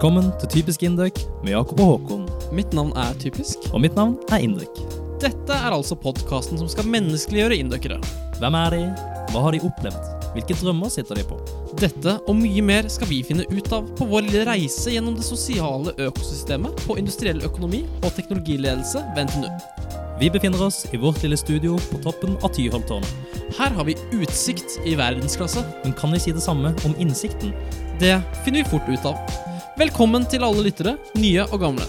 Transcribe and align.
Velkommen 0.00 0.30
til 0.40 0.48
Typisk 0.48 0.80
Indøk 0.88 1.18
med 1.42 1.50
Jakob 1.52 1.80
og 1.84 1.88
Håkon. 1.90 2.22
Mitt 2.56 2.70
navn 2.72 2.94
er 2.96 3.10
Typisk. 3.20 3.66
Og 3.68 3.82
mitt 3.84 3.98
navn 3.98 4.14
er 4.32 4.40
Indøk. 4.40 4.78
Dette 5.20 5.52
er 5.52 5.74
altså 5.76 5.92
podkasten 5.92 6.56
som 6.56 6.70
skal 6.72 6.86
menneskeliggjøre 6.88 7.58
indøkere. 7.60 7.98
Hvem 8.38 8.56
er 8.62 8.72
de? 8.72 8.78
Hva 9.34 9.42
har 9.44 9.52
de 9.52 9.60
opplevd? 9.68 10.06
Hvilke 10.32 10.56
drømmer 10.56 10.88
sitter 10.88 11.20
de 11.20 11.26
på? 11.28 11.36
Dette 11.82 12.14
og 12.16 12.38
mye 12.38 12.64
mer 12.64 12.88
skal 12.88 13.10
vi 13.10 13.18
finne 13.28 13.44
ut 13.52 13.68
av 13.76 13.90
på 13.98 14.06
vår 14.08 14.24
lille 14.30 14.46
reise 14.48 14.94
gjennom 14.94 15.18
det 15.18 15.26
sosiale 15.26 15.92
økosystemet 16.06 16.80
på 16.86 16.96
industriell 17.02 17.44
økonomi 17.44 17.82
og 18.00 18.08
teknologiledelse 18.16 19.04
ved 19.12 19.28
NTNU. 19.28 19.52
Vi 20.22 20.32
befinner 20.32 20.64
oss 20.64 20.86
i 20.96 21.02
vårt 21.04 21.20
lille 21.26 21.36
studio 21.36 21.76
på 21.90 22.00
toppen 22.08 22.40
av 22.40 22.56
Tyholttårnet. 22.56 23.36
Her 23.60 23.76
har 23.76 23.84
vi 23.84 24.00
utsikt 24.16 24.80
i 24.88 24.96
verdensklasse. 24.96 25.60
Men 25.84 25.92
kan 26.00 26.16
vi 26.16 26.24
si 26.24 26.32
det 26.32 26.48
samme 26.48 26.72
om 26.88 26.96
innsikten? 26.96 27.52
Det 28.00 28.16
finner 28.46 28.64
vi 28.64 28.72
fort 28.72 28.88
ut 28.88 29.12
av. 29.12 29.49
Velkommen 29.80 30.26
til 30.28 30.42
alle 30.44 30.60
lyttere, 30.60 30.92
nye 31.16 31.40
og 31.54 31.62
gamle. 31.62 31.86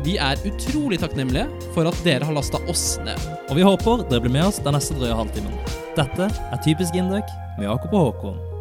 Vi 0.00 0.14
er 0.16 0.40
utrolig 0.48 0.96
takknemlige 1.02 1.44
for 1.74 1.84
at 1.90 1.98
dere 2.06 2.24
har 2.24 2.32
lasta 2.32 2.56
oss 2.72 2.94
ned. 3.04 3.20
Og 3.50 3.58
vi 3.58 3.66
håper 3.68 4.06
dere 4.08 4.24
blir 4.24 4.32
med 4.32 4.46
oss 4.46 4.62
den 4.64 4.72
neste 4.72 4.96
drøye 4.96 5.18
halvtimen. 5.18 5.52
Dette 5.92 6.30
er 6.32 6.64
Typisk 6.64 6.96
Indek 6.96 7.28
med 7.58 7.68
Jakob 7.68 7.92
og 7.92 8.06
Håkon. 8.06 8.53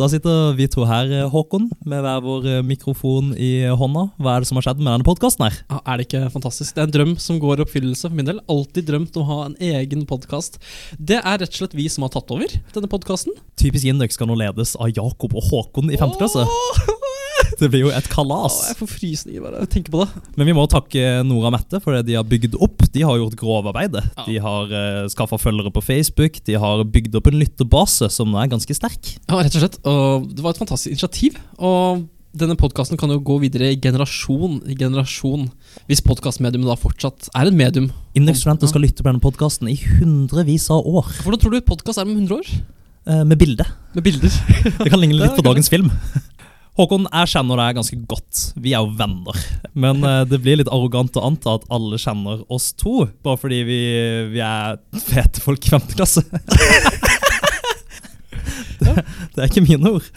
Da 0.00 0.08
sitter 0.08 0.54
vi 0.56 0.66
to 0.72 0.86
her, 0.88 1.10
Håkon, 1.32 1.66
med 1.88 2.00
hver 2.04 2.22
vår 2.24 2.46
eh, 2.48 2.62
mikrofon 2.64 3.32
i 3.36 3.50
hånda. 3.68 4.06
Hva 4.16 4.36
er 4.36 4.42
det 4.42 4.48
som 4.48 4.58
har 4.58 4.66
skjedd 4.66 4.80
med 4.80 4.88
denne 4.88 5.06
podkasten 5.06 5.44
her? 5.44 5.58
Ja, 5.68 5.80
er 5.84 6.00
det 6.00 6.06
ikke 6.08 6.32
fantastisk? 6.32 6.74
Det 6.74 6.82
er 6.82 6.88
en 6.88 6.94
drøm 6.96 7.12
som 7.20 7.40
går 7.42 7.60
i 7.60 7.66
oppfyllelse 7.66 8.08
for 8.08 8.16
min 8.16 8.30
del. 8.30 8.40
Alltid 8.52 8.88
drømt 8.88 9.20
om 9.20 9.26
å 9.26 9.28
ha 9.28 9.38
en 9.50 9.58
egen 9.60 10.06
podkast. 10.08 10.56
Det 10.96 11.20
er 11.20 11.42
rett 11.44 11.52
og 11.52 11.60
slett 11.60 11.76
vi 11.76 11.90
som 11.92 12.06
har 12.06 12.14
tatt 12.16 12.32
over 12.32 12.56
denne 12.72 12.90
podkasten. 12.92 13.36
Typisk 13.60 13.92
Indøk 13.92 14.16
skal 14.16 14.32
nå 14.32 14.38
ledes 14.40 14.74
av 14.80 14.90
Jakob 14.96 15.36
og 15.36 15.52
Håkon 15.52 15.92
i 15.92 16.00
femte 16.00 16.22
klasse. 16.22 16.48
Det 17.60 17.68
blir 17.72 17.84
jo 17.86 17.92
et 17.94 18.08
kalas. 18.12 18.58
Jeg 18.70 18.78
får 18.80 18.90
frysninger 18.90 19.44
bare 19.44 19.62
jeg 19.62 19.70
tenker 19.76 19.94
på 19.94 20.02
det. 20.04 20.22
Men 20.38 20.48
vi 20.48 20.54
må 20.56 20.64
takke 20.70 21.20
Nora 21.26 21.50
og 21.50 21.56
Mette 21.56 21.80
for 21.82 21.96
det 21.96 22.06
de 22.08 22.16
har 22.18 22.26
bygd 22.28 22.56
opp. 22.62 22.86
De 22.94 23.04
har 23.06 23.20
gjort 23.20 23.36
grovarbeidet. 23.40 24.04
Ja. 24.16 24.26
De 24.28 24.38
har 24.44 24.72
uh, 24.72 25.10
skaffa 25.12 25.38
følgere 25.40 25.72
på 25.74 25.84
Facebook. 25.84 26.40
De 26.46 26.56
har 26.60 26.82
bygd 26.84 27.18
opp 27.18 27.30
en 27.30 27.38
lytterbase 27.40 28.10
som 28.12 28.32
nå 28.32 28.40
er 28.42 28.50
ganske 28.52 28.76
sterk. 28.76 29.14
Ja, 29.28 29.38
rett 29.40 29.54
og 29.54 29.64
slett. 29.64 29.78
Og 29.88 30.26
det 30.32 30.44
var 30.44 30.56
et 30.56 30.62
fantastisk 30.62 30.94
initiativ. 30.94 31.38
Og 31.60 32.04
denne 32.32 32.56
podkasten 32.56 32.96
kan 33.00 33.12
jo 33.12 33.20
gå 33.20 33.38
videre 33.42 33.74
i 33.74 33.80
generasjon 33.80 34.62
i 34.64 34.76
generasjon. 34.78 35.50
Hvis 35.90 36.04
podkastmediumet 36.06 36.70
da 36.70 36.78
fortsatt 36.80 37.28
er 37.36 37.50
et 37.50 37.56
medium. 37.56 37.90
Indøk-studenter 38.16 38.70
skal 38.72 38.86
lytte 38.86 39.04
på 39.04 39.10
denne 39.10 39.24
podkasten 39.24 39.68
i 39.68 39.76
hundrevis 39.98 40.70
av 40.72 40.86
år. 40.88 41.12
Hvordan 41.26 41.42
tror 41.42 41.52
du 41.52 41.66
podkast 41.66 42.00
er 42.00 42.08
om 42.08 42.16
100 42.16 42.40
år? 42.40 42.54
eh, 43.06 43.24
med 43.24 43.38
bilde. 43.38 43.66
Med 43.92 44.02
bilder. 44.02 44.30
Det 44.78 44.90
kan 44.90 45.00
ligne 45.00 45.18
litt 45.18 45.36
på 45.36 45.44
dagens 45.46 45.70
film. 45.72 45.90
Håkon, 46.72 47.04
jeg 47.04 47.28
kjenner 47.34 47.60
deg 47.60 47.76
ganske 47.76 47.96
godt. 48.08 48.42
Vi 48.56 48.72
er 48.72 48.80
jo 48.80 48.94
venner. 48.96 49.36
Men 49.76 50.00
uh, 50.06 50.22
det 50.24 50.38
blir 50.40 50.56
litt 50.56 50.70
arrogant 50.72 51.18
å 51.20 51.24
anta 51.28 51.58
at 51.58 51.66
alle 51.72 51.98
kjenner 52.00 52.40
oss 52.52 52.70
to, 52.80 53.10
bare 53.24 53.40
fordi 53.40 53.58
vi, 53.68 53.80
vi 54.32 54.40
er 54.40 54.80
fete 55.04 55.42
folk 55.44 55.68
i 55.68 55.74
femte 55.74 55.98
klasse. 55.98 56.24
det, 59.34 59.38
er 59.38 59.48
ikke 59.48 59.64
mine 59.64 59.94
ord. 59.96 60.08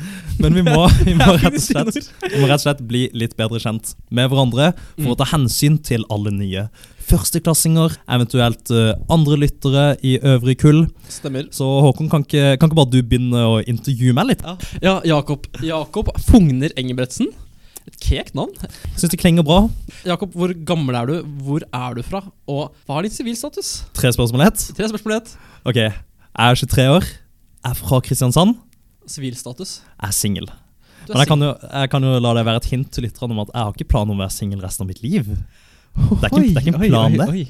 Men 0.41 0.57
vi 0.57 0.65
må, 0.65 0.81
vi 1.05 1.15
må, 1.17 1.29
rett 1.41 1.57
og 1.57 1.63
slett, 1.63 2.01
vi 2.25 2.41
må 2.41 2.49
rett 2.49 2.59
og 2.59 2.65
slett 2.65 2.83
bli 2.87 3.07
litt 3.15 3.37
bedre 3.39 3.61
kjent 3.63 3.95
med 4.09 4.29
hverandre 4.31 4.73
for 4.97 5.13
å 5.13 5.19
ta 5.19 5.29
hensyn 5.33 5.79
til 5.85 6.05
alle 6.13 6.33
nye 6.35 6.67
førsteklassinger, 7.05 7.95
eventuelt 8.15 8.71
eh, 8.73 8.93
andre 9.13 9.37
lyttere 9.43 9.85
i 10.05 10.15
øvrig 10.25 10.57
kull. 10.63 10.85
Stemmer. 11.11 11.47
Så 11.53 11.67
Håkon, 11.85 12.09
kan 12.11 12.25
ikke, 12.25 12.55
kan 12.57 12.69
ikke 12.69 12.79
bare 12.79 12.93
du 12.93 13.01
begynne 13.05 13.43
å 13.45 13.59
intervjue 13.61 14.15
meg 14.17 14.31
litt? 14.31 14.45
Ja, 14.83 14.99
Jakob. 15.05 15.45
Jakob 15.65 16.09
Fogner 16.25 16.73
Engebretsen. 16.79 17.29
Et 17.85 17.97
kekt 18.01 18.33
navn. 18.37 18.53
Syns 18.97 19.11
det 19.13 19.19
klinger 19.21 19.45
bra. 19.45 19.67
Jakob, 20.07 20.33
hvor 20.33 20.49
gammel 20.65 20.97
er 20.97 21.11
du? 21.11 21.15
Hvor 21.45 21.65
er 21.69 21.97
du 21.97 22.01
fra? 22.05 22.23
Og 22.49 22.73
hva 22.87 22.97
er 22.97 23.05
din 23.05 23.13
sivilstatus? 23.13 23.75
Tre 23.93 24.09
spørsmål 24.15 24.47
ett. 24.47 24.63
Tre 24.77 24.89
spørsmål 24.89 25.19
ett. 25.19 25.35
Ok, 25.69 25.81
jeg 25.83 25.93
er 25.93 26.61
23 26.61 26.87
år, 26.95 27.05
jeg 27.05 27.69
er 27.69 27.77
fra 27.77 28.01
Kristiansand, 28.05 28.57
Sivilstatus. 29.09 29.79
er 30.01 30.13
singel. 30.15 30.49
Men 31.05 31.21
jeg 31.21 31.29
kan, 31.29 31.43
jo, 31.45 31.51
jeg 31.53 31.89
kan 31.93 32.05
jo 32.05 32.15
la 32.17 32.33
det 32.33 32.45
være 32.47 32.61
et 32.63 32.69
hint 32.71 32.89
til 32.93 33.05
lytterne 33.05 33.35
om 33.35 33.43
at 33.43 33.51
jeg 33.53 33.61
har 33.61 33.75
ikke 33.75 33.91
planer 33.93 34.15
om 34.15 34.19
å 34.19 34.25
være 34.25 34.33
singel 34.33 34.63
resten 34.63 34.85
av 34.85 34.89
mitt 34.89 35.03
liv. 35.05 35.27
Det 35.95 36.27
er 36.27 36.31
ikke, 36.31 36.41
det 36.41 36.55
er 36.55 36.63
ikke 36.63 36.73
en 36.73 36.81
plan, 36.81 37.17
det. 37.19 37.45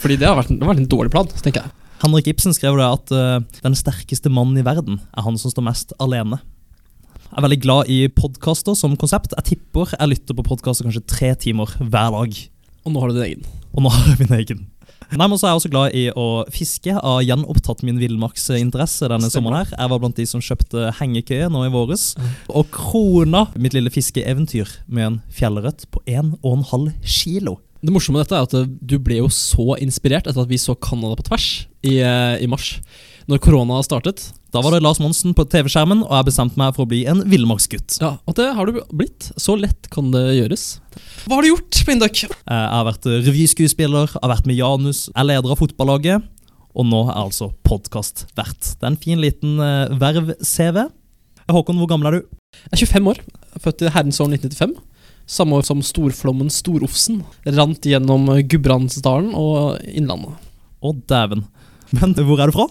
Fordi 0.00 0.16
det 0.20 0.28
har 0.28 0.36
vært, 0.38 0.52
det 0.52 0.60
har 0.62 0.72
vært 0.74 0.82
en 0.84 0.90
dårlig 0.92 1.12
plan, 1.14 1.30
tenker 1.40 1.64
jeg. 1.64 1.76
Henrik 2.00 2.30
Ibsen 2.32 2.54
skrev 2.56 2.78
det 2.80 2.86
at 2.86 3.12
uh, 3.12 3.60
den 3.64 3.76
sterkeste 3.76 4.32
mannen 4.32 4.60
i 4.60 4.64
verden 4.64 5.00
er 5.12 5.26
han 5.26 5.36
som 5.40 5.52
står 5.52 5.66
mest 5.66 5.92
alene. 6.00 6.38
Jeg 7.30 7.38
er 7.38 7.44
veldig 7.44 7.60
glad 7.62 7.90
i 7.92 7.98
podkaster 8.10 8.76
som 8.78 8.96
konsept. 8.98 9.34
Jeg 9.36 9.48
tipper 9.52 9.92
jeg 9.94 10.12
lytter 10.14 10.36
på 10.38 10.46
podkaster 10.48 10.88
kanskje 10.88 11.04
tre 11.06 11.34
timer 11.38 11.72
hver 11.78 12.14
dag. 12.16 12.38
Og 12.84 12.94
nå 12.94 13.02
har 13.02 13.12
du 13.12 13.20
din 13.20 13.26
egen. 13.28 13.44
Og 13.70 13.84
nå 13.84 13.92
har 13.94 14.08
jeg 14.08 14.22
min 14.22 14.38
egen. 14.40 14.64
Nei, 15.10 15.26
men 15.26 15.38
så 15.38 15.48
er 15.48 15.52
jeg 15.52 15.60
også 15.60 15.72
glad 15.72 15.96
i 15.98 16.04
å 16.14 16.26
fiske. 16.54 16.90
Jeg 16.92 16.98
har 17.02 17.24
gjenopptatt 17.26 17.82
min 17.86 17.98
villmarksinteresse 17.98 19.08
denne 19.10 19.30
sommeren. 19.32 19.64
her. 19.64 19.72
Jeg 19.74 19.92
var 19.92 20.02
blant 20.02 20.18
de 20.20 20.26
som 20.28 20.42
kjøpte 20.44 20.92
hengekøye 21.00 21.50
nå 21.50 21.64
i 21.66 21.72
våres. 21.72 22.12
Og 22.48 22.70
krona 22.74 23.48
mitt 23.56 23.74
lille 23.74 23.90
fiskeeventyr 23.90 24.70
med 24.86 25.06
en 25.06 25.18
fjellørret 25.34 25.86
på 25.90 26.02
1,5 26.06 26.92
kilo. 27.02 27.58
Det 27.80 27.92
morsomme 27.94 28.20
med 28.20 28.28
dette 28.28 28.36
er 28.36 28.44
at 28.44 28.74
du 28.92 28.98
ble 29.00 29.22
jo 29.22 29.28
så 29.32 29.74
inspirert 29.80 30.28
etter 30.28 30.42
at 30.42 30.50
vi 30.50 30.58
så 30.60 30.76
Canada 30.76 31.16
på 31.16 31.24
tvers 31.30 31.48
i, 31.82 31.96
eh, 32.04 32.36
i 32.44 32.46
mars. 32.50 32.78
Når 33.30 33.38
korona 33.44 33.76
startet. 33.86 34.24
Da 34.50 34.58
var 34.64 34.74
det 34.74 34.80
Lars 34.82 34.98
Monsen 34.98 35.30
på 35.38 35.44
TV-skjermen, 35.46 36.00
og 36.02 36.10
jeg 36.16 36.26
bestemte 36.26 36.58
meg 36.58 36.72
for 36.74 36.82
å 36.82 36.90
bli 36.90 37.04
en 37.06 37.20
villmarksgutt. 37.30 38.00
Ja, 38.02 38.16
Og 38.26 38.34
det 38.34 38.48
har 38.56 38.66
du 38.66 38.80
blitt. 38.90 39.28
Så 39.38 39.54
lett 39.54 39.86
kan 39.92 40.08
det 40.10 40.24
gjøres. 40.34 40.64
Hva 41.28 41.36
har 41.38 41.46
du 41.46 41.52
gjort 41.52 41.78
på 41.86 41.94
Indøk? 41.94 42.24
Eh, 42.26 42.34
Jeg 42.50 42.72
har 42.74 42.88
vært 42.88 43.06
revyskuespiller, 43.06 44.10
har 44.16 44.32
vært 44.32 44.48
med 44.50 44.58
Janus, 44.58 45.04
er 45.14 45.28
leder 45.28 45.54
av 45.54 45.60
fotballaget, 45.62 46.26
og 46.74 46.86
nå 46.90 47.04
er 47.04 47.12
jeg 47.14 47.28
altså 47.28 47.48
podkastvert. 47.66 48.72
Det 48.80 48.82
er 48.82 48.90
en 48.90 48.98
fin 49.06 49.22
liten 49.22 49.60
eh, 49.62 49.94
verv-CV. 50.02 50.88
Håkon, 51.50 51.78
hvor 51.78 51.90
gammel 51.94 52.10
er 52.10 52.18
du? 52.18 52.26
Jeg 52.72 52.82
er 52.82 52.86
25 52.98 53.12
år. 53.14 53.22
Født 53.62 53.86
i 53.86 53.94
herrens 53.94 54.18
år 54.22 54.34
1995. 54.34 54.74
Samme 55.30 55.54
år 55.60 55.62
som 55.70 55.78
storflommen 55.86 56.50
Storofsen 56.50 57.22
rant 57.46 57.86
gjennom 57.86 58.26
Gudbrandsdalen 58.50 59.30
og 59.38 59.78
Innlandet. 59.86 60.34
Å, 60.82 60.90
dæven. 61.06 61.46
Men 61.94 62.18
hvor 62.18 62.42
er 62.42 62.50
du 62.50 62.56
fra? 62.58 62.66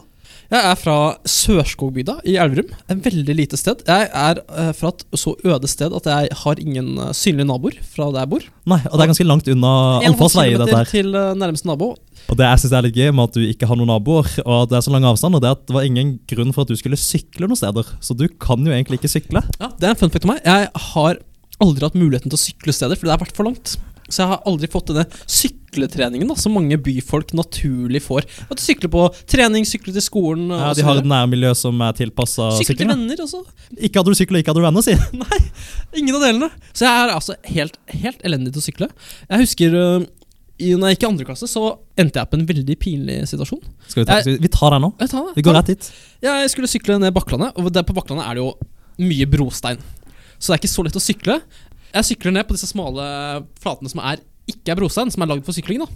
Jeg 0.49 0.65
er 0.65 0.77
fra 0.81 0.93
Sørskogbygda 1.29 2.15
i 2.25 2.33
Elverum. 2.41 2.71
Et 2.89 3.01
veldig 3.05 3.33
lite 3.37 3.57
sted. 3.59 3.83
Jeg 3.85 4.07
er 4.17 4.39
eh, 4.49 4.71
fra 4.73 4.89
et 4.95 5.03
så 5.21 5.35
øde 5.45 5.69
sted 5.69 5.93
at 5.93 6.07
jeg 6.09 6.31
har 6.39 6.61
ingen 6.63 6.87
eh, 6.97 7.11
synlige 7.13 7.45
naboer 7.51 7.75
fra 7.85 8.07
der 8.15 8.23
jeg 8.23 8.31
bor. 8.31 8.47
Nei, 8.73 8.79
og 8.89 8.95
det 8.97 9.03
er 9.05 9.11
ganske 9.11 9.27
langt 9.29 9.51
unna 9.53 9.73
En 10.01 10.15
allfartsvei. 10.15 10.47
kilometer 10.49 10.65
dette 10.65 10.79
her. 10.79 10.89
til 10.89 11.13
eh, 11.21 11.35
nærmeste 11.37 11.69
nabo. 11.69 11.91
Og 12.29 12.39
det 12.39 12.47
jeg 12.49 12.63
synes 12.63 12.73
er 12.79 12.85
litt 12.87 12.97
gøy 12.97 13.11
med 13.13 13.29
at 13.29 13.37
du 13.37 13.45
ikke 13.45 13.69
har 13.69 13.77
noen 13.77 13.91
naboer, 13.93 14.31
og 14.41 14.55
at 14.63 14.71
det 14.73 14.79
er 14.79 14.85
så 14.87 14.93
lang 14.95 15.05
avstand, 15.11 15.37
og 15.37 15.43
det 15.45 15.51
er 15.51 15.57
at 15.59 15.67
det 15.69 15.77
var 15.77 15.85
ingen 15.85 16.15
grunn 16.33 16.55
for 16.55 16.65
at 16.65 16.73
du 16.73 16.81
skulle 16.81 16.97
sykle 17.01 17.45
noen 17.49 17.61
steder. 17.61 17.93
Så 18.01 18.17
du 18.17 18.25
kan 18.41 18.65
jo 18.65 18.73
egentlig 18.73 18.97
ikke 19.03 19.13
sykle. 19.13 19.45
Ja, 19.61 19.69
Det 19.77 19.85
er 19.85 19.93
en 19.93 20.01
fun 20.01 20.09
fact 20.13 20.25
om 20.25 20.33
meg. 20.33 20.41
Jeg 20.49 20.73
har 20.93 21.21
aldri 21.61 21.85
hatt 21.85 21.97
muligheten 22.01 22.33
til 22.33 22.39
å 22.39 22.41
sykle 22.41 22.73
steder, 22.73 22.97
for 22.97 23.05
det 23.05 23.13
har 23.13 23.21
vært 23.21 23.37
for 23.37 23.45
langt. 23.51 23.77
Så 24.09 24.23
jeg 24.23 24.31
har 24.33 24.41
aldri 24.49 24.67
fått 24.73 24.89
denne 24.91 25.05
sykletreningen 25.29 26.27
da, 26.31 26.35
som 26.39 26.53
mange 26.57 26.77
byfolk 26.81 27.31
naturlig 27.37 28.01
får. 28.05 28.25
At 28.49 28.57
du 28.59 28.63
sykler 28.63 28.91
på 28.93 29.03
trening, 29.29 29.65
sykler 29.69 29.93
til 29.95 30.05
skolen 30.05 30.49
og 30.51 30.59
Ja, 30.59 30.71
de 30.77 30.85
har 30.87 31.01
et 31.01 31.09
nærmiljø 31.09 31.51
som 31.57 31.81
er 31.85 31.93
tilpassa 31.97 32.49
Sykle 32.57 32.75
til 32.81 32.89
venner 32.89 33.21
også. 33.25 33.43
Ikke 33.77 34.01
hadde 34.01 34.13
du 34.15 34.19
sykla, 34.19 34.41
ikke 34.41 34.53
hadde 34.53 34.63
du 34.63 34.67
venner, 34.67 34.85
si. 34.85 34.95
Nei, 35.23 35.41
ingen 36.01 36.17
av 36.17 36.25
delene. 36.25 36.49
Så 36.73 36.87
jeg 36.87 37.03
er 37.05 37.13
altså 37.15 37.37
helt, 37.53 37.77
helt 38.01 38.25
elendig 38.25 38.55
til 38.55 38.63
å 38.63 38.65
sykle. 38.69 38.89
Jeg 39.29 39.43
husker 39.45 39.77
øh, 39.83 40.07
i, 40.59 40.73
når 40.75 40.89
jeg 40.91 40.97
gikk 40.97 41.05
i 41.05 41.09
andre 41.13 41.29
klasse, 41.29 41.47
så 41.47 41.61
endte 42.01 42.19
jeg 42.19 42.31
på 42.33 42.39
en 42.41 42.47
veldig 42.49 42.79
pinlig 42.81 43.19
situasjon. 43.31 43.61
Skal 43.87 44.01
vi, 44.03 44.07
ta, 44.09 44.17
Jeg- 44.25 44.41
vi 44.43 44.51
tar 44.51 44.73
den 44.75 44.83
nå. 44.87 44.91
Jeg, 44.99 45.13
tar 45.13 45.29
det, 45.29 45.37
Vi 45.37 45.45
går 45.47 45.55
rett 45.61 45.71
dit. 45.71 45.91
Ja, 46.25 46.39
jeg 46.41 46.49
skulle 46.51 46.67
sykle 46.71 46.97
ned 46.99 47.13
Bakklandet, 47.15 47.53
og 47.55 47.69
der 47.77 47.85
på 47.87 47.95
Bakklandet 47.95 48.25
er 48.27 48.35
det 48.41 48.43
jo 48.43 48.51
mye 48.99 49.29
brostein. 49.31 49.79
Så 50.39 50.49
det 50.51 50.55
er 50.57 50.59
ikke 50.63 50.71
så 50.71 50.83
lett 50.87 50.95
å 50.99 51.03
sykle. 51.03 51.35
Jeg 51.93 52.05
sykler 52.11 52.35
ned 52.35 52.45
på 52.47 52.55
disse 52.55 52.69
smale 52.69 53.05
flatene 53.61 53.89
som 53.91 54.01
er 54.05 54.21
ikke 54.49 54.73
er 54.73 54.79
brostein, 54.79 55.11
som 55.13 55.23
er 55.23 55.29
lagd 55.31 55.45
for 55.45 55.53
sykling. 55.57 55.81
da 55.83 55.87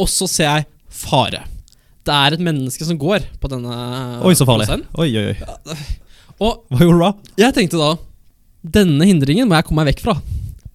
Og 0.00 0.08
så 0.08 0.28
ser 0.30 0.48
jeg 0.48 0.66
fare. 0.90 1.42
Det 2.04 2.14
er 2.16 2.36
et 2.36 2.42
menneske 2.44 2.84
som 2.88 2.98
går 3.00 3.26
på 3.40 3.50
denne 3.52 3.74
Oi, 4.24 4.32
så 4.36 4.46
farlig. 4.48 4.66
brosteinen. 4.66 4.86
Oi, 4.96 5.10
oi, 5.20 5.34
oi. 5.34 5.74
Og 6.40 6.62
Hva 6.72 6.80
gjorde 6.80 6.96
du 6.96 7.04
da? 7.04 7.10
Jeg 7.44 7.56
tenkte 7.58 7.80
da 7.80 7.90
Denne 8.80 9.04
hindringen 9.08 9.48
må 9.48 9.58
jeg 9.58 9.66
komme 9.68 9.84
meg 9.84 9.92
vekk 9.92 10.00
fra 10.06 10.14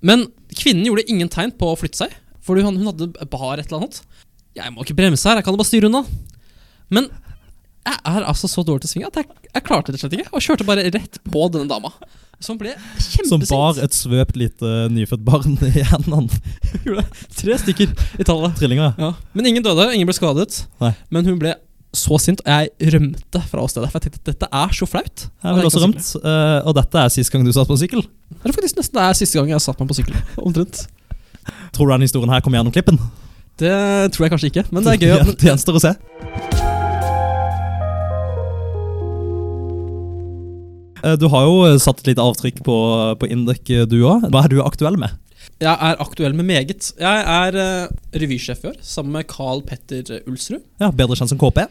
Men 0.06 0.28
kvinnen 0.54 0.86
gjorde 0.86 1.08
ingen 1.10 1.32
tegn 1.34 1.54
på 1.58 1.72
å 1.72 1.78
flytte 1.80 2.04
seg 2.04 2.14
Fordi 2.46 2.62
hun, 2.66 2.78
hun 2.78 2.92
hadde 2.92 3.08
bar 3.34 3.58
et 3.58 3.66
eller 3.66 3.82
annet 3.82 3.98
Jeg 4.58 4.74
må 4.76 4.86
ikke 4.86 4.98
bremse 5.02 5.26
her, 5.26 5.42
jeg 5.42 5.48
kan 5.48 5.58
jo 5.58 5.62
bare 5.64 5.72
styre 5.72 5.90
unna 5.90 6.04
Men 6.94 7.10
jeg 7.86 8.00
er 8.10 8.26
altså 8.26 8.50
så 8.50 8.64
dårlig 8.66 8.84
til 8.86 8.90
å 8.90 8.94
svinge 8.94 9.10
At 9.12 9.18
jeg, 9.22 9.28
jeg 9.54 9.64
klarte 9.68 9.94
det 9.94 10.00
slett 10.02 10.16
ikke 10.18 10.32
Og 10.34 10.42
kjørte 10.44 10.66
bare 10.68 10.86
rett 10.90 11.20
på 11.30 11.44
denne 11.54 11.70
dama 11.70 11.92
Som 12.44 12.58
ble 12.62 12.72
kjempesint. 12.74 13.30
Som 13.30 13.44
bar 13.52 13.78
et 13.84 13.94
svøpt 13.96 14.40
lite 14.40 14.72
nyfødt 14.94 15.24
barn 15.28 15.56
i 15.70 15.84
hendene. 15.86 16.42
Tre 17.38 17.60
stykker 17.62 17.94
i 18.20 18.26
tallet 18.28 18.58
Trillinger. 18.60 18.98
ja. 19.00 19.12
Men 19.38 19.52
ingen 19.52 19.64
døde, 19.66 19.86
ingen 19.96 20.10
ble 20.10 20.18
skadet 20.18 20.64
Nei. 20.82 20.92
Men 21.14 21.30
hun 21.30 21.38
ble 21.42 21.54
så 21.96 22.18
sint, 22.20 22.42
og 22.44 22.50
jeg 22.52 22.92
rømte 22.92 23.40
fra 23.48 23.62
åstedet. 23.64 23.88
For 23.88 24.02
jeg 24.02 24.10
tenkte 24.10 24.20
at 24.20 24.32
dette 24.34 24.50
er 24.52 24.74
så 24.76 24.88
flaut. 24.90 25.22
Jeg 25.32 25.56
vil 25.56 25.70
også 25.70 25.84
rømt, 25.86 26.10
eh, 26.28 26.58
og 26.68 26.76
dette 26.76 27.00
er 27.06 27.14
siste 27.14 27.32
gang 27.32 27.46
du 27.48 27.54
satt 27.56 27.72
på 27.72 27.78
sykkel. 27.80 28.04
Det 28.34 28.52
er 28.52 28.56
faktisk 28.58 28.82
nesten 28.82 29.00
det 29.00 29.06
er 29.06 29.16
siste 29.22 29.40
gang 29.40 29.54
jeg 29.54 29.56
har 29.56 29.64
satt 29.64 29.80
meg 29.80 29.94
på 29.94 29.98
sykkel. 30.02 30.20
Omtrent. 30.50 30.84
Tror 31.72 31.88
du 31.88 31.96
denne 31.96 32.10
historien 32.10 32.36
her 32.36 32.44
kommer 32.44 32.60
gjennom 32.60 32.76
klippen? 32.76 33.00
Det 33.64 33.72
tror 34.12 34.28
jeg 34.28 34.36
kanskje 34.36 34.52
ikke, 34.52 34.68
men 34.76 34.84
det 34.84 34.98
er 34.98 35.08
gøy. 35.08 35.18
Det 35.40 35.52
gjenstår 35.54 35.80
å 35.80 35.86
se. 35.88 35.96
Du 41.20 41.28
har 41.30 41.46
jo 41.46 41.60
eh, 41.68 41.78
satt 41.82 42.02
et 42.02 42.14
lite 42.14 42.24
avtrykk 42.24 42.64
på, 42.66 42.78
på 43.22 43.30
Indek, 43.30 43.70
eh, 43.70 43.86
du 43.90 44.00
òg. 44.08 44.26
Hva 44.34 44.46
er 44.46 44.54
du 44.56 44.62
aktuell 44.66 44.98
med? 45.02 45.14
Jeg 45.62 45.72
er 45.72 46.00
aktuell 46.02 46.34
med 46.36 46.48
meget. 46.50 46.88
Jeg 47.00 47.20
er 47.32 47.56
uh, 47.56 47.92
revysjef 48.18 48.64
i 48.66 48.72
år, 48.72 48.80
sammen 48.84 49.14
med 49.16 49.28
Carl 49.30 49.62
Petter 49.64 50.24
Ulsrud. 50.26 50.64
Ja, 50.82 50.90
Bedre 50.90 51.16
kjent 51.16 51.32
som 51.32 51.40
KP. 51.40 51.62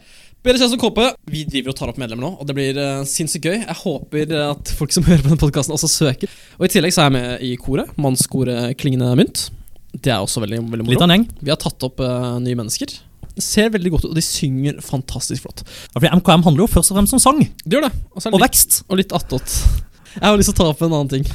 Bedre 0.45 0.61
kjent 0.61 0.71
som 0.73 0.79
KP. 0.81 1.01
Vi 1.33 1.43
driver 1.49 1.73
og 1.73 1.77
tar 1.77 1.91
opp 1.91 1.99
medlemmer 2.01 2.25
nå, 2.25 2.31
og 2.39 2.47
det 2.47 2.55
blir 2.57 2.79
uh, 2.79 3.03
sinnssykt 3.09 3.45
gøy. 3.45 3.59
Jeg 3.59 3.77
håper 3.83 4.31
at 4.45 4.71
folk 4.79 4.95
som 4.95 5.05
hører 5.09 5.21
på 5.25 5.29
denne 5.33 5.41
podkasten, 5.43 5.75
også 5.75 5.91
søker. 5.91 6.31
Og 6.57 6.69
I 6.69 6.71
tillegg 6.71 6.95
så 6.95 7.03
er 7.03 7.11
jeg 7.11 7.17
med 7.19 7.45
i 7.45 7.51
koret. 7.61 7.91
Mannskoret 8.01 8.73
Klingende 8.79 9.11
mynt. 9.19 9.49
Det 9.95 10.11
er 10.11 10.23
også 10.23 10.41
veldig, 10.43 10.63
veldig 10.71 10.87
Litt 10.87 10.95
moro. 10.95 11.03
av 11.03 11.11
en 11.11 11.17
gjeng. 11.17 11.27
Vi 11.43 11.53
har 11.53 11.59
tatt 11.61 11.85
opp 11.87 12.01
uh, 12.03 12.39
nye 12.43 12.57
mennesker. 12.57 12.95
Ser 13.41 13.71
veldig 13.73 13.91
godt 13.91 14.05
ut, 14.05 14.13
og 14.13 14.17
de 14.17 14.23
synger 14.23 14.77
fantastisk 14.83 15.43
flott. 15.43 15.65
Ja, 15.91 15.99
fordi 15.99 16.13
MKM 16.21 16.45
handler 16.45 16.65
jo 16.65 16.71
først 16.71 16.93
og 16.93 16.99
fremst 16.99 17.15
om 17.17 17.21
sang 17.21 17.41
Det 17.43 17.75
gjør 17.75 17.89
det. 17.89 17.91
Og 18.15 18.23
og 18.23 18.37
litt, 18.37 18.45
vekst. 18.45 18.81
og 18.87 18.99
litt 19.01 19.15
attåt. 19.15 19.57
Jeg 20.15 20.23
har 20.23 20.37
lyst 20.39 20.53
til 20.53 20.55
å 20.55 20.61
ta 20.61 20.71
opp 20.71 20.83
en 20.85 20.93
annen 20.95 21.11
ting. 21.11 21.25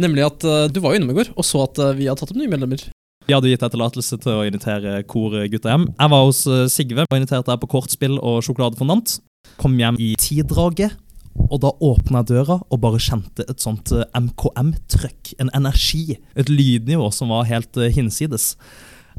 Nemlig 0.00 0.26
at 0.26 0.44
uh, 0.44 0.66
du 0.68 0.80
var 0.84 0.92
jo 0.92 1.00
innom 1.00 1.12
i 1.14 1.18
går 1.20 1.30
og 1.32 1.46
så 1.46 1.64
at 1.64 1.78
uh, 1.80 1.92
vi 1.96 2.08
har 2.10 2.18
tatt 2.18 2.32
opp 2.32 2.40
nye 2.40 2.50
medlemmer. 2.50 2.82
De 3.26 3.36
hadde 3.36 3.52
gitt 3.52 3.62
deg 3.62 3.72
tillatelse 3.72 4.18
til 4.20 4.32
å 4.32 4.46
invitere 4.48 5.00
korgutta 5.08 5.72
hjem. 5.72 5.86
Jeg 5.94 6.12
var 6.12 6.26
hos 6.26 6.42
uh, 6.50 6.64
Sigve 6.72 7.06
og 7.06 7.16
inviterte 7.16 7.48
deg 7.52 7.62
på 7.62 7.70
kortspill 7.76 8.18
og 8.18 8.42
sjokoladefondant. 8.44 9.16
Kom 9.60 9.78
hjem 9.80 9.96
i 10.00 10.12
tidraget, 10.20 10.98
og 11.46 11.60
da 11.62 11.72
åpna 11.84 12.20
jeg 12.20 12.30
døra 12.34 12.58
og 12.60 12.80
bare 12.82 13.00
kjente 13.00 13.46
et 13.48 13.62
sånt 13.62 13.92
MKM-trøkk. 14.16 15.34
En 15.40 15.52
energi. 15.56 16.18
Et 16.36 16.52
lydnivå 16.52 17.08
som 17.14 17.32
var 17.32 17.48
helt 17.48 17.80
hinsides. 17.96 18.52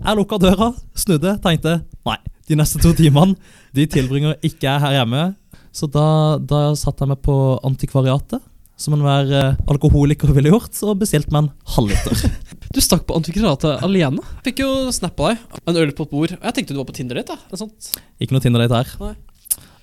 Jeg 0.01 0.17
lukka 0.17 0.39
døra, 0.41 0.71
snudde, 0.97 1.35
tenkte 1.43 1.75
nei, 2.07 2.15
de 2.49 2.57
neste 2.57 2.81
to 2.81 2.89
timene 2.97 3.35
de 3.75 3.85
tilbringer 3.89 4.39
ikke 4.41 4.65
jeg 4.65 4.81
her 4.81 4.95
hjemme. 4.97 5.27
Så 5.71 5.87
da, 5.87 6.37
da 6.41 6.71
satte 6.75 7.05
jeg 7.05 7.11
meg 7.13 7.21
på 7.23 7.35
antikvariatet, 7.67 8.41
som 8.81 8.95
enhver 8.97 9.29
eh, 9.37 9.59
alkoholiker 9.69 10.33
ville 10.35 10.51
gjort, 10.51 10.73
og 10.83 10.97
bestilte 11.03 11.31
meg 11.31 11.45
en 11.45 11.51
halvliter. 11.75 12.25
Du 12.73 12.79
stakk 12.81 13.05
på 13.07 13.15
antikvariatet 13.19 13.85
alene. 13.85 14.25
Fikk 14.45 14.63
jo 14.63 14.71
snap 14.95 15.21
av 15.21 15.35
deg. 15.35 15.61
En 15.69 15.79
øl 15.83 15.93
på 15.95 16.07
et 16.07 16.15
bord. 16.15 16.33
Jeg 16.33 16.55
tenkte 16.57 16.73
du 16.73 16.81
var 16.81 16.89
på 16.89 16.97
Tinder 16.97 17.21
date. 17.21 17.37
da. 17.37 17.69
Ikke 18.17 18.35
noe 18.35 18.43
Tinder-date 18.43 18.81
her. 18.81 18.93
Nei. 19.03 19.13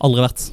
Aldri 0.03 0.25
vært. 0.25 0.49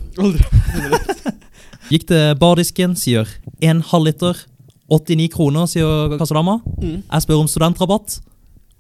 Gikk 1.94 2.08
til 2.10 2.38
bardisken, 2.42 2.96
sier 3.00 3.30
en 3.66 3.82
halvliter. 3.90 4.46
89 4.94 5.32
kroner, 5.34 5.66
sier 5.70 6.16
kassadama. 6.20 6.60
Mm. 6.78 7.00
Jeg 7.02 7.26
spør 7.26 7.42
om 7.42 7.50
studentrabatt. 7.50 8.20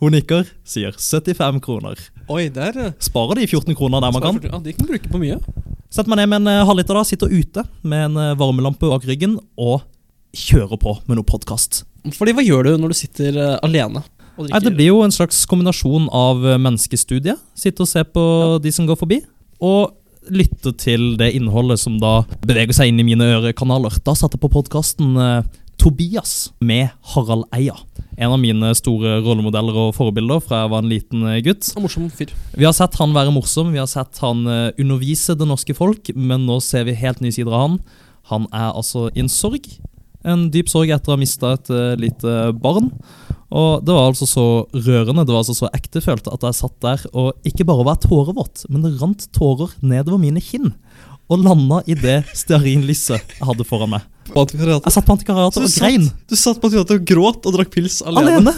Hun 0.03 0.11
nikker, 0.11 0.43
sier 0.67 0.91
75 0.99 1.61
kroner. 1.63 1.99
Oi, 2.27 2.49
der 2.51 2.75
eh, 2.81 2.93
Sparer 2.99 3.39
de 3.39 3.45
14 3.47 3.75
kroner 3.79 4.03
der 4.03 4.11
man 4.11 4.23
kan. 4.25 4.39
Ja, 4.43 4.59
De 4.59 4.73
kan 4.75 4.89
bruke 4.89 5.11
på 5.11 5.21
mye. 5.21 5.37
Setter 5.93 6.11
meg 6.11 6.19
ned 6.19 6.31
med 6.33 6.41
en 6.43 6.51
eh, 6.51 6.63
halvliter, 6.67 6.97
da, 6.97 7.03
sitter 7.07 7.31
ute 7.31 7.63
med 7.87 8.09
en 8.09 8.17
eh, 8.19 8.33
varmelampe 8.39 8.89
bak 8.91 9.05
ryggen 9.07 9.37
og 9.55 9.85
kjører 10.35 10.75
på 10.81 10.97
med 11.07 11.21
noe 11.21 11.27
podkast. 11.27 11.85
Fordi 12.17 12.33
hva 12.35 12.43
gjør 12.43 12.67
du 12.67 12.71
når 12.83 12.91
du 12.91 12.97
sitter 12.99 13.39
eh, 13.39 13.55
alene? 13.63 14.03
Nei, 14.35 14.59
Det 14.59 14.73
blir 14.75 14.89
jo 14.91 14.99
en 15.05 15.15
slags 15.15 15.45
kombinasjon 15.47 16.09
av 16.11 16.43
eh, 16.43 16.59
menneskestudie. 16.59 17.37
Sitte 17.55 17.85
og 17.85 17.91
se 17.93 18.03
på 18.03 18.25
de 18.59 18.75
som 18.75 18.89
går 18.89 18.99
forbi, 18.99 19.21
og 19.63 19.95
lytte 20.27 20.73
til 20.81 21.13
det 21.21 21.31
innholdet 21.37 21.79
som 21.79 21.95
da 22.01 22.25
beveger 22.43 22.75
seg 22.75 22.91
inn 22.91 22.99
i 22.99 23.07
mine 23.07 23.29
ørekanaler. 23.37 23.95
Da 24.03 24.17
satte 24.17 24.35
jeg 24.35 24.43
på 24.43 24.51
podkasten 24.57 25.13
Tobias 25.79 26.49
med 26.59 26.89
Harald 27.13 27.45
Eia. 27.55 27.77
En 28.15 28.31
av 28.31 28.39
mine 28.39 28.71
store 28.77 29.17
rollemodeller 29.25 29.75
og 29.87 29.95
forbilder 29.97 30.43
fra 30.43 30.63
jeg 30.63 30.71
var 30.71 30.83
en 30.83 30.91
liten 30.91 31.25
eh, 31.27 31.41
gutt. 31.43 31.67
En 31.75 31.83
morsom 31.83 32.07
fyr. 32.13 32.31
Vi 32.55 32.67
har 32.67 32.75
sett 32.75 32.95
han 33.01 33.15
være 33.15 33.33
morsom, 33.35 33.73
vi 33.75 33.81
har 33.81 33.89
sett 33.91 34.21
han 34.23 34.45
eh, 34.47 34.71
undervise 34.81 35.35
det 35.35 35.47
norske 35.49 35.75
folk, 35.75 36.13
men 36.15 36.47
nå 36.47 36.61
ser 36.63 36.87
vi 36.87 36.95
helt 36.99 37.19
nye 37.23 37.35
sider 37.35 37.51
av 37.51 37.65
han. 37.65 37.79
Han 38.31 38.47
er 38.55 38.71
altså 38.71 39.09
i 39.11 39.23
en 39.25 39.31
sorg. 39.31 39.67
En 40.25 40.47
dyp 40.53 40.71
sorg 40.71 40.93
etter 40.95 41.11
å 41.11 41.17
ha 41.17 41.21
mista 41.21 41.53
et 41.57 41.71
eh, 41.73 41.97
lite 42.01 42.53
barn. 42.57 42.89
Og 43.55 43.83
det 43.85 43.93
var 43.93 44.09
altså 44.09 44.25
så 44.27 44.45
rørende, 44.73 45.23
det 45.23 45.35
var 45.35 45.43
altså 45.43 45.55
så 45.55 45.69
ektefølt 45.75 46.25
at 46.31 46.43
jeg 46.47 46.57
satt 46.57 46.79
der 46.83 47.03
og 47.13 47.47
ikke 47.47 47.67
bare 47.67 47.85
var 47.87 47.99
tårevåt, 48.03 48.65
men 48.73 48.81
det 48.83 48.95
rant 48.97 49.27
tårer 49.35 49.75
nedover 49.85 50.19
mine 50.19 50.41
kinn. 50.43 50.73
Og 51.25 51.41
landa 51.41 51.81
i 51.89 51.95
det 51.97 52.19
stearinlyset 52.37 53.37
jeg 53.39 53.47
hadde 53.47 53.65
foran 53.65 53.95
meg. 53.95 54.05
Jeg 54.35 54.93
satt 54.93 55.05
på 55.05 55.15
antikvariatet 55.15 55.65
og 55.65 55.77
grein. 55.79 56.09
Du 56.29 56.35
satt 56.37 56.59
på 56.61 56.69
antikvariatet 56.69 56.99
og 56.99 57.07
gråt 57.09 57.47
og 57.49 57.55
drakk 57.55 57.71
pils 57.73 58.01
alene. 58.05 58.39
Alene. 58.39 58.53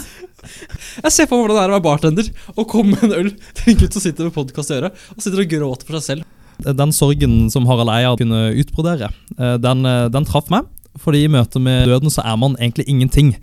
Jeg 1.02 1.12
ser 1.14 1.28
på 1.28 1.36
meg 1.36 1.46
hvordan 1.46 1.56
det 1.56 1.62
er 1.62 1.72
å 1.72 1.76
være 1.76 1.84
bartender 1.84 2.28
og 2.54 2.66
komme 2.70 2.94
med 2.94 3.08
en 3.08 3.16
øl 3.16 3.30
til 3.58 3.72
en 3.72 3.78
gutt 3.80 3.96
som 3.96 4.04
sitter 4.04 4.28
med 4.28 4.36
podkast 4.36 4.70
i 4.70 4.76
øret 4.78 5.06
og 5.14 5.24
sitter 5.24 5.42
og 5.42 5.54
gråter 5.54 5.88
for 5.88 5.98
seg 5.98 6.06
selv. 6.06 6.34
Den 6.78 6.92
sorgen 6.94 7.36
som 7.54 7.66
Harald 7.70 7.92
Eia 7.94 8.12
kunne 8.18 8.48
utbrodere, 8.58 9.10
eh, 9.38 9.56
den, 9.62 9.86
eh, 9.86 10.08
den 10.12 10.26
traff 10.28 10.50
meg. 10.50 10.66
Fordi 10.98 11.24
i 11.24 11.30
møte 11.30 11.60
med 11.62 11.86
døden 11.86 12.10
så 12.10 12.24
er 12.26 12.36
man 12.36 12.56
egentlig 12.58 12.88
ingenting. 12.90 13.36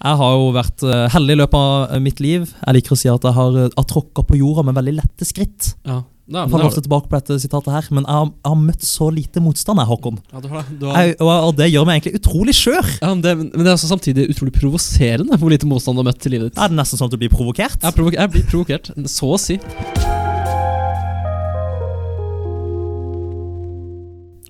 Jeg 0.00 0.16
har 0.20 0.36
jo 0.36 0.52
vært 0.54 0.84
eh, 0.86 1.08
heldig 1.10 1.34
i 1.34 1.40
løpet 1.40 1.58
av 1.58 2.02
mitt 2.02 2.20
liv. 2.22 2.46
Jeg 2.66 2.76
liker 2.76 2.94
å 2.94 2.98
si 2.98 3.10
at 3.10 3.26
jeg 3.26 3.36
har, 3.36 3.58
har 3.74 3.88
tråkka 3.90 4.24
på 4.24 4.38
jorda 4.38 4.64
med 4.68 4.78
veldig 4.78 4.94
lette 5.00 5.26
skritt. 5.26 5.74
Ja, 5.84 6.04
er, 6.36 6.44
Jeg 6.44 6.52
faller 6.52 6.68
ofte 6.70 6.82
tilbake 6.84 7.10
på 7.10 7.18
dette 7.18 7.38
sitatet 7.42 7.72
her, 7.74 7.88
men 7.96 8.04
jeg 8.06 8.14
har, 8.14 8.28
jeg 8.30 8.50
har 8.52 8.60
møtt 8.62 8.86
så 8.86 9.08
lite 9.14 9.42
motstand, 9.42 9.82
Håkon. 9.90 10.20
ja, 10.32 10.40
du 10.44 10.48
har, 10.52 10.68
du 10.70 10.86
har, 10.86 11.08
Jeg, 11.08 11.16
og, 11.20 11.30
og 11.48 11.56
det 11.58 11.70
gjør 11.72 11.88
meg 11.88 11.98
egentlig 12.00 12.20
utrolig 12.20 12.54
skjør. 12.58 12.86
ja, 13.00 13.10
men, 13.10 13.24
det, 13.24 13.34
men 13.40 13.64
det 13.64 13.68
er 13.68 13.76
også 13.76 13.90
samtidig 13.90 14.28
utrolig 14.30 14.54
provoserende 14.54 15.38
hvor 15.40 15.50
lite 15.50 15.66
motstand 15.70 15.98
du 15.98 16.04
har 16.04 16.10
møtt 16.12 16.26
i 16.30 16.34
livet 16.36 16.52
ditt. 16.52 16.62
Er 16.62 16.70
det 16.70 16.78
nesten 16.78 17.00
sånn 17.00 17.10
at 17.10 17.16
du 17.16 17.20
blir 17.22 17.32
provokert? 17.34 17.80
Jeg, 17.82 17.96
provo 17.98 18.14
jeg 18.14 18.34
blir 18.36 18.46
provokert, 18.50 18.92
så 19.10 19.34
å 19.34 19.40
si. 19.40 19.58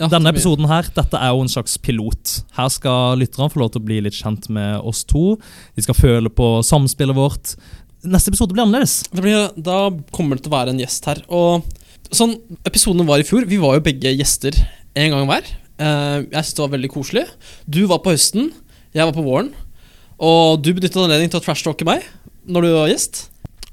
Ja, 0.01 0.09
Denne 0.09 0.31
episoden 0.33 0.65
her, 0.71 0.87
dette 0.97 1.19
er 1.21 1.35
jo 1.35 1.43
en 1.45 1.51
slags 1.53 1.75
pilot. 1.85 2.39
Her 2.57 2.71
skal 2.73 3.21
lytterne 3.21 3.51
få 3.53 3.61
lov 3.61 3.75
til 3.75 3.83
å 3.83 3.85
bli 3.85 3.99
litt 4.07 4.17
kjent 4.17 4.47
med 4.49 4.81
oss 4.89 5.03
to. 5.05 5.35
De 5.77 5.85
skal 5.85 5.99
føle 5.99 6.33
på 6.33 6.47
samspillet 6.65 7.19
vårt. 7.19 7.53
Neste 8.03 8.31
episode 8.33 8.55
blir 8.55 8.65
annerledes. 8.65 9.03
Det 9.13 9.21
blir, 9.25 9.49
da 9.61 9.91
kommer 10.15 10.39
det 10.39 10.45
til 10.47 10.53
å 10.53 10.57
være 10.57 10.73
en 10.75 10.81
gjest 10.81 11.05
her. 11.11 11.21
Og 11.29 11.67
sånn 12.17 12.37
episoden 12.67 13.05
var 13.09 13.21
i 13.21 13.27
fjor. 13.29 13.45
Vi 13.49 13.59
var 13.61 13.77
jo 13.77 13.85
begge 13.85 14.15
gjester 14.17 14.57
en 14.97 15.11
gang 15.13 15.27
hver. 15.29 15.51
Eh, 15.81 16.19
jeg 16.25 16.41
synes 16.45 16.55
det 16.57 16.65
var 16.65 16.73
veldig 16.77 16.91
koselig. 16.95 17.27
Du 17.69 17.83
var 17.91 18.01
på 18.05 18.15
høsten, 18.15 18.53
jeg 18.97 19.05
var 19.05 19.13
på 19.17 19.25
våren. 19.27 19.53
Og 20.21 20.63
du 20.65 20.73
benyttet 20.77 20.97
anledningen 21.01 21.33
til 21.35 21.41
å 21.41 21.45
trashtalke 21.45 21.85
meg 21.89 22.07
når 22.49 22.67
du 22.67 22.71
var 22.79 22.89
gjest. 22.93 23.27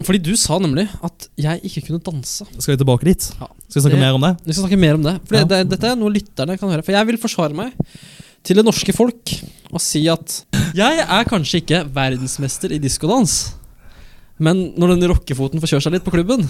Fordi 0.05 0.19
du 0.21 0.35
sa 0.37 0.59
nemlig 0.61 0.85
at 1.03 1.25
jeg 1.41 1.63
ikke 1.65 1.87
kunne 1.87 2.03
danse. 2.05 2.45
Skal 2.59 2.75
vi 2.75 2.81
tilbake 2.83 3.07
dit? 3.07 3.29
Ja. 3.39 3.47
Skal 3.67 3.79
vi 3.79 3.83
snakke 3.87 3.97
Det- 3.97 4.03
mer 4.05 4.13
om 4.13 4.21
det? 4.21 4.33
Vi 4.45 4.53
skal 4.53 4.67
snakke 4.67 4.79
mer 4.79 4.93
om 4.93 5.03
det. 5.03 5.15
For 5.25 5.35
Ja. 5.35 5.43
det, 5.45 5.69
dette 5.71 5.87
er 5.89 5.95
noe 5.95 6.11
lytterne 6.13 6.59
kan 6.59 6.69
høre. 6.69 6.83
For 6.85 6.91
jeg 6.91 7.07
vil 7.07 7.17
forsvare 7.17 7.55
meg 7.55 7.73
til 8.43 8.55
det 8.55 8.63
norske 8.65 8.93
folk 8.93 9.33
og 9.73 9.81
si 9.81 10.07
at 10.07 10.45
jeg 10.75 10.99
er 11.01 11.23
kanskje 11.25 11.59
ikke 11.63 11.81
verdensmester 11.91 12.71
i 12.71 12.77
diskodans, 12.77 13.53
men 14.43 14.67
når 14.77 14.95
den 14.95 15.09
rockefoten 15.11 15.61
får 15.63 15.75
kjøre 15.75 15.87
seg 15.87 15.97
litt 15.97 16.05
på 16.05 16.13
klubben, 16.13 16.45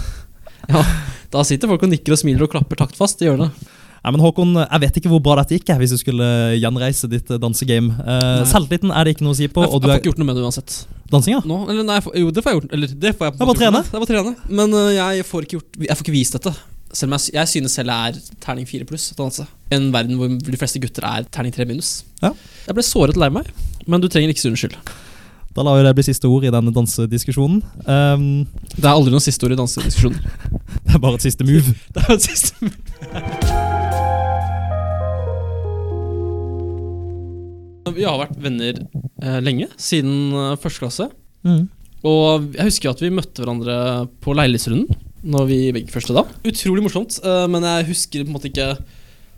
ja, 0.68 0.84
da 1.32 1.44
sitter 1.46 1.70
folk 1.70 1.84
og 1.86 1.92
nikker 1.92 2.14
og 2.14 2.20
smiler 2.20 2.46
og 2.46 2.52
klapper 2.52 2.80
taktfast 2.82 3.22
i 3.24 3.28
hjørnet. 3.28 3.56
Nei, 3.98 4.12
men 4.14 4.22
Håkon, 4.22 4.54
jeg 4.56 4.82
vet 4.84 4.98
ikke 5.00 5.10
hvor 5.10 5.20
bra 5.24 5.34
dette 5.40 5.58
gikk 5.58 5.72
hvis 5.80 5.92
du 5.92 5.98
skulle 6.00 6.26
gjenreise 6.56 7.08
ditt 7.10 7.28
eh, 7.34 7.40
dansegame. 7.42 7.96
Uh. 7.98 8.44
Selvtilliten 8.48 8.92
er 8.94 9.04
det 9.04 9.16
ikke 9.16 9.26
noe 9.26 9.34
å 9.34 9.38
si 9.38 9.48
på. 9.50 9.64
Jeg, 9.64 9.74
jeg 9.74 9.82
får 9.84 9.94
ikke 9.98 10.10
gjort 10.12 10.22
noe 10.22 10.28
med 10.28 10.38
det 10.38 10.44
uansett. 10.46 10.76
dansinga? 11.10 11.42
Nå, 11.48 11.58
eller 11.66 11.86
nei, 11.88 11.98
jeg 11.98 12.06
får, 12.06 12.14
jo, 12.22 12.30
det 12.32 12.44
får 12.44 12.54
jeg 12.54 12.60
gjort. 12.60 12.72
Eller 12.78 12.94
det 13.04 13.12
får 13.18 13.28
jeg 13.28 13.34
er 13.34 13.50
bare 13.50 13.58
trene. 13.58 13.82
Jeg 13.82 13.90
Det 13.90 14.02
bare 14.04 14.10
trene. 14.12 14.34
Men 14.60 14.76
uh, 14.78 14.88
jeg 14.94 15.26
får 15.26 15.46
ikke 15.46 15.58
gjort 15.58 15.80
Jeg 15.88 15.98
får 15.98 16.06
ikke 16.06 16.14
vist 16.14 16.38
dette. 16.38 16.54
Selv 16.88 17.10
om 17.10 17.18
jeg, 17.18 17.34
jeg 17.36 17.52
synes 17.52 17.76
selv 17.80 17.92
jeg 17.92 18.14
er 18.14 18.38
terning 18.46 18.70
fire 18.70 18.88
pluss. 18.88 19.10
En 19.74 19.90
verden 19.92 20.20
hvor 20.20 20.30
de 20.38 20.60
fleste 20.62 20.80
gutter 20.80 21.04
er 21.10 21.26
terning 21.34 21.52
tre 21.52 21.66
minus. 21.68 21.98
Ja. 22.22 22.32
Jeg 22.68 22.78
ble 22.78 22.86
såret 22.86 23.18
lei 23.20 23.28
meg, 23.34 23.50
men 23.84 24.00
du 24.00 24.08
trenger 24.08 24.32
ikke 24.32 24.46
si 24.46 24.52
unnskyld. 24.52 24.78
Da 25.58 25.64
lar 25.66 25.80
jo 25.80 25.82
det 25.88 25.90
bli 25.98 26.04
siste 26.06 26.28
ord 26.30 26.44
i 26.46 26.52
denne 26.54 26.70
dansediskusjonen. 26.70 27.58
Um, 27.82 28.46
Det 28.76 28.84
er 28.84 28.92
aldri 28.92 29.10
noen 29.10 29.24
siste 29.24 29.42
ord 29.42 29.56
i 29.56 29.58
dansediskusjoner. 29.58 30.20
det 30.86 30.92
er 30.94 31.00
bare 31.02 31.18
et 31.18 31.24
siste 31.26 31.42
move. 31.48 31.72
Det 31.96 32.04
er 32.04 32.12
et 32.14 32.22
siste 32.22 32.54
move. 32.62 32.78
Vi 37.96 38.06
har 38.06 38.20
vært 38.20 38.38
venner 38.38 38.78
eh, 38.78 39.40
lenge, 39.42 39.66
siden 39.80 40.30
eh, 40.30 40.54
første 40.62 40.84
klasse. 40.84 41.08
Mm. 41.42 41.64
Og 42.06 42.54
jeg 42.54 42.68
husker 42.68 42.92
at 42.92 43.02
vi 43.02 43.10
møtte 43.10 43.42
hverandre 43.42 44.06
på 44.22 44.34
leilighetsrunden 44.36 44.86
Når 45.26 45.48
vi 45.48 45.58
gikk 45.72 45.90
første 45.90 46.14
da. 46.14 46.22
Utrolig 46.46 46.84
morsomt, 46.84 47.18
eh, 47.18 47.46
men 47.50 47.66
jeg 47.66 47.88
husker 47.90 48.22
på 48.22 48.30
en 48.30 48.36
måte 48.36 48.52
ikke 48.52 48.70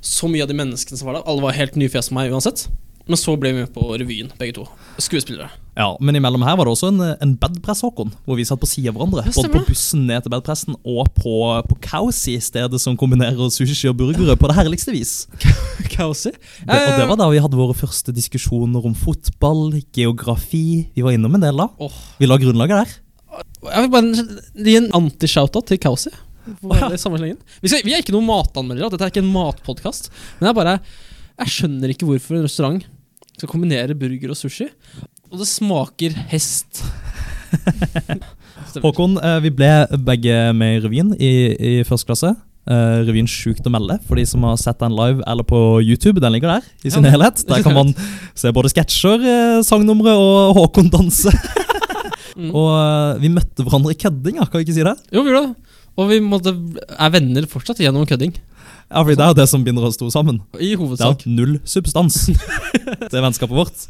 så 0.05 0.29
mye 0.29 0.45
av 0.45 0.53
de 0.53 0.59
menneskene 0.61 1.01
som 1.01 1.09
var 1.09 1.17
der. 1.17 1.25
Alle 1.31 1.47
var 1.47 1.57
helt 1.57 1.81
nye 1.81 1.89
fjes 1.89 2.13
for 2.13 2.19
meg 2.21 2.29
uansett. 2.35 2.67
Men 3.09 3.19
så 3.19 3.33
ble 3.41 3.55
vi 3.55 3.63
med 3.65 3.73
på 3.73 3.89
revyen, 3.97 4.29
begge 4.39 4.59
to. 4.61 4.69
Skuespillere. 5.01 5.49
Ja, 5.81 5.97
Men 6.01 6.19
imellom 6.19 6.43
her 6.45 6.59
var 6.59 6.69
det 6.69 6.75
også 6.75 6.91
en, 6.93 7.01
en 7.25 7.33
bedpress, 7.41 7.81
Håkon. 7.87 8.11
Hvor 8.27 8.37
vi 8.37 8.45
satt 8.45 8.61
på 8.61 8.69
sida 8.69 8.93
av 8.93 8.99
hverandre. 8.99 9.25
Både 9.33 9.51
på 9.55 9.63
bussen 9.71 10.03
ned 10.09 10.25
til 10.27 10.33
bedpressen 10.35 10.77
og 10.77 11.09
på, 11.17 11.35
på 11.71 11.77
Kausi, 11.87 12.37
stedet 12.45 12.81
som 12.83 12.99
kombinerer 13.01 13.53
sushi 13.55 13.89
og 13.89 13.97
burgere 13.97 14.37
på 14.37 14.51
det 14.51 14.59
herligste 14.59 14.93
vis. 14.93 15.15
Kausi? 15.95 16.35
Det, 16.35 16.77
og 16.77 16.99
det 17.01 17.07
var 17.09 17.21
da 17.23 17.29
vi 17.33 17.41
hadde 17.41 17.61
våre 17.61 17.77
første 17.79 18.13
diskusjoner 18.17 18.91
om 18.91 18.97
fotball, 18.99 19.79
geografi. 19.97 20.91
Vi 20.93 21.07
var 21.07 21.17
innom 21.17 21.39
en 21.39 21.47
del 21.47 21.63
da. 21.65 21.71
Vi 22.21 22.29
la 22.29 22.41
grunnlaget 22.41 22.83
der. 22.83 22.99
Jeg 23.71 23.87
vil 23.87 23.93
bare 23.95 24.27
gi 24.67 24.77
en 24.83 24.91
anti-shoutout 25.01 25.71
til 25.71 25.81
Kausi. 25.81 26.13
Ja. 26.13 26.89
Vi, 26.91 27.69
skal, 27.69 27.83
vi 27.85 27.93
er 27.95 28.03
ikke 28.03 28.15
noen 28.15 28.27
matanmeldere, 28.29 28.89
dette 28.93 29.07
er 29.07 29.13
ikke 29.13 29.23
en 29.23 29.33
matpodkast. 29.33 30.09
Men 30.41 30.51
jeg 30.51 30.57
bare 30.57 30.79
Jeg 31.41 31.53
skjønner 31.55 31.93
ikke 31.93 32.09
hvorfor 32.09 32.37
en 32.37 32.45
restaurant 32.45 32.87
skal 33.39 33.49
kombinere 33.49 33.97
burger 33.97 34.35
og 34.35 34.37
sushi. 34.37 34.67
Og 35.31 35.39
det 35.39 35.47
smaker 35.47 36.15
hest. 36.33 36.83
Håkon, 38.85 39.17
eh, 39.23 39.41
vi 39.45 39.51
ble 39.55 39.71
begge 40.07 40.39
med 40.59 40.77
i 40.77 40.81
revyen 40.85 41.13
i, 41.15 41.33
i 41.55 41.75
første 41.87 42.11
klasse. 42.11 42.33
Uh, 42.71 43.01
revyen 43.07 43.27
Sjukt 43.31 43.65
å 43.67 43.71
melde, 43.73 43.97
for 44.07 44.21
de 44.21 44.23
som 44.29 44.45
har 44.47 44.59
sett 44.61 44.79
den 44.83 44.93
live 44.95 45.25
eller 45.31 45.47
på 45.47 45.81
YouTube. 45.81 46.21
Den 46.23 46.35
ligger 46.35 46.53
der 46.53 46.67
i 46.85 46.93
sin 46.93 47.07
Ja, 47.07 47.15
helhet. 47.15 47.41
Der 47.51 47.65
kan 47.65 47.75
man 47.75 47.95
se 48.39 48.53
både 48.55 48.71
sketsjer, 48.71 49.23
eh, 49.23 49.63
sangnumre 49.67 50.15
og 50.19 50.59
Håkon 50.59 50.93
danse. 50.93 51.35
Mm. 52.41 52.53
Og 52.57 52.69
uh, 52.71 53.19
vi 53.21 53.29
møtte 53.29 53.65
hverandre 53.67 53.91
i 53.93 53.97
kødding, 53.99 54.37
kan 54.39 54.55
vi 54.55 54.63
ikke 54.63 54.73
si 54.77 54.85
det? 54.87 54.93
Jo, 55.13 55.25
vi 55.27 55.33
gjorde 55.33 55.51
det. 55.51 55.81
Og 55.99 56.07
vi 56.09 56.21
måtte, 56.25 56.53
er 56.95 57.11
venner 57.13 57.45
fortsatt 57.51 57.83
gjennom 57.83 58.07
kødding. 58.09 58.31
Ja, 58.33 59.03
fordi 59.03 59.17
det 59.19 59.25
er 59.27 59.33
jo 59.35 59.37
det 59.43 59.47
som 59.51 59.65
binder 59.67 59.85
oss 59.85 59.99
to 60.01 60.09
sammen. 60.15 60.39
I 60.57 60.71
hovedsak. 60.79 61.21
Det 61.21 61.29
er 61.29 61.35
null 61.35 61.59
substans. 61.69 62.21
det 62.31 63.11
er 63.11 63.27
vennskapet 63.27 63.59
vårt. 63.59 63.85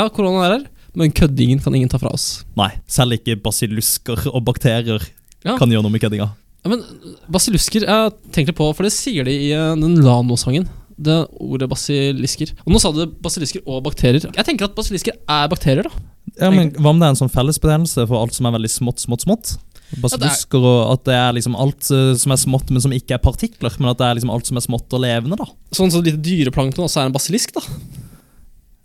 Ja, 0.00 0.08
korona 0.08 0.48
er 0.48 0.54
her, 0.56 0.64
men 0.98 1.12
køddingen 1.16 1.62
kan 1.64 1.74
ingen 1.74 1.88
ta 1.92 1.98
fra 2.02 2.12
oss. 2.12 2.44
Nei, 2.58 2.70
selv 2.90 3.16
ikke 3.16 3.38
basillusker 3.42 4.26
og 4.32 4.42
bakterier 4.44 5.00
Ja. 5.44 5.56
kan 5.58 5.70
gjøre 5.70 5.82
noe 5.82 5.90
med 5.90 6.02
køddinga. 6.04 6.28
Ja, 6.62 6.70
men 6.70 6.84
basilusker 7.32 7.82
Jeg 7.82 8.12
tenkte 8.30 8.54
på, 8.54 8.68
for 8.76 8.86
det 8.86 8.92
sier 8.94 9.24
de 9.26 9.32
i 9.34 9.50
eh, 9.50 9.72
den 9.74 9.96
Lano-sangen. 10.04 10.68
Det 11.02 11.16
ordet 11.40 11.66
basilisker. 11.72 12.52
Og 12.66 12.74
nå 12.74 12.78
sa 12.78 12.92
du 12.94 13.06
basilisker 13.24 13.64
og 13.66 13.82
bakterier. 13.82 14.28
Jeg 14.30 14.44
tenker 14.46 14.68
at 14.68 14.76
basilisker 14.76 15.16
er 15.16 15.48
bakterier, 15.50 15.88
da. 15.88 15.90
Ja, 16.38 16.50
men 16.54 16.70
Hva 16.76 16.92
om 16.92 17.00
det 17.00 17.08
er 17.08 17.16
en 17.16 17.18
sånn 17.18 17.32
fellesbetegnelse 17.32 18.06
for 18.06 18.20
alt 18.22 18.36
som 18.36 18.46
er 18.46 18.54
veldig 18.54 18.70
smått, 18.70 19.02
smått, 19.02 19.24
smått? 19.26 19.56
Basillusker 20.00 20.62
og 20.62 20.92
at 20.94 21.02
det 21.08 21.16
er 21.18 21.34
liksom 21.36 21.56
alt 21.58 21.90
eh, 21.92 22.12
som 22.20 22.32
er 22.32 22.40
smått, 22.40 22.70
men 22.70 22.80
som 22.84 22.94
ikke 22.94 23.16
er 23.18 23.24
partikler. 23.24 23.74
Men 23.80 23.90
at 23.90 23.98
det 23.98 24.06
er 24.06 24.20
liksom 24.20 24.30
alt 24.32 24.46
som 24.46 24.60
er 24.60 24.64
smått 24.64 24.94
og 24.94 25.02
levende, 25.02 25.36
da. 25.40 25.48
Sånn 25.74 25.90
som 25.92 26.04
lite 26.06 26.22
dyreplankton 26.22 26.86
også 26.86 27.02
er 27.02 27.10
en 27.10 27.16
basilisk, 27.18 27.56
da. 27.58 27.64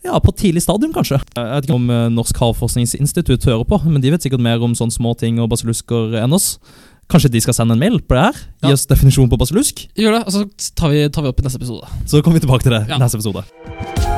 Ja, 0.06 0.20
på 0.24 0.32
tidlig 0.38 0.62
stadium, 0.64 0.94
kanskje. 0.94 1.18
Jeg 1.36 1.48
vet 1.56 1.66
ikke 1.68 1.76
om 1.76 1.90
eh, 1.90 2.08
Norsk 2.14 2.38
havforskningsinstitutt 2.40 3.44
hører 3.50 3.66
på, 3.68 3.80
men 3.90 4.02
de 4.02 4.12
vet 4.14 4.22
sikkert 4.24 4.44
mer 4.46 4.62
om 4.64 4.76
sånne 4.78 4.94
små 4.94 5.16
ting 5.20 5.40
og 5.44 5.50
basillusker 5.52 6.16
enn 6.22 6.34
oss. 6.38 6.58
Kanskje 7.12 7.32
de 7.32 7.42
skal 7.42 7.56
sende 7.56 7.74
en 7.76 7.80
mail 7.80 8.00
på 8.04 8.16
det 8.16 8.24
her? 8.28 8.34
Gi 8.62 8.68
Ja. 8.70 8.74
oss 8.78 8.86
definisjon 8.86 9.30
på 9.32 9.40
basillusk? 9.40 9.88
Gjør 9.96 10.18
det, 10.20 10.24
og 10.28 10.32
så 10.36 10.46
tar 10.76 10.90
vi, 10.92 11.08
tar 11.10 11.24
vi 11.24 11.30
opp 11.32 11.40
i 11.40 11.44
neste 11.48 11.58
episode. 11.62 11.88
Så 12.06 12.22
kommer 12.22 12.40
vi 12.40 12.46
tilbake 12.46 12.64
til 12.68 12.72
det 12.78 12.86
Ja. 12.90 12.96
i 12.96 13.00
neste 13.00 13.18
episode. 13.20 14.17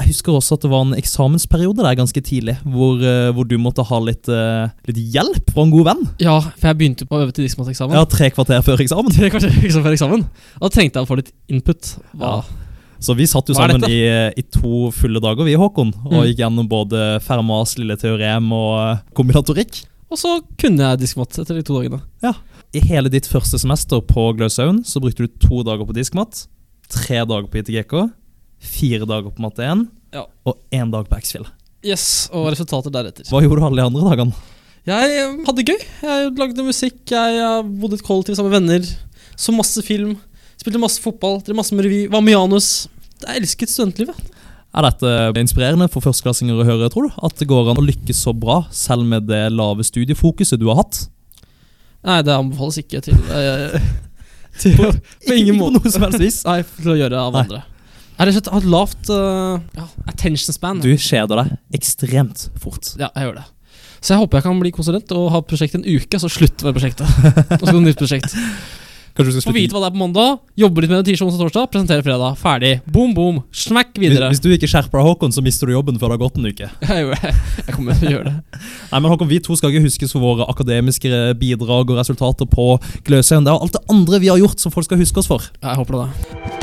Jeg 0.00 0.14
husker 0.14 0.32
også 0.38 0.56
at 0.56 0.62
det 0.64 0.70
var 0.72 0.84
en 0.86 0.94
eksamensperiode 0.96 1.84
der 1.84 1.96
ganske 1.98 2.20
tidlig, 2.24 2.54
hvor, 2.64 2.96
eh, 3.04 3.30
hvor 3.36 3.44
du 3.48 3.56
måtte 3.60 3.84
ha 3.84 3.98
litt, 4.00 4.28
eh, 4.32 4.70
litt 4.88 5.00
hjelp 5.14 5.50
fra 5.52 5.62
en 5.66 5.72
god 5.74 5.84
venn. 5.90 6.06
Ja, 6.22 6.38
for 6.40 6.70
jeg 6.70 6.78
begynte 6.80 7.06
på 7.08 7.18
å 7.18 7.24
øve 7.26 7.34
til 7.36 7.44
diskmateksamen. 7.44 7.94
Ja, 7.98 8.04
Tre 8.08 8.30
kvarter 8.32 8.64
før 8.64 8.80
eksamen. 8.80 9.12
Tre 9.12 9.28
kvarter 9.30 9.52
før 9.52 9.92
eksamen. 9.92 10.24
Og 10.56 10.64
da 10.66 10.72
trengte 10.72 10.98
jeg 11.00 11.04
å 11.06 11.10
få 11.10 11.20
litt 11.20 11.30
input. 11.52 11.92
Hva? 12.16 12.40
Så 13.00 13.14
vi 13.16 13.24
satt 13.28 13.48
jo 13.48 13.54
sammen 13.56 13.84
i, 13.88 14.00
i 14.36 14.42
to 14.52 14.90
fulle 14.92 15.20
dager, 15.24 15.44
vi, 15.48 15.54
Håkon, 15.56 15.92
og 16.04 16.12
Mm. 16.12 16.24
gikk 16.28 16.42
gjennom 16.42 16.68
både 16.68 17.20
Fermas 17.24 17.76
lille 17.78 17.96
teorem 17.96 18.50
og 18.52 18.74
eh, 18.82 19.00
kombinatorikk. 19.16 19.84
Og 20.10 20.18
så 20.18 20.40
kunne 20.58 20.82
jeg 20.90 20.98
diskmat 21.04 21.38
etter 21.38 21.54
de 21.56 21.62
to 21.62 21.78
dagene. 21.80 22.00
Ja. 22.22 22.34
I 22.74 22.80
hele 22.88 23.08
ditt 23.08 23.26
første 23.26 23.58
semester 23.58 24.00
på 24.04 24.28
Gløshaugen 24.36 24.82
så 24.84 25.00
brukte 25.00 25.24
du 25.26 25.28
to 25.40 25.62
dager 25.66 25.86
på 25.88 25.94
diskmat, 25.96 26.46
tre 26.90 27.22
dager 27.24 27.46
på 27.50 27.62
ITGK, 27.62 28.10
fire 28.60 29.06
dager 29.08 29.32
på 29.34 29.42
matte 29.44 29.64
1 29.64 29.86
Ja. 30.14 30.24
og 30.46 30.58
én 30.74 30.90
dag 30.92 31.08
på 31.08 31.18
X-Fill. 31.20 31.46
Yes, 31.86 32.28
og 32.32 32.50
resultatet 32.52 32.92
deretter. 32.92 33.24
Hva 33.30 33.40
gjorde 33.40 33.60
du 33.62 33.66
alle 33.70 33.80
de 33.80 33.86
andre 33.88 34.08
dagene? 34.10 34.34
Jeg 34.88 35.12
eh, 35.20 35.36
hadde 35.46 35.64
gøy. 35.64 35.78
Jeg 36.02 36.32
lagde 36.40 36.64
musikk, 36.66 36.98
jeg 37.12 37.38
eh, 37.40 37.62
bodde 37.80 37.96
i 37.96 38.00
et 38.00 38.04
kollektiv 38.04 38.36
sammen 38.36 38.52
med 38.52 38.60
venner. 38.60 38.90
Så 39.40 39.54
masse 39.56 39.80
film. 39.86 40.16
Spilte 40.60 40.80
masse 40.82 41.00
fotball, 41.00 41.38
drev 41.44 41.56
masse 41.56 41.72
med 41.76 41.86
revy. 41.86 42.02
Var 42.12 42.20
med 42.24 42.34
Janus. 42.36 42.88
Jeg 43.24 43.40
elsket 43.42 43.72
studentlivet. 43.72 44.16
Er 44.70 44.86
dette 44.86 45.40
inspirerende 45.40 45.88
for 45.90 46.04
førsteklassinger 46.04 46.60
å 46.60 46.66
høre, 46.68 46.90
tror 46.92 47.08
du? 47.08 47.16
At 47.26 47.40
det 47.40 47.48
går 47.50 47.72
an 47.72 47.80
å 47.80 47.86
lykkes 47.86 48.20
så 48.26 48.34
bra, 48.36 48.60
selv 48.70 49.08
med 49.08 49.24
det 49.26 49.46
lave 49.52 49.82
studiefokuset 49.86 50.60
du 50.60 50.68
har 50.70 50.82
hatt? 50.84 51.00
Nei, 52.06 52.20
det 52.24 52.32
anbefales 52.36 52.78
ikke 52.80 53.00
til, 53.04 53.16
eh, 53.34 53.80
til 54.62 54.76
på, 54.78 54.92
ingen 55.34 55.58
måte. 55.58 55.80
på 55.80 55.88
noe 55.88 55.92
som 55.96 56.04
helst 56.06 56.22
vis. 56.22 56.38
Nei, 56.46 56.60
til 56.78 56.92
å 56.94 56.98
gjøre 57.00 57.24
av 57.24 57.34
Nei. 57.34 57.42
andre. 57.46 57.62
Jeg 58.20 58.28
har 58.28 58.36
ikke 58.36 58.52
hatt 58.52 58.66
lavt 58.68 59.08
uh, 59.08 59.62
ja, 59.78 59.86
attention 60.10 60.52
span. 60.52 60.82
Du 60.84 60.90
kjeder 60.92 61.40
deg 61.40 61.54
ekstremt 61.78 62.50
fort. 62.60 62.90
Ja, 63.00 63.08
jeg 63.16 63.30
gjør 63.30 63.38
det. 63.38 63.46
Så 64.04 64.12
jeg 64.12 64.20
håper 64.20 64.38
jeg 64.40 64.44
kan 64.44 64.60
bli 64.60 64.72
konsulent 64.76 65.14
og 65.16 65.30
ha 65.32 65.40
prosjekt 65.40 65.78
en 65.78 65.86
uke, 65.86 66.20
så 66.20 66.28
slutte 66.28 66.68
med 66.68 66.76
prosjektet. 66.76 67.08
Og 67.62 67.64
så 67.64 67.80
nytt 67.80 67.96
prosjekt. 68.00 68.36
Kanskje 69.16 69.40
Få 69.42 69.54
vite 69.56 69.72
hva 69.72 69.80
det 69.82 69.88
er 69.88 69.94
på 69.96 70.02
mandag, 70.02 70.36
jobbe 70.60 70.84
litt 70.84 70.92
med 70.92 71.00
det 71.00 71.10
tirsdag, 71.10 71.30
onsdag, 71.30 71.48
torsdag, 71.48 71.70
presentere 71.72 72.04
fredag. 72.04 72.36
Ferdig. 72.40 72.74
Boom, 72.92 73.16
boom. 73.16 73.40
Smack 73.56 73.96
videre. 74.00 74.28
hvis 74.30 74.44
du 74.44 74.52
ikke 74.52 74.68
skjerper 74.68 75.00
deg, 75.00 75.08
Håkon, 75.08 75.32
så 75.32 75.44
mister 75.44 75.68
du 75.68 75.74
jobben 75.74 75.96
før 76.00 76.12
det 76.12 76.18
har 76.18 76.22
gått 76.26 76.36
en 76.36 76.48
uke. 76.52 76.70
Jeg, 76.92 77.34
jeg 77.64 77.74
kommer 77.74 77.96
til 77.96 78.12
å 78.12 78.14
gjøre 78.18 78.30
det. 78.30 78.62
Nei, 78.92 79.00
men 79.00 79.10
Håkon, 79.14 79.32
Vi 79.32 79.40
to 79.48 79.56
skal 79.56 79.72
ikke 79.72 79.88
huskes 79.88 80.12
for 80.12 80.28
våre 80.28 80.48
akademiske 80.52 81.24
bidrag 81.40 81.88
og 81.88 82.00
resultater 82.04 82.48
på 82.52 82.74
Gløshaugen. 83.08 83.48
Det 83.48 83.56
er 83.56 83.68
alt 83.68 83.80
det 83.80 83.86
andre 83.96 84.20
vi 84.20 84.32
har 84.32 84.44
gjort 84.44 84.60
som 84.60 84.76
folk 84.76 84.88
skal 84.92 85.00
huske 85.00 85.24
oss 85.24 85.32
for. 85.32 85.52
Jeg 85.64 85.80
håper 85.80 86.04
det. 86.04 86.59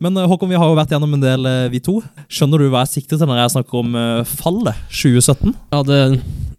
Men 0.00 0.16
eh, 0.16 0.28
Håkon, 0.28 0.48
vi 0.50 0.58
har 0.58 0.68
jo 0.70 0.76
vært 0.78 0.94
gjennom 0.94 1.16
en 1.16 1.22
del, 1.22 1.46
eh, 1.46 1.70
vi 1.72 1.80
to. 1.84 1.98
Skjønner 2.32 2.62
du 2.62 2.70
hva 2.72 2.84
jeg 2.86 2.96
sikter 2.96 3.20
til 3.20 3.28
når 3.28 3.42
jeg 3.42 3.54
snakker 3.56 3.82
om 3.82 3.96
eh, 4.00 4.36
fallet 4.40 4.84
2017? 4.88 5.52
Ja, 5.74 5.82
det 5.84 5.98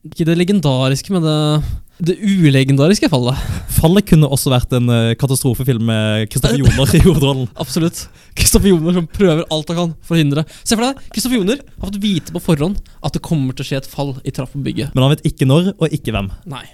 Ikke 0.05 0.27
det 0.29 0.35
legendariske, 0.37 1.13
men 1.13 1.25
det, 1.25 1.37
det 2.05 2.17
ulegendariske 2.21 3.09
fallet. 3.09 3.41
Fallet 3.73 4.05
kunne 4.11 4.29
også 4.29 4.53
vært 4.53 4.75
en 4.77 4.89
katastrofefilm 5.17 5.89
med 5.89 6.29
Kristoffer 6.29 6.61
Joner 6.61 6.93
i 6.97 7.01
hovedrollen. 7.01 7.49
Absolutt. 7.63 8.03
Kristoffer 8.37 8.73
Joner 8.73 8.97
som 8.97 9.09
prøver 9.09 9.43
alt 9.49 9.73
han 9.73 9.79
kan 9.79 9.97
for 10.05 10.17
å 10.17 10.21
hindre. 10.21 10.45
Se 10.61 10.77
for 10.77 10.85
deg, 10.85 11.01
Kristoffer 11.13 11.41
Joner 11.41 11.65
har 11.65 11.89
fått 11.89 12.01
vite 12.01 12.33
på 12.37 12.45
forhånd 12.45 12.77
at 13.01 13.17
det 13.17 13.25
kommer 13.25 13.57
til 13.57 13.65
å 13.65 13.71
skje 13.71 13.81
et 13.81 13.89
fall 13.89 14.15
i 14.21 14.33
trappebygget. 14.37 14.93
Men 14.93 15.07
han 15.07 15.15
vet 15.15 15.25
ikke 15.33 15.49
når, 15.49 15.73
og 15.79 15.97
ikke 15.97 16.13
hvem. 16.13 16.29
Nei. 16.49 16.65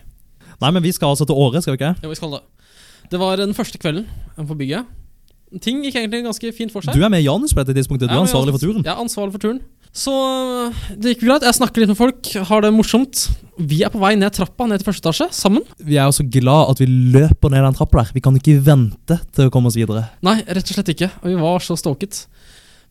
Nei, 0.57 0.71
men 0.71 0.83
vi 0.83 0.91
skal 0.95 1.13
altså 1.13 1.27
til 1.29 1.37
Åre, 1.37 1.63
skal 1.63 1.77
vi 1.77 1.83
ikke? 1.83 1.95
Jo, 2.03 2.11
vi 2.11 2.19
skal 2.19 2.39
det. 2.39 2.45
Det 3.11 3.19
var 3.21 3.39
den 3.39 3.55
første 3.55 3.79
kvelden 3.79 4.07
på 4.35 4.55
bygget. 4.57 4.87
Ting 5.63 5.79
gikk 5.85 5.95
egentlig 5.95 6.25
ganske 6.25 6.49
fint 6.51 6.73
for 6.73 6.83
seg. 6.83 6.97
Du 6.97 7.03
er 7.05 7.11
med 7.11 7.23
Janus 7.23 7.53
på 7.55 7.63
dette 7.63 7.77
tidspunktet. 7.77 8.09
Du 8.11 8.15
er 8.15 8.19
ansvarlig 8.25 8.51
for 8.57 8.63
turen. 8.65 8.83
Jeg 8.83 8.91
er 8.91 8.99
ansvarlig 8.99 9.35
for 9.37 9.43
turen. 9.45 9.61
Så 9.95 10.13
øh, 10.13 10.81
det 10.99 11.13
gikk 11.13 11.23
greit. 11.23 11.45
Jeg 11.47 11.55
snakker 11.57 11.81
litt 11.81 11.91
med 11.93 11.97
folk, 11.97 12.27
har 12.49 12.65
det 12.65 12.73
morsomt. 12.75 13.23
Vi 13.57 13.79
er 13.85 13.93
på 13.93 14.01
vei 14.01 14.11
ned 14.19 14.35
trappa, 14.35 14.67
ned 14.67 14.81
til 14.81 14.89
første 14.89 15.07
etasje, 15.07 15.29
sammen. 15.33 15.63
Vi 15.79 15.95
er 15.95 16.09
jo 16.09 16.17
så 16.19 16.25
glad 16.27 16.73
at 16.73 16.81
vi 16.83 16.89
løper 17.15 17.53
ned 17.53 17.63
den 17.65 17.77
trappa 17.79 18.03
der. 18.03 18.11
Vi 18.17 18.23
kan 18.25 18.35
ikke 18.37 18.57
vente 18.65 19.19
til 19.31 19.47
å 19.47 19.53
komme 19.53 19.71
oss 19.71 19.79
videre. 19.79 20.03
Nei, 20.27 20.41
rett 20.43 20.67
og 20.67 20.77
slett 20.77 20.91
ikke. 20.93 21.09
Og 21.23 21.31
vi 21.31 21.39
var 21.39 21.63
så 21.65 21.79
stalket. 21.79 22.25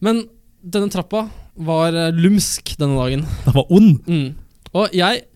Men 0.02 0.24
denne 0.64 0.90
trappa 0.90 1.26
var 1.68 1.92
øh, 1.92 2.24
lumsk 2.24 2.74
denne 2.80 2.96
dagen. 2.98 3.28
Den 3.44 3.58
var 3.60 3.70
ond. 3.76 4.00
Mm. 4.08 4.32
Og 4.72 4.96
jeg 4.96 5.26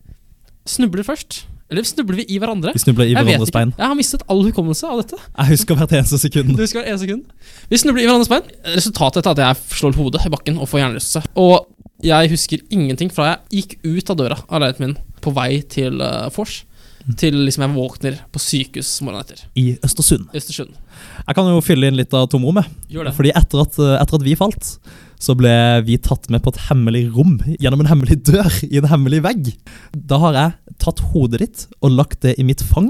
snubler 0.69 1.05
først. 1.05 1.43
Eller 1.71 1.85
snubler 1.87 2.19
vi 2.19 2.25
i 2.27 2.37
hverandre? 2.41 2.73
Vi 2.75 2.81
snubler 2.83 3.07
i 3.07 3.13
hverandres 3.15 3.51
bein. 3.55 3.69
Jeg 3.77 3.87
har 3.87 3.95
mistet 3.95 4.25
all 4.27 4.41
hukommelse 4.43 4.89
av 4.91 4.99
dette. 4.99 5.19
Jeg 5.37 5.53
husker 5.53 5.77
hvert 5.79 5.93
eneste 5.95 6.19
sekund. 6.19 6.51
Du 6.57 6.59
husker 6.59 6.81
hvert 6.81 6.89
eneste 6.91 7.07
sekund. 7.07 7.53
Vi 7.71 7.79
snubler 7.79 8.03
i 8.03 8.09
hverandres 8.09 8.31
bein. 8.31 8.49
Resultatet 8.75 9.23
er 9.23 9.31
at 9.31 9.43
jeg 9.45 9.77
slår 9.79 9.95
hodet 9.95 10.25
i 10.27 10.33
bakken 10.33 10.59
og 10.59 10.67
får 10.67 10.81
hjernerystelse. 10.83 11.31
Og 11.39 11.69
jeg 12.03 12.33
husker 12.33 12.65
ingenting 12.73 13.13
fra 13.13 13.29
jeg 13.29 13.61
gikk 13.61 13.77
ut 13.85 14.11
av 14.11 14.19
døra 14.19 14.37
av 14.49 14.59
leiligheten 14.59 14.89
min 14.89 14.97
på 15.23 15.31
vei 15.37 15.61
til 15.71 16.03
uh, 16.03 16.27
Fors. 16.33 16.65
Til 17.17 17.39
liksom 17.47 17.63
jeg 17.65 17.73
våkner 17.73 18.17
på 18.33 18.41
sykehus 18.41 18.89
morgenen 19.05 19.23
etter. 19.23 19.45
I 19.57 19.71
Østersund. 19.85 20.27
Østersund. 20.37 20.75
Jeg 21.23 21.37
kan 21.37 21.47
jo 21.49 21.63
fylle 21.63 21.87
inn 21.87 21.97
litt 21.97 22.11
av 22.17 22.27
tomrommet. 22.29 22.67
Gjør 22.91 23.07
det. 23.07 23.15
Fordi 23.17 23.31
etter 23.31 23.63
at, 23.63 23.79
etter 23.95 24.19
at 24.19 24.27
vi 24.27 24.35
falt, 24.37 24.75
så 25.21 25.35
ble 25.37 25.53
vi 25.85 25.99
tatt 26.01 26.29
med 26.33 26.41
på 26.43 26.53
et 26.53 26.63
hemmelig 26.69 27.05
rom 27.13 27.37
gjennom 27.61 27.83
en 27.83 27.91
hemmelig 27.91 28.19
dør 28.25 28.49
i 28.67 28.79
en 28.81 28.89
hemmelig 28.89 29.21
vegg. 29.25 29.53
Da 29.93 30.19
har 30.23 30.37
jeg 30.37 30.75
tatt 30.81 31.03
hodet 31.11 31.43
ditt 31.43 31.65
og 31.79 31.93
lagt 31.93 32.23
det 32.25 32.35
i 32.41 32.45
mitt 32.47 32.63
fang, 32.65 32.89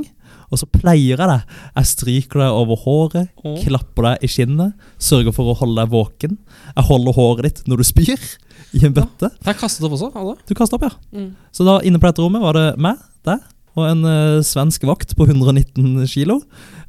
og 0.51 0.59
så 0.59 0.67
pleier 0.67 1.19
jeg 1.19 1.31
deg. 1.31 1.55
Jeg 1.77 1.89
stryker 1.91 2.43
deg 2.43 2.55
over 2.61 2.79
håret, 2.83 3.31
Åh. 3.43 3.59
klapper 3.63 4.09
deg 4.09 4.25
i 4.25 4.31
skinnet, 4.31 4.87
sørger 4.99 5.35
for 5.35 5.51
å 5.51 5.57
holde 5.59 5.79
deg 5.79 5.93
våken. 5.93 6.37
Jeg 6.75 6.87
holder 6.89 7.17
håret 7.19 7.47
ditt 7.47 7.63
når 7.71 7.83
du 7.83 7.87
spyr, 7.87 8.27
i 8.75 8.85
en 8.87 8.95
bøtte. 8.95 9.31
Jeg 9.43 9.59
kastet 9.59 9.83
opp 9.87 9.97
også. 9.97 10.11
Alle. 10.15 10.37
Du 10.47 10.53
kastet 10.55 10.77
opp, 10.77 10.87
ja. 10.87 10.93
Mm. 11.15 11.31
Så 11.55 11.67
da 11.67 11.79
inne 11.87 11.99
på 11.99 12.07
dette 12.07 12.23
rommet 12.23 12.43
var 12.43 12.55
det 12.55 12.67
meg, 12.79 12.99
deg 13.27 13.41
og 13.79 13.87
en 13.87 14.03
uh, 14.03 14.43
svensk 14.43 14.83
vakt 14.87 15.13
på 15.15 15.27
119 15.29 16.03
kilo, 16.11 16.41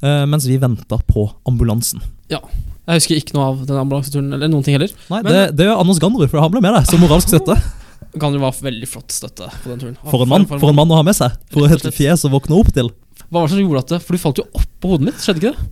uh, 0.03 0.25
mens 0.27 0.49
vi 0.51 0.59
venta 0.63 0.99
på 1.07 1.29
ambulansen. 1.49 2.03
Jeg 2.83 2.99
husker 2.99 3.19
ikke 3.21 3.37
noe 3.37 3.45
av 3.53 3.61
den 3.69 3.79
ambulanseturen 3.79 4.33
eller 4.35 4.51
noen 4.51 4.65
ting 4.67 4.75
heller. 4.75 4.91
Nei, 5.13 5.21
Men- 5.23 5.33
det, 5.33 5.43
det 5.59 5.69
gjør 5.69 5.83
Anders 5.85 6.01
Ganderud, 6.03 6.31
for 6.33 6.43
han 6.43 6.51
ble 6.51 6.63
med 6.65 6.75
deg 6.75 6.89
som 6.91 7.03
moralsk 7.05 7.31
støtte. 7.33 7.57
Gandrud 8.19 8.43
var 8.43 8.57
veldig 8.59 8.89
flott 8.91 9.15
støtte 9.15 9.47
på 9.63 9.71
den 9.71 9.79
turen. 9.81 9.95
For 10.11 10.25
en 10.25 10.29
mann 10.33 10.45
for 10.51 10.69
en 10.69 10.77
mann 10.77 10.91
å 10.93 10.99
ha 10.99 11.05
med 11.07 11.17
seg. 11.17 11.37
For 11.55 11.71
et 11.71 11.87
fjes 11.95 12.27
å 12.27 12.33
våkne 12.33 12.59
opp 12.59 12.73
til. 12.75 12.91
Hva 13.31 13.39
var 13.41 13.47
det 13.49 13.55
som 13.55 13.63
gjorde 13.63 13.85
at 13.87 13.93
det 13.95 14.01
For 14.05 14.13
du 14.13 14.21
falt 14.21 14.41
jo 14.43 14.45
opp 14.53 14.67
på 14.83 14.91
hodet 14.91 15.07
mitt, 15.09 15.23
skjedde 15.23 15.41
ikke 15.41 15.53
det? 15.55 15.71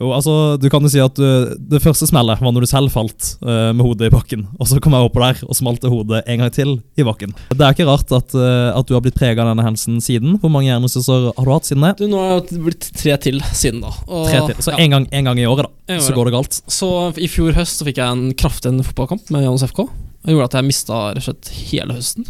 Jo, 0.00 0.08
altså, 0.16 0.56
du 0.56 0.70
kan 0.72 0.80
jo 0.80 0.88
si 0.88 1.00
at 1.02 1.18
uh, 1.20 1.52
Det 1.52 1.82
første 1.84 2.06
smellet 2.08 2.40
var 2.40 2.54
når 2.54 2.64
du 2.64 2.68
selv 2.70 2.92
falt 2.94 3.34
uh, 3.44 3.72
med 3.76 3.82
hodet 3.84 4.08
i 4.08 4.12
bakken. 4.14 4.46
Og 4.56 4.70
så 4.70 4.80
kom 4.80 4.96
jeg 4.96 5.08
oppå 5.08 5.20
der 5.20 5.42
og 5.44 5.58
smalte 5.58 5.90
hodet 5.92 6.22
en 6.24 6.40
gang 6.40 6.52
til 6.54 6.78
i 6.96 7.04
bakken. 7.04 7.34
Det 7.52 7.60
er 7.60 7.76
ikke 7.76 7.88
rart 7.90 8.14
at, 8.16 8.32
uh, 8.32 8.72
at 8.72 8.88
du 8.88 8.96
har 8.96 9.04
blitt 9.04 9.18
prega 9.18 9.44
av 9.44 9.52
denne 9.52 9.66
hendelsen 9.66 10.00
siden. 10.04 10.38
Hvor 10.40 10.52
mange 10.52 10.70
hjernerystelser 10.70 11.28
har 11.36 11.48
du 11.48 11.52
hatt 11.52 11.68
siden 11.68 11.84
det? 11.84 11.92
Du, 12.00 12.06
Nå 12.08 12.22
har 12.24 12.38
jeg 12.38 12.62
blitt 12.64 12.88
tre 12.96 13.18
til 13.28 13.44
siden 13.52 13.84
da. 13.84 13.92
Og, 14.08 14.30
Tre 14.30 14.46
til. 14.48 14.64
Så 14.64 14.72
ja, 14.72 14.80
en 14.86 14.96
gang, 14.96 15.08
en 15.12 15.28
gang 15.28 15.42
i 15.42 15.48
året, 15.48 15.68
da. 15.68 16.00
Så 16.00 16.16
går 16.16 16.30
det 16.30 16.36
galt. 16.38 16.62
så 16.72 16.88
i 17.20 17.28
fjor 17.28 17.52
høst 17.56 17.82
så 17.82 17.84
fikk 17.84 18.00
jeg 18.00 18.16
en 18.16 18.32
kraftig 18.38 18.72
fotballkamp 18.86 19.28
med 19.34 19.44
Janus 19.44 19.66
FK. 19.68 19.84
Det 20.22 20.32
gjorde 20.32 20.46
at 20.48 20.54
jeg 20.56 20.68
mista 20.68 20.98
rett 21.18 21.48
hele 21.68 21.96
høsten. 21.96 22.28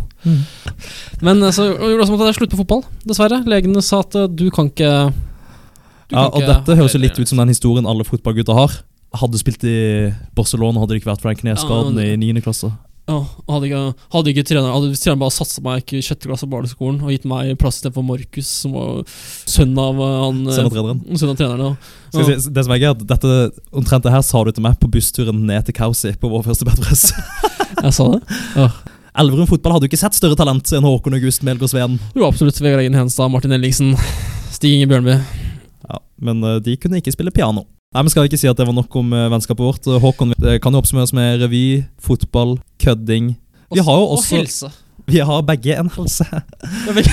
Men 1.21 1.43
eh, 1.45 1.53
så 1.53 1.69
gjorde 1.69 1.99
det 1.99 2.07
også 2.07 2.17
at 2.17 2.31
jeg 2.31 2.39
sluttet 2.41 2.57
på 2.57 2.63
fotball, 2.65 2.87
dessverre. 3.05 3.43
Legene 3.47 3.85
sa 3.85 4.01
at 4.01 4.17
du 4.33 4.47
kan 4.55 4.71
ikke 4.73 5.13
Ja, 6.13 6.29
og 6.29 6.45
dette 6.47 6.77
høres 6.79 6.95
jo 6.95 7.03
litt 7.03 7.19
ut 7.19 7.29
som 7.29 7.41
den 7.43 7.53
historien 7.53 7.89
alle 7.89 8.07
fotballgutter 8.07 8.57
har. 8.57 8.79
Hadde 9.19 9.41
spilt 9.41 9.65
i 9.69 9.77
Barcelona, 10.37 10.81
hadde 10.81 10.95
det 10.95 11.03
ikke 11.03 11.13
vært 11.13 11.25
for 11.25 11.33
den 11.33 11.43
kneskaden 11.43 11.99
Ja, 12.01 12.15
i 12.15 12.33
9. 12.33 12.45
klasse. 12.45 12.71
Ja, 13.11 13.17
hadde 13.51 13.67
ikke, 13.67 13.81
hadde 14.15 14.31
ikke 14.31 14.45
trener 14.47 14.71
Hadde 14.71 14.93
treneren 14.95 15.19
bare 15.25 15.35
satsa 15.35 15.59
meg 15.65 15.81
ikke 15.83 15.97
i 15.99 16.05
sjette 16.07 16.29
klasse 16.31 16.47
på 16.47 16.53
barneskolen 16.53 17.01
og 17.03 17.11
gitt 17.11 17.25
meg 17.27 17.57
plass 17.59 17.81
istedenfor 17.81 18.05
Markus, 18.07 18.47
som 18.63 18.77
var 18.77 19.01
sønn 19.51 19.75
av 19.83 19.99
eh, 19.99 20.15
han 20.23 20.39
eh, 20.47 20.55
Sønn 20.55 20.69
av 20.69 20.77
treneren. 20.77 21.03
Sønn 21.19 21.33
av 21.33 21.41
treneren. 21.41 21.65
Ja. 21.67 21.99
Skal 22.15 22.29
si, 22.31 22.55
det 22.55 22.65
som 22.69 22.77
er 22.77 22.83
gøy, 22.85 22.95
dette, 23.11 23.35
omtrent 23.75 24.07
det 24.07 24.15
her 24.15 24.23
sa 24.25 24.45
du 24.47 24.53
til 24.55 24.65
meg 24.69 24.79
på 24.79 24.91
bussturen 24.95 25.43
ned 25.51 25.67
til 25.67 25.77
Kausi 25.81 26.15
på 26.15 26.31
vår 26.31 26.47
første 26.47 26.69
bedpress. 26.69 27.09
Jeg 27.83 27.95
sa 27.99 28.07
det? 28.15 28.23
Ja. 28.55 28.71
Elverum 29.19 29.51
fotball 29.51 29.75
hadde 29.75 29.89
jo 29.89 29.93
ikke 29.93 30.01
sett 30.01 30.17
større 30.17 30.39
talent 30.39 30.71
enn 30.73 30.87
Håkon 30.87 31.19
August 31.19 31.43
Melgaard 31.45 31.75
Sveen. 31.75 31.99
Jo, 32.15 32.29
absolutt. 32.31 32.63
Vegard 32.63 32.81
Eggen 32.85 32.97
Henstad, 32.97 33.29
Martin 33.35 33.53
Ellingsen, 33.53 33.97
Stig 34.55 34.79
Inge 34.79 34.89
Bjørnby. 34.89 35.19
Ja, 35.89 35.99
men 36.23 36.43
eh, 36.47 36.61
de 36.65 36.77
kunne 36.81 37.01
ikke 37.03 37.15
spille 37.15 37.35
piano. 37.35 37.67
Nei, 37.93 38.03
men 38.03 38.13
Skal 38.13 38.29
ikke 38.29 38.41
si 38.41 38.49
at 38.49 38.57
det 38.57 38.67
var 38.69 38.77
nok 38.77 38.95
om 38.97 39.13
eh, 39.13 39.29
vennskapet 39.33 39.65
vårt? 39.67 39.89
Eh, 39.89 40.01
Håkon 40.01 40.33
kan 40.63 40.73
jo 40.73 40.81
oppsummeres 40.81 41.13
med 41.17 41.43
revy, 41.45 41.83
fotball, 42.01 42.57
kødding. 42.81 43.35
Vi 43.73 43.85
har 43.85 44.01
jo 44.01 44.15
Og 44.15 44.25
helse. 44.31 44.71
Vi 45.07 45.19
har 45.19 45.43
begge 45.43 45.75
en 45.81 45.91
helse. 45.91 46.25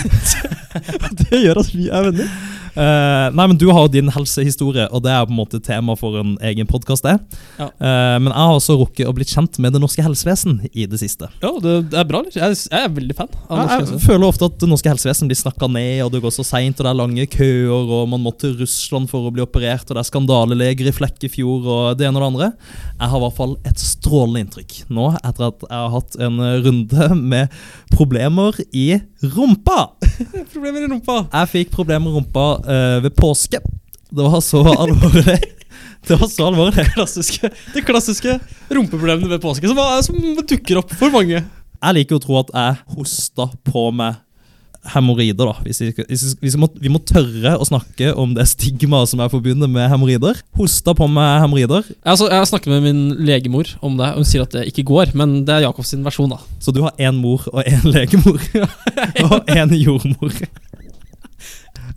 Det 1.19 1.39
gjør 1.41 1.63
at 1.63 1.71
vi 1.73 1.87
er 1.89 2.05
venner. 2.05 2.29
Eh, 2.75 3.27
nei, 3.35 3.45
men 3.47 3.57
Du 3.59 3.67
har 3.71 3.87
jo 3.87 3.91
din 3.93 4.09
helsehistorie, 4.13 4.87
og 4.91 5.03
det 5.03 5.11
er 5.13 5.25
på 5.25 5.33
en 5.33 5.39
måte 5.39 5.59
tema 5.63 5.95
for 5.99 6.19
en 6.21 6.37
egen 6.41 6.67
podkast. 6.69 7.05
Ja. 7.05 7.69
men 7.79 8.27
jeg 8.27 8.35
har 8.35 8.55
også 8.57 8.75
rukket 8.79 9.07
å 9.07 9.13
bli 9.15 9.23
kjent 9.27 9.57
med 9.63 9.73
det 9.73 9.79
norske 9.81 10.03
helsevesen 10.03 10.59
i 10.73 10.85
det 10.89 10.99
siste. 10.99 11.29
Ja, 11.41 11.51
det, 11.63 11.93
er 11.95 12.07
bra. 12.07 12.21
Jeg, 12.27 12.57
jeg 12.57 12.83
er 12.83 12.91
veldig 12.91 13.15
fan 13.15 13.29
av 13.47 13.57
norsk 13.57 13.71
Jeg, 13.71 13.79
helse. 13.79 13.93
jeg 13.95 14.03
føler 14.07 14.27
ofte 14.27 14.49
at 14.49 14.57
det 14.59 14.69
norske 14.69 14.91
helsevesen 14.91 15.29
blir 15.31 15.39
snakka 15.39 15.69
ned, 15.71 16.01
og 16.05 16.11
det 16.13 16.21
går 16.23 16.33
så 16.35 16.45
seint, 16.47 16.79
og 16.79 16.85
det 16.87 16.91
er 16.91 16.99
lange 16.99 17.25
køer, 17.31 17.93
og 17.99 18.09
man 18.11 18.23
må 18.25 18.33
til 18.39 18.55
Russland 18.59 19.09
for 19.11 19.29
å 19.29 19.33
bli 19.33 19.43
operert, 19.45 19.85
og 19.87 19.95
det 19.95 20.03
er 20.03 20.09
skandaleleger 20.09 20.91
i 20.91 20.95
Flekkefjord, 20.95 21.69
og 21.69 21.99
det 21.99 22.07
ene 22.09 22.19
og 22.19 22.25
det 22.25 22.29
andre. 22.33 22.49
Jeg 22.99 23.11
har 23.13 23.17
i 23.19 23.23
hvert 23.25 23.39
fall 23.39 23.55
et 23.71 23.79
strålende 23.83 24.43
inntrykk 24.45 24.75
nå, 24.93 25.09
etter 25.23 25.47
at 25.49 25.65
jeg 25.69 25.77
har 25.79 25.93
hatt 25.95 26.19
en 26.27 26.39
runde 26.65 27.09
med 27.19 27.55
problemer 27.95 28.59
i 28.75 28.87
rumpa. 29.23 29.79
Problemer 30.53 30.83
i 30.85 30.89
rumpa. 30.91 31.15
Jeg 31.33 31.49
fikk 31.53 31.71
problemer 31.73 32.05
med 32.07 32.15
rumpa 32.19 32.45
eh, 32.65 32.97
ved 33.05 33.15
påske. 33.17 33.61
Det 34.09 34.25
var 34.25 34.41
så 34.41 34.63
alvorlig. 34.73 35.39
Det 36.07 36.15
var 36.15 36.29
så 36.31 36.45
alvorlig. 36.47 36.85
Klassiske, 36.95 37.49
det 37.73 37.81
klassiske 37.83 38.37
rumpeproblemene 38.71 39.27
ved 39.29 39.41
påske 39.43 39.67
som, 39.67 39.75
var, 39.75 39.99
som 40.01 40.15
dukker 40.47 40.79
opp 40.79 40.93
for 40.95 41.11
mange. 41.11 41.41
Jeg 41.43 41.95
liker 41.97 42.15
å 42.15 42.23
tro 42.23 42.37
at 42.39 42.53
jeg 42.55 42.79
hosta 42.95 43.49
på 43.67 43.83
meg 43.95 44.15
hemoroider, 44.93 45.49
da. 45.49 45.55
Hvis 45.65 45.81
vi, 45.81 45.89
hvis 45.91 46.23
vi, 46.23 46.31
hvis 46.43 46.55
vi, 46.55 46.59
må, 46.61 46.69
vi 46.79 46.91
må 46.91 47.01
tørre 47.03 47.55
å 47.59 47.67
snakke 47.67 48.13
om 48.19 48.31
det 48.37 48.45
stigmaet 48.49 49.11
som 49.11 49.21
er 49.23 49.31
forbundet 49.31 49.71
med 49.71 49.89
hemoroider. 49.91 50.39
Hosta 50.57 50.95
på 50.97 51.07
meg 51.11 51.43
hemoroider. 51.43 51.87
Jeg, 51.91 51.99
altså, 52.05 52.29
jeg 52.31 52.39
har 52.39 52.49
snakket 52.49 52.73
med 52.73 52.87
min 52.87 53.03
legemor 53.27 53.75
om 53.85 53.99
det, 53.99 54.13
og 54.13 54.23
hun 54.23 54.29
sier 54.29 54.47
at 54.47 54.55
det 54.55 54.65
ikke 54.71 54.87
går. 54.89 55.13
Men 55.19 55.41
det 55.47 55.57
er 55.57 55.67
Jakobs 55.67 55.93
versjon, 56.07 56.31
da. 56.31 56.39
Så 56.63 56.73
du 56.75 56.81
har 56.85 56.95
én 56.95 57.19
mor 57.19 57.43
og 57.51 57.61
én 57.67 57.85
legemor. 57.91 58.39
og 59.27 59.51
én 59.51 59.75
jordmor. 59.79 60.35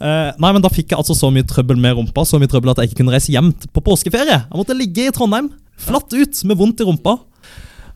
Eh, 0.02 0.30
nei, 0.42 0.50
men 0.50 0.62
Da 0.64 0.70
fikk 0.72 0.90
jeg 0.90 0.98
altså 0.98 1.14
så 1.14 1.28
mye 1.30 1.46
trøbbel 1.46 1.78
med 1.78 1.94
rumpa 1.94 2.24
Så 2.26 2.40
mye 2.42 2.50
trøbbel 2.50 2.72
at 2.72 2.80
jeg 2.82 2.90
ikke 2.90 3.04
kunne 3.04 3.14
reise 3.14 3.30
hjem 3.30 3.52
på 3.70 3.84
påskeferie. 3.86 4.40
Jeg 4.48 4.58
måtte 4.58 4.74
ligge 4.74 5.06
i 5.06 5.12
Trondheim, 5.14 5.52
flatt 5.78 6.10
ut, 6.10 6.40
med 6.48 6.58
vondt 6.58 6.82
i 6.82 6.88
rumpa. 6.88 7.20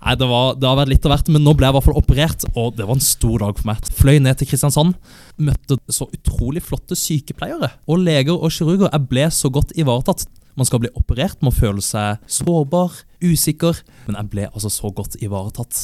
Nei, 0.07 0.14
det, 0.14 0.27
var, 0.31 0.55
det 0.55 0.69
har 0.69 0.77
vært 0.79 0.92
litt 0.92 1.07
av 1.09 1.16
hvert, 1.16 1.29
men 1.35 1.42
nå 1.42 1.55
ble 1.59 1.66
jeg 1.66 1.73
i 1.73 1.77
hvert 1.77 1.87
fall 1.88 1.99
operert, 1.99 2.45
og 2.55 2.77
det 2.79 2.85
var 2.87 2.95
en 2.95 3.03
stor 3.03 3.42
dag 3.42 3.57
for 3.59 3.66
meg. 3.66 3.88
Fløy 3.99 4.21
ned 4.23 4.38
til 4.38 4.47
Kristiansand, 4.51 4.95
møtte 5.42 5.79
så 5.90 6.07
utrolig 6.14 6.62
flotte 6.62 6.99
sykepleiere 6.99 7.73
og 7.90 8.05
leger 8.05 8.37
og 8.37 8.55
kirurger. 8.55 8.92
Jeg 8.92 9.09
ble 9.11 9.27
så 9.35 9.51
godt 9.51 9.75
ivaretatt. 9.75 10.29
Man 10.57 10.69
skal 10.69 10.85
bli 10.85 10.92
operert, 10.97 11.42
man 11.45 11.53
føler 11.53 11.83
seg 11.85 12.23
sårbar, 12.31 12.95
usikker, 13.25 13.83
men 14.07 14.21
jeg 14.21 14.31
ble 14.33 14.47
altså 14.53 14.71
så 14.73 14.92
godt 14.95 15.19
ivaretatt. 15.19 15.83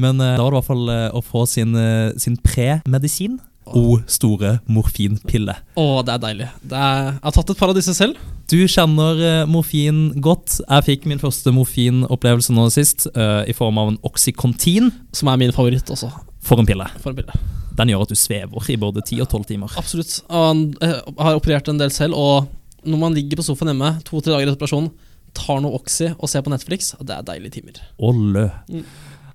Men 0.00 0.22
eh, 0.24 0.38
da 0.38 0.46
var 0.46 0.54
det 0.54 0.56
i 0.56 0.60
hvert 0.62 0.70
fall 0.70 0.94
eh, 0.96 1.06
å 1.14 1.22
få 1.22 1.44
sin, 1.50 1.76
eh, 1.78 2.16
sin 2.18 2.40
pre-medisin. 2.40 3.38
O 3.66 4.00
store 4.10 4.56
morfinpille. 4.66 5.54
Å, 5.78 5.86
det 6.06 6.14
er 6.14 6.22
deilig. 6.24 6.48
Det 6.66 6.78
er, 6.78 7.04
jeg 7.12 7.26
har 7.26 7.34
tatt 7.36 7.52
et 7.52 7.60
par 7.60 7.70
av 7.70 7.76
disse 7.78 7.94
selv. 7.94 8.18
Du 8.50 8.56
kjenner 8.66 9.20
eh, 9.22 9.44
morfin 9.46 10.08
godt. 10.22 10.56
Jeg 10.64 10.86
fikk 10.88 11.06
min 11.10 11.20
første 11.22 11.52
morfinopplevelse 11.54 12.54
nå 12.56 12.66
sist 12.74 13.06
uh, 13.14 13.44
i 13.46 13.54
form 13.54 13.78
av 13.78 13.92
en 13.92 14.00
Oxycontin 14.08 14.90
Som 15.14 15.30
er 15.30 15.38
min 15.38 15.54
favoritt 15.54 15.92
også. 15.92 16.10
for 16.42 16.58
en 16.58 16.66
pille. 16.66 16.88
For 17.04 17.12
en 17.12 17.20
pille. 17.20 17.36
Den 17.78 17.92
gjør 17.92 18.02
at 18.04 18.10
du 18.10 18.18
svever 18.18 18.72
i 18.72 18.78
både 18.80 19.04
10 19.04 19.22
og 19.22 19.28
12 19.28 19.44
timer. 19.52 19.76
Absolutt. 19.78 20.16
Og 20.26 20.48
han, 20.48 20.64
eh, 20.82 20.98
har 21.20 21.38
operert 21.38 21.70
en 21.70 21.78
del 21.78 21.92
selv, 21.94 22.18
og 22.18 22.48
når 22.82 22.98
man 22.98 23.14
ligger 23.14 23.38
på 23.38 23.46
sofaen 23.46 23.70
hjemme 23.70 23.92
to-tre 24.08 24.34
dager 24.34 24.48
etter 24.48 24.58
operasjonen, 24.58 24.90
tar 25.36 25.60
noe 25.62 25.78
Oxy 25.78 26.10
og 26.10 26.26
ser 26.28 26.42
på 26.42 26.50
Netflix, 26.50 26.94
det 26.98 27.14
er 27.14 27.26
deilige 27.28 27.60
timer. 27.60 27.78
Olle. 28.02 28.48
Mm. 28.66 28.82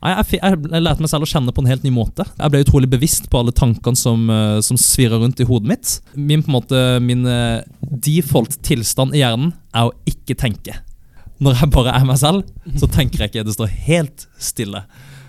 Jeg, 0.06 0.38
jeg, 0.38 0.58
jeg 0.70 0.84
lærte 0.86 1.02
meg 1.02 1.10
selv 1.12 1.26
å 1.26 1.30
kjenne 1.30 1.54
på 1.56 1.64
en 1.64 1.70
helt 1.70 1.86
ny 1.86 1.92
måte. 1.94 2.26
Jeg 2.38 2.54
ble 2.54 2.62
utrolig 2.62 2.90
bevisst 2.92 3.30
på 3.32 3.40
alle 3.42 3.54
tankene 3.56 3.98
som, 3.98 4.28
uh, 4.30 4.60
som 4.66 4.78
svirrer 4.80 5.24
rundt 5.24 5.42
i 5.42 5.48
hodet 5.50 5.72
mitt. 5.72 5.94
Min, 6.14 6.44
på 6.46 6.52
en 6.52 6.58
måte, 6.60 6.82
min 7.02 7.26
eh, 7.30 7.64
default 7.82 8.60
tilstand 8.66 9.16
i 9.16 9.24
hjernen 9.24 9.54
er 9.74 9.90
å 9.90 9.96
ikke 10.10 10.38
tenke. 10.38 10.78
Når 11.44 11.60
jeg 11.60 11.72
bare 11.74 11.96
er 11.98 12.06
meg 12.08 12.20
selv, 12.22 12.46
så 12.80 12.88
tenker 12.92 13.24
jeg 13.24 13.34
ikke. 13.34 13.46
Det 13.48 13.56
står 13.58 13.72
helt 13.88 14.28
stille. 14.40 14.86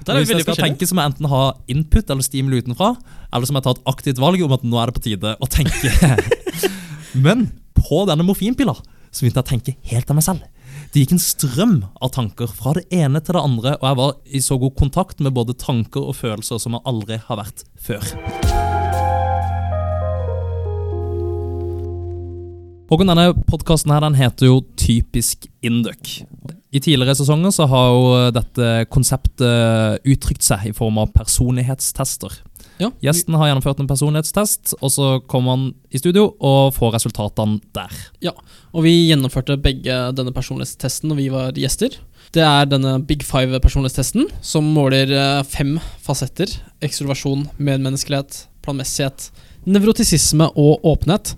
Hvis 0.07 0.31
jeg 0.31 0.45
skal 0.45 0.61
tenke, 0.61 0.87
så 0.87 0.95
må 0.95 1.03
jeg 1.03 1.15
enten 1.15 1.31
ha 1.33 1.45
input 1.73 2.13
eller 2.13 2.27
stimuli 2.27 2.61
utenfra, 2.63 2.93
eller 3.35 3.49
så 3.49 3.55
må 3.55 3.59
jeg 3.59 3.67
ta 3.67 3.75
et 3.75 3.89
aktivt 3.91 4.21
valg 4.23 4.45
om 4.47 4.55
at 4.55 4.67
nå 4.67 4.79
er 4.79 4.91
det 4.91 4.99
på 4.99 5.07
tide 5.09 5.33
å 5.43 5.49
tenke. 5.51 6.13
Men 7.27 7.49
på 7.75 8.05
denne 8.07 8.27
morfinpilla 8.27 8.77
så 8.77 9.25
begynte 9.25 9.41
jeg 9.41 9.47
å 9.47 9.51
tenke 9.51 9.75
helt 9.91 10.13
av 10.13 10.19
meg 10.19 10.27
selv. 10.27 10.45
Det 10.93 11.03
gikk 11.03 11.17
en 11.17 11.23
strøm 11.23 11.77
av 12.01 12.13
tanker 12.15 12.51
fra 12.51 12.77
det 12.77 12.87
ene 12.95 13.21
til 13.25 13.37
det 13.37 13.43
andre, 13.43 13.75
og 13.81 13.87
jeg 13.89 13.99
var 13.99 14.13
i 14.27 14.43
så 14.45 14.59
god 14.61 14.77
kontakt 14.79 15.23
med 15.25 15.35
både 15.35 15.57
tanker 15.59 16.05
og 16.07 16.17
følelser 16.17 16.61
som 16.63 16.77
jeg 16.77 16.87
aldri 16.87 17.19
har 17.27 17.41
vært 17.41 17.65
før. 17.75 18.05
Håkon, 22.87 23.11
denne 23.11 23.33
podkasten 23.51 23.91
den 23.91 24.15
heter 24.15 24.47
jo 24.47 24.61
Typisk 24.79 25.49
Induc. 25.67 26.21
I 26.71 26.79
tidligere 26.79 27.17
sesonger 27.19 27.51
så 27.55 27.67
har 27.71 27.89
jo 27.91 28.05
dette 28.37 28.87
konseptet 28.93 30.07
uttrykt 30.07 30.47
seg 30.47 30.69
i 30.71 30.75
form 30.77 31.01
av 31.03 31.11
personlighetstester. 31.17 32.31
Ja, 32.81 32.91
Gjesten 33.01 33.37
har 33.39 33.49
gjennomført 33.49 33.79
en 33.81 33.89
personlighetstest, 33.89 34.75
og 34.83 34.91
så 34.93 35.07
kommer 35.31 35.55
han 35.57 35.65
i 35.89 36.01
studio 36.01 36.29
og 36.45 36.75
får 36.77 36.97
resultatene 36.99 37.61
der. 37.77 37.95
Ja, 38.25 38.35
Og 38.77 38.85
vi 38.85 38.93
gjennomførte 39.09 39.57
begge 39.57 39.95
denne 40.13 40.35
personlighetstesten 40.37 41.09
når 41.09 41.21
vi 41.21 41.29
var 41.33 41.57
gjester. 41.57 41.97
Det 42.37 42.43
er 42.45 42.69
denne 42.69 42.99
Big 43.07 43.25
Five-personlighetstesten, 43.25 44.27
som 44.45 44.67
måler 44.77 45.13
eh, 45.15 45.43
fem 45.49 45.77
fasetter. 46.05 46.51
Ekstroversjon, 46.85 47.47
medmenneskelighet, 47.57 48.43
planmessighet, 48.67 49.31
nevrotisisme 49.65 50.51
og 50.53 50.85
åpenhet. 50.85 51.33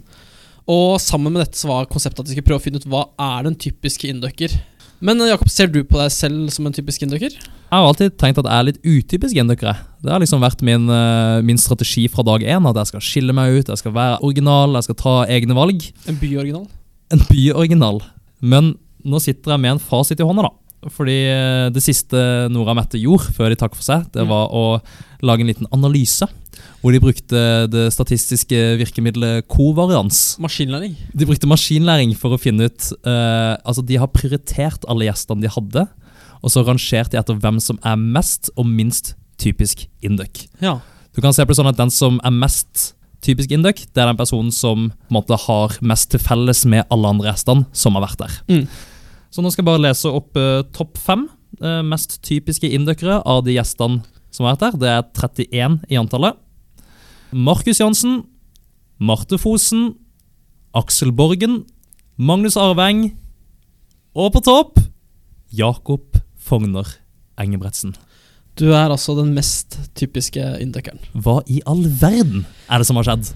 Og 0.69 0.99
sammen 1.01 1.33
med 1.33 1.45
dette 1.45 1.61
så 1.61 1.71
var 1.71 1.87
konseptet 1.89 2.25
at 2.25 2.29
vi 2.29 2.37
skulle 2.37 2.51
prøve 2.51 2.61
å 2.61 2.67
finne 2.67 2.83
ut 2.83 2.89
hva 2.91 3.07
er 3.29 3.47
den 3.47 3.57
typiske 3.57 4.11
inducker. 4.11 4.53
Men 5.05 5.21
eh, 5.23 5.31
Jakob, 5.31 5.51
ser 5.53 5.71
du 5.71 5.81
på 5.87 5.99
deg 6.01 6.11
selv 6.15 6.51
som 6.55 6.67
en 6.67 6.75
typisk 6.75 7.05
inducker? 7.07 7.35
Jeg 7.39 7.77
har 7.77 7.85
alltid 7.85 8.17
tenkt 8.19 8.41
at 8.41 8.49
jeg 8.49 8.57
er 8.57 8.67
litt 8.71 8.81
utypisk 8.83 9.39
inducker. 9.39 9.83
Det 10.03 10.13
har 10.13 10.23
liksom 10.23 10.43
vært 10.43 10.63
min, 10.67 10.89
eh, 10.91 11.39
min 11.47 11.61
strategi 11.61 12.07
fra 12.11 12.25
dag 12.27 12.43
én. 12.43 12.67
At 12.71 12.81
jeg 12.83 12.93
skal 12.93 13.05
skille 13.05 13.37
meg 13.37 13.59
ut, 13.59 13.71
jeg 13.71 13.83
skal 13.83 13.95
være 13.95 14.21
original, 14.27 14.79
jeg 14.79 14.89
skal 14.89 14.99
ta 15.03 15.17
egne 15.31 15.57
valg. 15.59 15.85
En 16.11 16.19
byoriginal? 16.19 16.67
En 17.15 17.25
byoriginal. 17.31 18.03
Men 18.41 18.75
nå 19.07 19.21
sitter 19.23 19.55
jeg 19.55 19.63
med 19.65 19.77
en 19.77 19.83
fasit 19.83 20.19
i 20.21 20.27
hånda, 20.27 20.49
da. 20.49 20.55
Fordi 20.87 21.17
eh, 21.27 21.69
det 21.75 21.83
siste 21.83 22.17
Nora 22.55 22.71
og 22.71 22.79
Mette 22.79 23.01
gjorde 23.03 23.33
før 23.35 23.51
de 23.51 23.57
takket 23.59 23.81
for 23.81 23.87
seg, 23.89 24.05
det 24.15 24.23
Mm. 24.23 24.29
var 24.31 24.53
å 24.55 24.81
lage 25.27 25.41
en 25.43 25.51
liten 25.51 25.67
analyse. 25.75 26.29
Hvor 26.83 26.93
de 26.95 27.01
brukte 27.03 27.41
det 27.71 27.89
statistiske 27.93 28.55
virkemidlet 28.79 29.47
kovarians. 29.51 30.37
Maskinlæring. 30.39 30.95
De 31.15 31.27
brukte 31.27 31.47
maskinlæring 31.51 32.15
for 32.19 32.35
å 32.35 32.39
finne 32.39 32.67
ut 32.71 32.93
uh, 33.07 33.57
Altså, 33.67 33.83
de 33.87 33.97
har 33.99 34.07
prioritert 34.15 34.85
alle 34.89 35.07
gjestene 35.07 35.43
de 35.43 35.51
hadde, 35.51 35.87
og 36.43 36.51
så 36.51 36.63
rangert 36.67 37.11
de 37.11 37.19
etter 37.19 37.35
hvem 37.35 37.59
som 37.63 37.79
er 37.83 37.97
mest 37.99 38.51
og 38.57 38.67
minst 38.67 39.15
typisk 39.39 39.87
induc. 40.03 40.47
Ja. 40.63 40.79
Du 41.15 41.21
kan 41.23 41.33
se 41.35 41.43
på 41.43 41.51
det 41.51 41.59
sånn 41.59 41.71
at 41.71 41.79
den 41.79 41.91
som 41.91 42.21
er 42.27 42.31
mest 42.35 42.93
typisk 43.23 43.51
induc, 43.55 43.87
det 43.95 44.03
er 44.03 44.07
den 44.13 44.19
personen 44.19 44.53
som 44.55 44.93
måte 45.11 45.35
har 45.49 45.75
mest 45.83 46.11
til 46.15 46.23
felles 46.23 46.65
med 46.71 46.87
alle 46.95 47.11
andre 47.11 47.33
gjestene 47.33 47.67
som 47.75 47.95
har 47.99 48.07
vært 48.07 48.23
der. 48.23 48.39
Mm. 48.51 48.69
Så 49.29 49.45
nå 49.45 49.53
skal 49.53 49.63
jeg 49.63 49.69
bare 49.69 49.85
lese 49.85 50.11
opp 50.11 50.39
uh, 50.39 50.65
topp 50.75 50.99
fem 51.01 51.27
uh, 51.61 51.83
mest 51.85 52.19
typiske 52.25 52.69
inndøkkere 52.73 53.21
av 53.29 53.45
de 53.47 53.57
gjestene 53.59 54.03
som 54.33 54.47
har 54.47 54.57
vært 54.57 54.79
der. 54.81 54.81
Det 54.81 54.91
er 54.93 55.49
31 55.49 55.79
i 55.93 56.01
antallet. 56.01 56.39
Markus 57.33 57.81
Jansen, 57.81 58.23
Marte 58.99 59.39
Fosen, 59.41 59.93
Aksel 60.77 61.13
Borgen, 61.13 61.63
Magnus 62.17 62.57
Arveng 62.59 63.11
og 64.19 64.33
på 64.35 64.43
topp 64.43 64.81
Jakob 65.55 66.19
Fogner 66.41 66.89
Engebretsen. 67.39 67.95
Du 68.59 68.73
er 68.73 68.91
altså 68.91 69.15
den 69.15 69.31
mest 69.37 69.77
typiske 69.95 70.43
inndøkkeren. 70.59 70.99
Hva 71.15 71.39
i 71.47 71.61
all 71.69 71.85
verden 72.01 72.43
er 72.67 72.81
det 72.81 72.89
som 72.89 72.99
har 72.99 73.07
skjedd? 73.07 73.31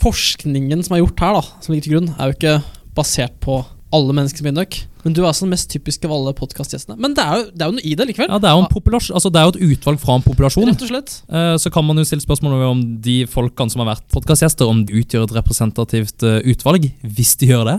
Forskningen 0.00 0.84
som 0.86 0.94
er 0.94 1.02
gjort 1.02 1.24
her, 1.24 1.40
da, 1.40 1.42
som 1.58 1.74
ligger 1.74 1.88
til 1.88 1.96
grunn, 1.96 2.12
er 2.14 2.30
jo 2.30 2.36
ikke 2.36 2.54
basert 2.94 3.34
på 3.42 3.58
alle 3.96 4.14
mennesker 4.14 4.44
som 4.44 4.50
induck. 4.52 4.78
Men 5.04 5.14
du 5.16 5.22
er 5.22 5.28
altså 5.30 5.46
den 5.46 5.54
mest 5.54 5.70
typiske 5.72 6.08
av 6.08 6.14
alle 6.16 6.32
podkastgjestene. 6.36 6.98
Men 7.00 7.14
det 7.16 7.24
er, 7.24 7.40
jo, 7.40 7.46
det 7.54 7.64
er 7.64 7.70
jo 7.70 7.76
noe 7.78 7.86
i 7.86 7.94
det 7.98 8.06
likevel. 8.10 8.30
Ja, 8.32 8.38
Det 8.42 8.50
er 8.50 8.56
jo 8.56 8.64
en 8.64 8.98
altså 9.00 9.30
det 9.32 9.40
er 9.40 9.46
jo 9.48 9.54
et 9.54 9.62
utvalg 9.74 10.00
fra 10.02 10.16
en 10.18 10.26
populasjon. 10.26 10.68
Rett 10.70 10.84
og 10.86 10.90
slett. 10.92 11.14
Eh, 11.30 11.54
Så 11.60 11.72
kan 11.72 11.86
man 11.86 11.96
jo 12.00 12.04
stille 12.08 12.24
spørsmål 12.24 12.66
om 12.70 12.82
de 13.04 13.24
folkene 13.30 13.72
som 13.72 13.82
har 13.84 13.94
vært 13.94 14.06
podkastgjester, 14.12 14.68
om 14.68 14.84
de 14.84 15.00
utgjør 15.00 15.28
et 15.28 15.36
representativt 15.38 16.22
eh, 16.26 16.40
utvalg. 16.52 16.90
Hvis 17.02 17.36
de 17.40 17.52
gjør 17.52 17.64
det, 17.72 17.78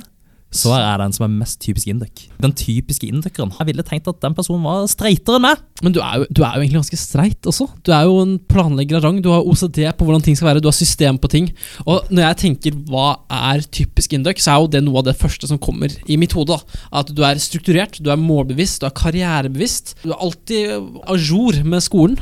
så 0.51 0.73
er 0.75 0.99
den 0.99 1.13
som 1.15 1.25
er 1.25 1.31
mest 1.31 1.61
typisk 1.63 1.87
induc. 1.87 2.25
Den 2.43 2.51
typiske 2.57 3.07
indukeren. 3.07 3.53
Jeg 3.55 3.69
ville 3.69 3.85
tenkt 3.87 4.09
at 4.11 4.19
den 4.23 4.35
personen 4.35 4.65
var 4.67 4.83
streitere 4.91 5.39
enn 5.39 5.45
meg. 5.45 5.61
Men 5.81 5.95
du 5.95 6.01
er, 6.03 6.19
jo, 6.19 6.27
du 6.27 6.41
er 6.43 6.57
jo 6.57 6.65
egentlig 6.65 6.81
ganske 6.81 6.99
streit 6.99 7.47
også. 7.47 7.69
Du 7.87 7.93
er 7.95 8.03
jo 8.09 8.19
en 8.19 8.35
planlegger 8.51 8.99
av 8.99 9.05
rang. 9.07 9.21
Du 9.23 9.31
har 9.31 9.47
OCD 9.47 9.79
på 9.95 10.07
hvordan 10.07 10.25
ting 10.25 10.35
skal 10.37 10.51
være, 10.51 10.63
du 10.63 10.67
har 10.67 10.75
system 10.75 11.17
på 11.21 11.31
ting. 11.31 11.49
Og 11.85 12.11
når 12.11 12.25
jeg 12.27 12.39
tenker 12.43 12.77
hva 12.91 13.07
er 13.31 13.63
typisk 13.71 14.17
induc, 14.17 14.43
så 14.43 14.57
er 14.57 14.65
jo 14.65 14.71
det 14.75 14.83
noe 14.83 14.99
av 14.99 15.07
det 15.07 15.17
første 15.21 15.47
som 15.49 15.61
kommer 15.61 15.95
i 16.05 16.19
mitt 16.19 16.35
hode. 16.35 16.59
At 16.91 17.15
du 17.15 17.23
er 17.25 17.39
strukturert, 17.41 18.01
du 18.03 18.11
er 18.11 18.19
målbevisst, 18.19 18.83
du 18.83 18.89
er 18.89 18.97
karrierebevisst. 18.97 19.95
Du 20.03 20.11
er 20.11 20.19
alltid 20.19 20.75
a 21.07 21.15
jour 21.15 21.63
med 21.63 21.87
skolen. 21.87 22.19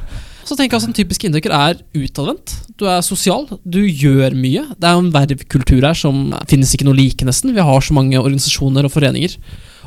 Så 0.50 0.56
tenker 0.58 0.80
jeg 0.80 0.82
at 0.82 0.90
en 0.90 0.98
typisk 0.98 1.24
inducer 1.28 1.54
er 1.54 1.78
utadvendt. 1.94 2.56
Du 2.80 2.88
er 2.90 3.04
sosial, 3.06 3.46
du 3.70 3.84
gjør 3.86 4.34
mye. 4.34 4.64
Det 4.82 4.88
er 4.90 4.98
en 4.98 5.12
vervkultur 5.14 5.86
her 5.86 5.98
som 5.98 6.32
finnes 6.50 6.74
ikke 6.74 6.88
noe 6.88 6.98
like, 6.98 7.22
nesten. 7.28 7.54
Vi 7.54 7.62
har 7.62 7.86
så 7.86 7.94
mange 7.94 8.18
organisasjoner 8.18 8.88
og 8.88 8.94
foreninger. 8.96 9.36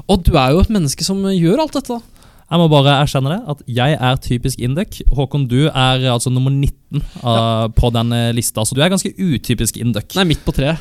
Og 0.07 0.23
du 0.23 0.37
er 0.39 0.55
jo 0.55 0.63
et 0.63 0.71
menneske 0.71 1.03
som 1.07 1.19
gjør 1.27 1.65
alt 1.65 1.75
dette. 1.81 1.99
da. 1.99 2.23
Jeg 2.53 2.61
må 2.61 2.67
bare 2.69 2.95
erkjenne 3.01 3.31
det, 3.33 3.39
at 3.49 3.61
jeg 3.81 3.95
er 3.97 4.19
typisk 4.21 4.61
Indek. 4.61 4.99
Håkon, 5.17 5.47
du 5.49 5.71
er 5.73 6.03
altså 6.13 6.29
nummer 6.31 6.53
19 6.53 7.01
av- 7.25 7.71
på 7.75 7.89
den 7.97 8.13
eh, 8.13 8.29
lista, 8.37 8.61
så 8.61 8.77
du 8.77 8.83
er 8.85 8.91
ganske 8.93 9.09
utypisk 9.17 9.79
Indek. 9.81 10.13
Nei, 10.19 10.27
midt 10.29 10.45
på 10.45 10.53
treet. 10.53 10.77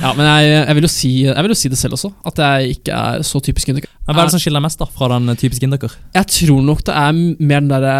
Ja, 0.00 0.12
men 0.14 0.22
jeg, 0.28 0.52
jeg, 0.68 0.76
vil 0.78 0.88
si, 0.92 1.10
jeg 1.26 1.42
vil 1.42 1.50
jo 1.50 1.58
si 1.58 1.68
det 1.72 1.78
selv 1.80 1.96
også, 1.98 2.12
at 2.30 2.38
jeg 2.38 2.76
ikke 2.78 2.94
er 2.94 3.24
så 3.26 3.40
typisk 3.42 3.72
inducer. 3.72 3.90
Hva 4.06 4.14
er 4.20 4.28
det 4.28 4.36
som 4.36 4.42
skiller 4.44 4.60
deg 4.62 4.66
mest 4.68 4.78
da 4.78 4.86
fra 4.86 5.08
den 5.16 5.32
eh, 5.34 5.38
typiske 5.40 5.66
Indeker? 5.66 5.98
Jeg 6.14 6.30
tror 6.30 6.62
nok 6.62 6.84
det 6.86 6.94
er 6.94 7.18
mer 7.18 7.60
den 7.64 7.72
derre 7.74 7.96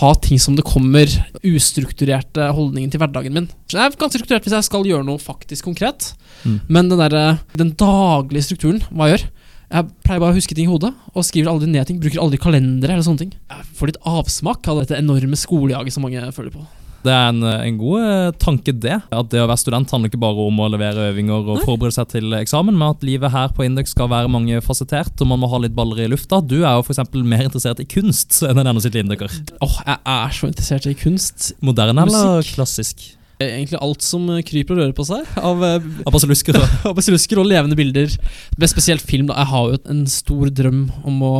ta 0.00 0.14
ting 0.16 0.40
som 0.40 0.56
det 0.56 0.64
kommer, 0.64 1.10
ustrukturerte 1.44 2.48
holdningen 2.56 2.90
til 2.92 3.00
hverdagen 3.02 3.34
min. 3.36 3.48
Jeg 3.70 3.82
er 3.84 3.96
ganske 4.00 4.16
strukturert 4.18 4.46
hvis 4.46 4.56
jeg 4.56 4.66
skal 4.66 4.86
gjøre 4.88 5.06
noe 5.06 5.20
faktisk 5.20 5.68
konkret, 5.68 6.14
Mm. 6.40 6.54
men 6.72 6.88
den, 6.88 6.96
der, 7.12 7.36
den 7.60 7.74
daglige 7.76 8.46
strukturen, 8.46 8.78
hva 8.88 9.10
jeg 9.10 9.18
gjør 9.18 9.26
Jeg 9.70 9.86
pleier 10.02 10.20
bare 10.22 10.32
å 10.32 10.38
huske 10.38 10.54
ting 10.56 10.64
i 10.66 10.70
hodet, 10.72 10.88
og 11.14 11.22
skriver 11.22 11.50
aldri 11.52 11.68
ned 11.70 11.86
ting. 11.86 12.00
Bruker 12.02 12.18
aldri 12.18 12.40
kalendere 12.42 12.96
eller 12.96 13.04
sånne 13.06 13.20
ting. 13.20 13.34
Jeg 13.52 13.66
får 13.78 13.90
litt 13.92 14.00
avsmak 14.08 14.66
av 14.66 14.80
dette 14.80 14.96
enorme 14.98 15.36
skolejaget 15.38 15.94
som 15.94 16.02
mange 16.02 16.24
føler 16.34 16.50
på. 16.50 16.64
Det 17.00 17.12
er 17.12 17.30
en, 17.30 17.44
en 17.48 17.76
god 17.80 18.02
eh, 18.04 18.32
tanke, 18.42 18.74
det. 18.76 18.98
At 19.08 19.30
det 19.32 19.40
å 19.40 19.46
være 19.48 19.62
student 19.62 19.92
handler 19.94 20.10
ikke 20.10 20.20
bare 20.20 20.44
om 20.44 20.58
å 20.60 20.68
levere 20.72 21.08
øvinger 21.10 21.38
og 21.38 21.60
Nei. 21.60 21.64
forberede 21.64 21.96
seg 21.96 22.10
til 22.12 22.34
eksamen, 22.36 22.76
men 22.76 22.92
at 22.92 23.06
livet 23.06 23.32
her 23.32 23.54
på 23.56 23.64
Indeks 23.64 23.94
skal 23.96 24.10
være 24.12 24.30
mangefasettert, 24.32 25.14
og 25.20 25.30
man 25.30 25.40
må 25.40 25.48
ha 25.52 25.62
litt 25.64 25.76
baller 25.76 26.04
i 26.04 26.10
lufta. 26.12 26.42
Du 26.44 26.58
er 26.60 26.76
jo 26.76 26.84
f.eks. 26.84 27.00
mer 27.16 27.46
interessert 27.46 27.80
i 27.80 27.88
kunst 27.88 28.42
enn 28.44 28.58
en 28.58 28.66
gjennomsnittlig 28.66 29.06
indeker. 29.06 29.40
Åh, 29.64 29.80
jeg 29.86 29.98
er 30.16 30.36
så 30.36 30.50
interessert 30.50 30.90
i 30.90 30.96
kunst. 30.98 31.50
Moderne 31.64 32.04
eller 32.04 32.44
klassisk? 32.52 33.08
Egentlig 33.40 33.78
alt 33.80 34.04
som 34.04 34.26
kryper 34.44 34.76
og 34.76 34.82
rører 34.82 34.96
på 34.96 35.06
seg 35.08 35.28
av 35.40 35.62
eh, 35.64 35.90
og 36.06 36.16
og 36.20 37.38
og 37.40 37.46
levende 37.48 37.78
bilder. 37.78 38.12
Men 38.58 38.68
spesielt 38.72 39.04
film. 39.04 39.30
da 39.30 39.40
Jeg 39.40 39.52
har 39.54 39.70
jo 39.70 39.84
en 39.88 40.06
stor 40.10 40.52
drøm 40.52 40.90
om 41.08 41.22
å 41.24 41.36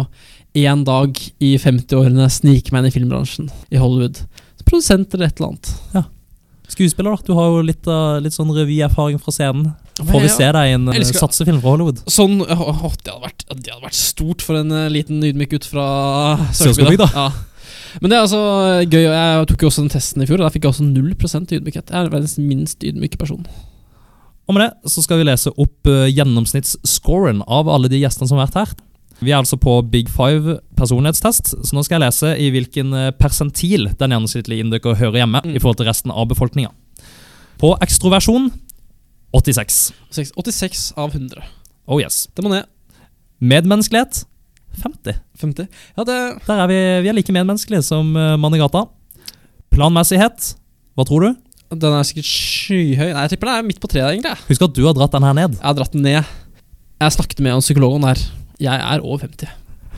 en 0.59 0.81
dag 0.83 1.19
i 1.39 1.53
50-årene 1.63 2.27
snike 2.33 2.73
meg 2.73 2.83
inn 2.83 2.89
i 2.89 2.95
filmbransjen 2.95 3.51
i 3.71 3.79
Hollywood. 3.79 4.25
Produsent 4.71 5.15
eller 5.15 5.31
et 5.31 5.41
eller 5.41 5.53
annet. 5.53 6.09
skuespiller, 6.71 7.17
da. 7.17 7.27
Du 7.27 7.35
har 7.35 7.51
jo 7.51 7.63
litt, 7.67 7.87
uh, 7.91 8.21
litt 8.23 8.37
sånn 8.37 8.53
revyerfaring 8.55 9.19
fra 9.23 9.35
scenen. 9.35 9.73
Får 10.01 10.23
vi 10.23 10.31
se 10.33 10.47
deg 10.55 10.71
i 10.71 10.75
en 10.79 10.89
eh, 10.89 10.97
Elsker- 11.01 11.27
satsefilm 11.27 11.59
fra 11.61 11.75
Hollywood? 11.75 11.99
Sånn, 12.09 12.39
å, 12.41 12.47
å, 12.47 12.93
det, 13.03 13.11
hadde 13.11 13.25
vært, 13.27 13.45
det 13.51 13.73
hadde 13.75 13.85
vært 13.85 13.99
stort 13.99 14.45
for 14.47 14.61
en 14.63 14.73
uh, 14.73 14.87
liten 14.93 15.21
ydmyk 15.27 15.57
gutt 15.57 15.69
fra 15.69 15.87
Sørskogbygda. 16.57 17.11
Ja. 17.13 17.29
Men 18.01 18.13
det 18.13 18.17
er 18.17 18.23
altså 18.23 18.41
gøy. 18.87 19.03
Jeg 19.03 19.49
tok 19.51 19.65
jo 19.65 19.71
også 19.71 19.83
den 19.83 19.93
testen 19.93 20.23
i 20.23 20.29
fjor, 20.29 20.41
og 20.41 20.47
der 20.47 20.55
fikk 20.55 20.69
jeg 20.69 20.73
også 20.77 20.87
0 20.87 21.11
ydmykhet. 21.59 21.91
Jeg 21.91 21.99
er 21.99 22.13
verdens 22.13 22.37
minst 22.39 22.87
ydmyke 22.87 23.19
person. 23.19 23.43
Og 24.47 24.57
med 24.57 24.65
det 24.65 24.91
så 24.95 25.03
skal 25.05 25.21
vi 25.21 25.27
lese 25.29 25.53
opp 25.53 25.91
uh, 25.91 26.07
gjennomsnittsscoren 26.11 27.43
av 27.47 27.69
alle 27.71 27.91
de 27.91 28.01
gjestene 28.01 28.31
som 28.31 28.39
har 28.39 28.49
vært 28.49 28.63
her. 28.63 28.73
Vi 29.21 29.31
er 29.33 29.37
altså 29.41 29.59
på 29.61 29.75
Big 29.93 30.09
Five 30.09 30.59
personlighetstest, 30.79 31.51
så 31.67 31.77
nå 31.77 31.83
skal 31.85 31.99
jeg 32.01 32.07
lese 32.07 32.31
i 32.41 32.49
hvilken 32.55 32.95
eh, 32.97 33.11
persentil 33.13 33.91
den 34.01 34.15
gjennomsnittlige 34.15 34.65
indiker 34.65 34.97
hører 34.97 35.21
hjemme 35.21 35.43
Mm. 35.45 35.55
i 35.57 35.61
forhold 35.61 35.77
til 35.83 35.87
resten 35.91 36.11
av 36.15 36.27
befolkninga. 36.31 36.71
På 37.61 37.75
ekstroversjon 37.85 38.49
86. 39.37 39.93
86 40.11 40.93
av 40.97 41.13
100. 41.13 41.43
Oh 41.87 42.01
yes. 42.01 42.29
Det 42.35 42.43
må 42.45 42.51
ned. 42.51 42.65
Medmenneskelighet 43.41 44.25
50. 44.81 45.15
50. 45.41 45.69
Ja, 45.97 46.05
det 46.05 46.17
Der 46.47 46.63
er 46.63 46.67
vi, 46.71 46.79
vi 47.05 47.09
er 47.09 47.17
like 47.17 47.33
medmenneskelige 47.33 47.83
som 47.85 48.15
uh, 48.17 48.37
mann 48.41 48.55
i 48.55 48.59
gata. 48.61 48.87
Planmessighet, 49.71 50.55
hva 50.97 51.05
tror 51.07 51.25
du? 51.29 51.31
Den 51.71 51.93
er 51.95 52.03
sikkert 52.09 52.27
skyhøy. 52.27 53.13
Nei, 53.13 53.23
jeg 53.27 53.31
tipper 53.37 53.47
den 53.53 53.61
er 53.61 53.67
midt 53.69 53.81
på 53.83 53.87
treet, 53.91 54.09
egentlig. 54.17 54.33
Husk 54.49 54.65
at 54.67 54.75
du 54.75 54.83
har 54.89 54.97
dratt 54.97 55.13
den 55.15 55.23
her 55.29 55.37
ned. 55.39 55.55
Jeg 55.61 55.67
har 55.69 55.77
dratt 55.79 55.93
den 55.95 56.03
ned. 56.03 56.33
Jeg 57.01 57.15
snakket 57.15 57.43
med 57.45 57.55
en 57.55 57.63
psykolog 57.63 57.95
om 57.95 58.03
det 58.07 58.15
her. 58.17 58.25
Jeg 58.61 58.77
er 58.95 59.01
over 59.05 59.19
50. 59.25 59.49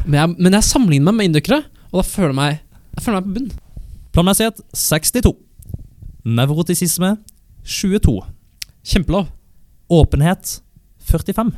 Men 0.06 0.14
jeg, 0.18 0.34
men 0.38 0.52
jeg 0.58 0.66
sammenligner 0.66 1.10
meg 1.10 1.18
med 1.18 1.30
indukkere, 1.30 1.62
og 1.92 2.00
da 2.00 2.06
føler 2.06 2.32
jeg 2.32 2.38
meg 2.40 2.60
Jeg 2.96 3.02
føler 3.04 3.20
meg 3.20 3.26
på 3.28 3.34
bunn. 3.38 3.50
Planmessighet 4.12 4.60
62. 4.76 5.32
Nevrotisisme 6.24 7.16
22. 7.64 8.20
Kjempelav. 8.86 9.28
Åpenhet 9.92 10.58
45. 11.08 11.52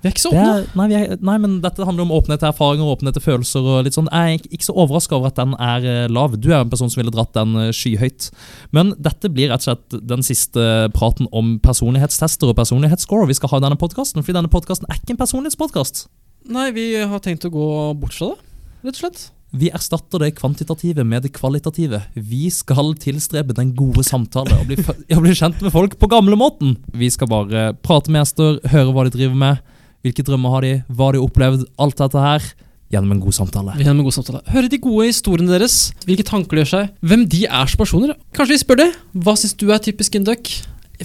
Vi 0.00 0.08
er 0.08 0.14
ikke 0.14 0.22
så 0.22 0.30
åpne. 0.32 0.52
er, 0.62 0.68
nei, 0.78 0.86
er, 0.96 1.10
nei, 1.20 1.34
men 1.42 1.58
dette 1.60 1.84
handler 1.84 2.06
om 2.06 2.12
åpenhet 2.16 2.40
til 2.40 2.48
erfaringer 2.48 2.86
og 2.86 2.94
åpenhet 2.96 3.18
til 3.18 3.24
følelser. 3.26 3.60
og 3.68 3.84
litt 3.84 3.92
sånn. 3.98 4.08
Jeg 4.08 4.38
er 4.38 4.46
ikke- 4.48 4.64
så 4.64 4.72
overraska 4.72 5.12
over 5.16 5.26
at 5.28 5.36
den 5.36 5.52
er 5.60 5.84
eh, 5.84 6.08
lav. 6.08 6.38
Du 6.40 6.48
er 6.50 6.60
en 6.62 6.70
person 6.70 6.88
som 6.88 7.02
ville 7.02 7.12
dratt 7.12 7.34
den 7.34 7.54
eh, 7.56 7.70
skyhøyt. 7.70 8.30
Men 8.72 8.94
dette 8.98 9.28
blir 9.28 9.50
rett 9.52 9.60
og 9.68 9.76
slett 9.76 10.06
den 10.06 10.22
siste 10.22 10.88
praten 10.96 11.28
om 11.32 11.58
personlighetstester 11.60 12.48
og 12.48 12.56
personlighetsscore 12.56 13.26
vi 13.28 13.34
skal 13.34 13.50
ha 13.50 13.56
i 13.58 13.60
denne 13.68 13.76
podkasten. 13.76 14.24
Fordi 14.24 14.38
denne 14.40 14.48
podkasten 14.48 14.86
er 14.88 14.96
ikke 14.96 15.10
en 15.18 15.20
personlighetspodkast. 15.20 16.08
Nei, 16.48 16.70
vi 16.72 16.86
har 16.96 17.20
tenkt 17.22 17.44
å 17.44 17.52
gå 17.52 17.66
bort 18.00 18.16
fra 18.16 18.32
det, 18.32 18.48
rett 18.86 18.96
og 18.96 19.02
slett. 19.02 19.26
Vi 19.50 19.66
erstatter 19.74 20.22
det 20.22 20.36
kvantitative 20.38 21.02
med 21.02 21.24
det 21.26 21.32
kvalitative. 21.34 22.04
Vi 22.14 22.44
skal 22.54 22.92
tilstrebe 23.02 23.54
den 23.56 23.72
gode 23.74 24.04
samtale 24.06 24.60
og 24.60 24.68
bli, 24.70 24.78
og 25.16 25.24
bli 25.24 25.34
kjent 25.34 25.58
med 25.64 25.74
folk 25.74 25.96
på 25.98 26.08
gamlemåten. 26.10 26.76
Vi 26.94 27.10
skal 27.10 27.30
bare 27.30 27.70
prate 27.82 28.12
med 28.14 28.22
gjester, 28.22 28.60
høre 28.70 28.94
hva 28.94 29.08
de 29.08 29.14
driver 29.16 29.38
med, 29.42 29.60
hvilke 30.06 30.24
drømmer 30.26 30.54
har 30.54 30.66
de, 30.66 30.72
hva 30.88 31.10
de 31.10 31.20
har 31.20 31.26
opplevd, 31.26 31.66
alt 31.82 31.98
dette 31.98 32.24
her, 32.24 32.50
gjennom 32.94 33.16
en 33.16 33.22
god 33.26 33.36
samtale. 33.36 33.76
Gjennom 33.78 34.02
en 34.04 34.06
god 34.06 34.16
samtale. 34.20 34.42
Høre 34.54 34.70
de 34.70 34.82
gode 34.82 35.10
historiene 35.10 35.52
deres, 35.52 35.78
hvilke 36.06 36.26
tanker 36.26 36.56
de 36.56 36.64
gjør 36.64 36.72
seg, 36.76 36.96
hvem 37.10 37.26
de 37.34 37.44
er 37.50 37.70
som 37.70 37.82
personer. 37.82 38.16
Kanskje 38.34 38.54
vi 38.54 38.62
spør 38.64 38.82
det. 38.84 38.90
Hva 39.18 39.34
syns 39.38 39.58
du 39.58 39.68
er 39.74 39.82
typisk 39.82 40.18
induck? 40.18 40.50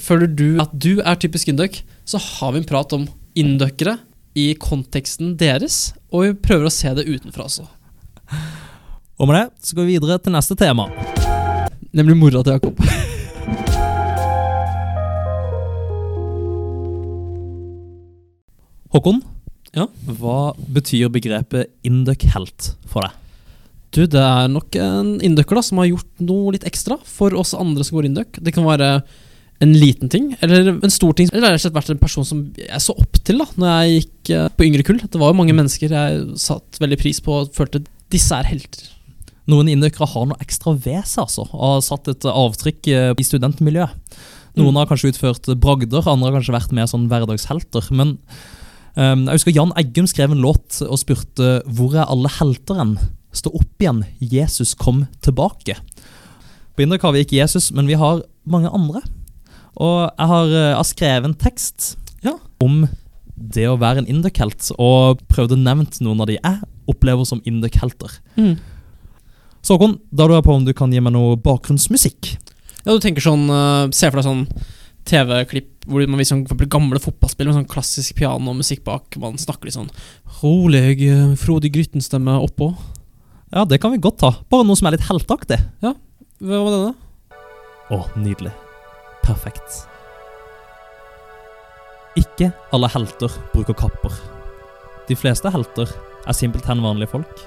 Føler 0.06 0.30
du 0.30 0.48
at 0.62 0.74
du 0.74 1.00
er 1.02 1.18
typisk 1.18 1.50
induck? 1.50 1.82
Så 2.06 2.22
har 2.22 2.54
vi 2.54 2.62
en 2.62 2.70
prat 2.70 2.94
om 2.94 3.10
induckere 3.38 3.98
i 4.36 4.52
konteksten 4.60 5.36
deres, 5.40 5.94
og 6.12 6.26
vi 6.26 6.34
prøver 6.48 6.68
å 6.68 6.74
se 6.74 6.92
det 6.98 7.08
utenfra 7.08 7.48
også. 7.48 7.66
Og 9.16 9.30
med 9.30 9.38
det 9.38 9.46
så 9.64 9.78
går 9.78 9.88
vi 9.88 9.96
videre 9.96 10.20
til 10.20 10.36
neste 10.36 10.58
tema. 10.60 10.90
Nemlig 11.96 12.18
mora 12.20 12.44
til 12.44 12.58
Jakob. 12.58 12.82
Håkon, 18.96 19.24
Ja. 19.76 19.90
Hva 20.08 20.56
betyr 20.72 21.10
begrepet 21.12 21.72
Induc-helt 21.84 22.76
for 22.88 23.04
deg? 23.04 23.16
Du, 23.92 24.06
det 24.08 24.20
er 24.20 24.48
nok 24.52 24.76
en 24.80 25.22
inducker 25.24 25.56
da 25.60 25.64
som 25.64 25.80
har 25.80 25.90
gjort 25.90 26.24
noe 26.24 26.54
litt 26.56 26.64
ekstra 26.68 26.96
for 27.08 27.36
oss 27.36 27.54
andre 27.56 27.84
som 27.84 27.96
går 27.98 28.08
induc. 28.10 28.40
Det 28.40 28.54
kan 28.56 28.64
være 28.68 29.04
en 29.64 29.72
liten 29.72 30.10
ting, 30.12 30.34
eller 30.44 30.68
en 30.74 30.92
stor 30.92 31.14
ting. 31.16 31.30
Eller 31.32 31.54
rett 31.54 31.62
og 31.62 31.64
slett 31.64 31.78
vært 31.78 31.94
en 31.94 32.02
person 32.02 32.28
som 32.28 32.42
jeg 32.60 32.82
så 32.84 32.96
opp 33.00 33.22
til 33.24 33.40
da 33.40 33.46
Når 33.56 33.70
jeg 33.72 33.94
gikk 34.02 34.32
eh, 34.36 34.50
på 34.52 34.66
yngre 34.68 34.84
kull. 34.88 35.00
Det 35.00 35.22
var 35.22 35.32
jo 35.32 35.40
mange 35.40 35.56
mennesker 35.56 35.96
jeg 35.96 36.26
satte 36.42 36.82
veldig 36.84 37.00
pris 37.00 37.22
på 37.24 37.40
og 37.42 37.54
følte 37.56 37.86
disse 38.12 38.36
er 38.36 38.50
helter. 38.50 38.90
Noen 39.50 39.70
indøkere 39.70 40.08
har 40.10 40.26
noe 40.28 40.42
ekstra 40.42 40.74
ved 40.74 41.06
seg, 41.06 41.28
altså, 41.28 41.46
og 41.54 41.76
har 41.76 41.86
satt 41.86 42.10
et 42.12 42.28
avtrykk 42.32 42.90
eh, 42.92 43.12
i 43.16 43.28
studentmiljøet. 43.28 44.18
Noen 44.56 44.72
Mm. 44.72 44.78
har 44.80 44.88
kanskje 44.88 45.12
utført 45.12 45.48
bragder, 45.60 46.08
andre 46.08 46.30
har 46.32 46.38
kanskje 46.38 46.56
vært 46.56 46.76
mer 46.76 46.88
sånn 46.88 47.10
hverdagshelter. 47.12 47.90
Men 47.92 48.16
um, 48.96 49.26
jeg 49.28 49.36
husker 49.36 49.52
Jan 49.52 49.74
Eggum 49.76 50.08
skrev 50.08 50.32
en 50.32 50.40
låt 50.40 50.80
og 50.82 51.00
spurte 51.02 51.60
'Hvor 51.68 51.96
er 51.96 52.08
alle 52.08 52.32
helteren?' 52.40 52.98
Stå 53.36 53.52
opp 53.52 53.84
igjen, 53.84 54.06
Jesus 54.20 54.74
kom 54.80 55.08
tilbake. 55.20 55.76
På 56.72 56.84
Indøk 56.84 57.02
har 57.04 57.12
vi 57.12 57.26
ikke 57.26 57.36
Jesus, 57.36 57.74
men 57.76 57.86
vi 57.86 57.98
har 58.00 58.24
mange 58.48 58.72
andre. 58.72 59.02
Og 59.76 60.12
jeg 60.18 60.28
har, 60.32 60.46
eh, 60.46 60.70
jeg 60.72 60.78
har 60.80 60.88
skrevet 60.88 61.26
en 61.26 61.34
tekst 61.36 61.96
Ja. 62.24 62.38
om 62.62 62.88
det 63.38 63.66
å 63.68 63.78
være 63.78 64.00
en 64.00 64.08
Indøk-helt, 64.08 64.72
og 64.80 65.20
prøvde 65.28 65.58
å 65.58 65.62
nevne 65.62 65.86
noen 66.02 66.22
av 66.22 66.28
de 66.28 66.38
jeg 66.42 66.62
opplever 66.88 67.26
som 67.28 67.42
Indøk-helter. 67.42 68.20
Så 69.62 69.76
Håkon, 69.76 70.00
da 70.14 70.28
lurer 70.28 70.38
jeg 70.42 70.46
på 70.46 70.56
om 70.56 70.66
du 70.66 70.74
kan 70.74 70.92
gi 70.94 71.00
meg 71.02 71.14
noe 71.14 71.36
bakgrunnsmusikk? 71.42 72.38
Ja, 72.86 72.94
du 72.94 73.00
tenker 73.02 73.24
sånn 73.26 73.50
uh, 73.50 73.90
Se 73.90 74.12
for 74.12 74.22
deg 74.22 74.28
sånn 74.28 74.44
TV-klipp 75.10 75.88
hvor 75.90 76.06
man 76.08 76.20
viser 76.20 76.38
sånn, 76.38 76.70
gamle 76.70 77.00
fotballspill 77.02 77.50
med 77.50 77.58
sånn 77.58 77.70
klassisk 77.70 78.16
piano 78.16 78.52
og 78.54 78.58
musikk 78.58 78.84
bak. 78.86 79.18
Man 79.22 79.38
snakker 79.42 79.66
litt 79.66 79.78
sånn 79.78 79.90
rolig, 80.42 81.02
uh, 81.10 81.34
frodig 81.36 81.74
Grytten-stemme 81.74 82.38
oppå. 82.42 82.72
Ja, 83.54 83.66
det 83.66 83.82
kan 83.82 83.92
vi 83.94 84.02
godt 84.02 84.22
ta. 84.22 84.32
Bare 84.50 84.66
noe 84.66 84.78
som 84.78 84.88
er 84.90 84.98
litt 84.98 85.08
heltaktig. 85.10 85.60
Hva 85.82 86.62
var 86.62 86.72
denne? 86.74 86.96
Å, 87.94 88.00
nydelig. 88.18 88.54
Perfekt. 89.26 89.84
Ikke 92.16 92.52
alle 92.74 92.90
helter 92.94 93.34
bruker 93.54 93.76
kapper. 93.76 94.14
De 95.10 95.18
fleste 95.18 95.50
helter 95.52 95.90
er 96.26 96.38
simpelthen 96.38 96.84
vanlige 96.84 97.12
folk. 97.12 97.42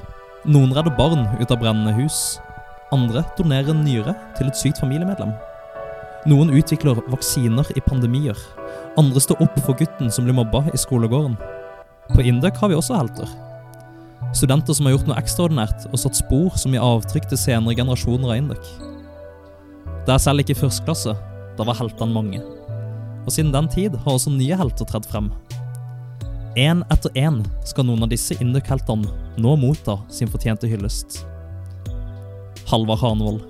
Noen 0.46 0.74
redder 0.74 0.94
barn 0.98 1.24
ut 1.38 1.50
av 1.50 1.60
brennende 1.62 1.94
hus. 1.96 2.38
Andre 2.94 3.22
donerer 3.38 3.72
en 3.72 3.84
nyre 3.84 4.14
til 4.36 4.50
et 4.50 4.58
sykt 4.58 4.80
familiemedlem. 4.82 5.32
Noen 6.28 6.50
utvikler 6.52 6.98
vaksiner 7.12 7.70
i 7.78 7.82
pandemier. 7.86 8.38
Andre 8.98 9.22
står 9.22 9.42
opp 9.44 9.58
for 9.62 9.78
gutten 9.78 10.10
som 10.12 10.26
blir 10.26 10.36
mobba 10.36 10.64
i 10.74 10.80
skolegården. 10.80 11.38
På 12.10 12.24
Indøk 12.24 12.58
har 12.58 12.72
vi 12.72 12.78
også 12.78 12.98
helter. 12.98 13.30
Studenter 14.36 14.76
som 14.76 14.88
har 14.88 14.96
gjort 14.96 15.08
noe 15.08 15.18
ekstraordinært 15.20 15.86
og 15.92 16.02
satt 16.02 16.18
spor 16.18 16.58
som 16.58 16.74
gir 16.74 16.84
avtrykk 16.84 17.30
til 17.30 17.40
senere 17.40 17.78
generasjoner 17.78 18.34
av 18.34 18.42
Indøk. 18.42 18.70
Det 20.04 20.14
er 20.16 20.22
selv 20.22 20.42
ikke 20.42 20.56
i 20.56 20.62
første 20.62 20.84
klasse. 20.84 21.16
Da 21.58 21.66
var 21.66 21.78
heltene 21.80 22.14
mange. 22.14 22.40
Og 23.26 23.34
siden 23.34 23.50
den 23.52 23.68
tid 23.68 23.96
har 24.04 24.14
også 24.14 24.30
nye 24.30 24.56
helter 24.56 24.86
tredd 24.86 25.08
frem. 25.10 25.32
Én 26.58 26.84
etter 26.90 27.12
én 27.18 27.42
skal 27.66 27.86
noen 27.86 28.06
av 28.06 28.12
disse 28.12 28.36
Induk-heltene 28.38 29.10
nå 29.38 29.56
motta 29.58 29.98
sin 30.10 30.30
fortjente 30.30 30.70
hyllest. 30.70 31.20
Halvard 32.70 33.02
Hanvold. 33.02 33.42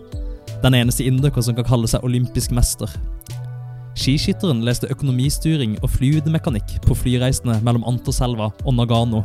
Den 0.62 0.74
eneste 0.74 1.04
induker 1.06 1.44
som 1.44 1.54
kan 1.54 1.68
kalle 1.68 1.88
seg 1.90 2.04
olympisk 2.06 2.52
mester. 2.56 2.90
Skiskytteren 3.98 4.64
leste 4.66 4.90
økonomistyring 4.92 5.76
og 5.82 5.90
flyudemekanikk 5.96 6.78
på 6.86 6.96
flyreisene 6.98 7.58
mellom 7.66 7.86
Anterselva 7.86 8.50
og 8.64 8.76
Nagano. 8.78 9.24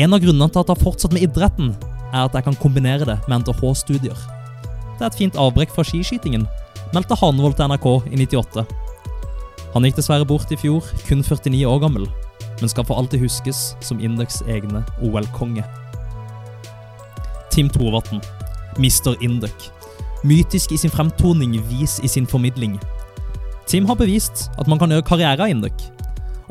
En 0.00 0.14
av 0.14 0.22
grunnene 0.22 0.48
til 0.48 0.62
at 0.62 0.70
jeg 0.70 0.76
har 0.78 0.84
fortsatt 0.86 1.14
med 1.16 1.26
idretten, 1.26 1.74
er 2.12 2.26
at 2.26 2.36
jeg 2.36 2.46
kan 2.46 2.58
kombinere 2.60 3.08
det 3.08 3.18
med 3.26 3.42
NTH-studier. 3.42 4.18
Det 4.96 5.04
er 5.04 5.08
et 5.08 5.18
fint 5.18 5.38
avbrekk 5.40 5.72
fra 5.74 5.84
skiskytingen, 5.84 6.46
meldte 6.92 7.16
Hanevold 7.16 7.56
til 7.56 7.70
NRK 7.70 7.86
i 8.12 8.18
98. 8.20 8.64
Han 9.72 9.86
gikk 9.86 9.96
dessverre 9.96 10.28
bort 10.28 10.50
i 10.52 10.58
fjor, 10.60 10.84
kun 11.06 11.24
49 11.24 11.64
år 11.68 11.80
gammel, 11.80 12.04
men 12.60 12.70
skal 12.70 12.84
for 12.84 13.00
alltid 13.00 13.22
huskes 13.24 13.72
som 13.80 14.02
Indeks 14.04 14.42
egne 14.44 14.84
OL-konge. 15.00 15.64
Tim 17.52 17.70
Thorvatn, 17.72 18.20
Mr. 18.76 19.16
Indøk. 19.24 19.70
Mytisk 20.24 20.72
i 20.72 20.78
sin 20.78 20.92
fremtoning, 20.92 21.56
vis 21.70 21.98
i 22.04 22.08
sin 22.08 22.28
formidling. 22.28 22.78
Tim 23.66 23.88
har 23.88 23.96
bevist 23.96 24.50
at 24.60 24.68
man 24.68 24.78
kan 24.78 24.92
gjøre 24.92 25.08
karriere 25.08 25.46
av 25.46 25.52
Indøk. 25.52 25.88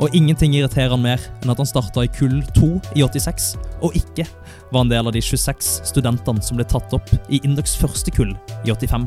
Og 0.01 0.15
ingenting 0.17 0.55
irriterer 0.57 0.95
han 0.95 1.03
mer 1.03 1.21
enn 1.43 1.53
at 1.53 1.59
han 1.61 1.69
starta 1.69 2.01
i 2.05 2.09
kull 2.17 2.39
2 2.57 2.71
i 2.97 3.03
86, 3.05 3.51
og 3.85 3.97
ikke 3.97 4.25
var 4.71 4.81
en 4.81 4.93
del 4.93 5.05
av 5.05 5.13
de 5.13 5.21
26 5.21 5.83
studentene 5.91 6.41
som 6.41 6.57
ble 6.57 6.65
tatt 6.65 6.95
opp 6.97 7.11
i 7.29 7.41
Indøks 7.45 7.77
første 7.77 8.13
kull 8.15 8.33
i 8.65 8.73
85. 8.73 9.05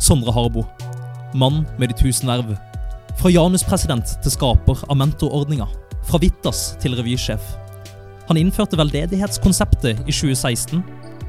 Sondre 0.00 0.32
Harbo, 0.32 0.64
mann 1.36 1.66
med 1.78 1.90
de 1.92 1.96
tusen 1.98 2.30
verv. 2.30 2.54
Fra 3.20 3.28
Janus-president 3.28 4.14
til 4.24 4.32
skaper 4.32 4.80
av 4.88 4.96
mentorordninga. 4.96 5.66
Fra 6.08 6.18
Vittas 6.22 6.70
til 6.80 6.96
revysjef. 6.96 7.42
Han 8.30 8.40
innførte 8.40 8.78
veldedighetskonseptet 8.80 10.00
i 10.06 10.14
2016. 10.14 10.80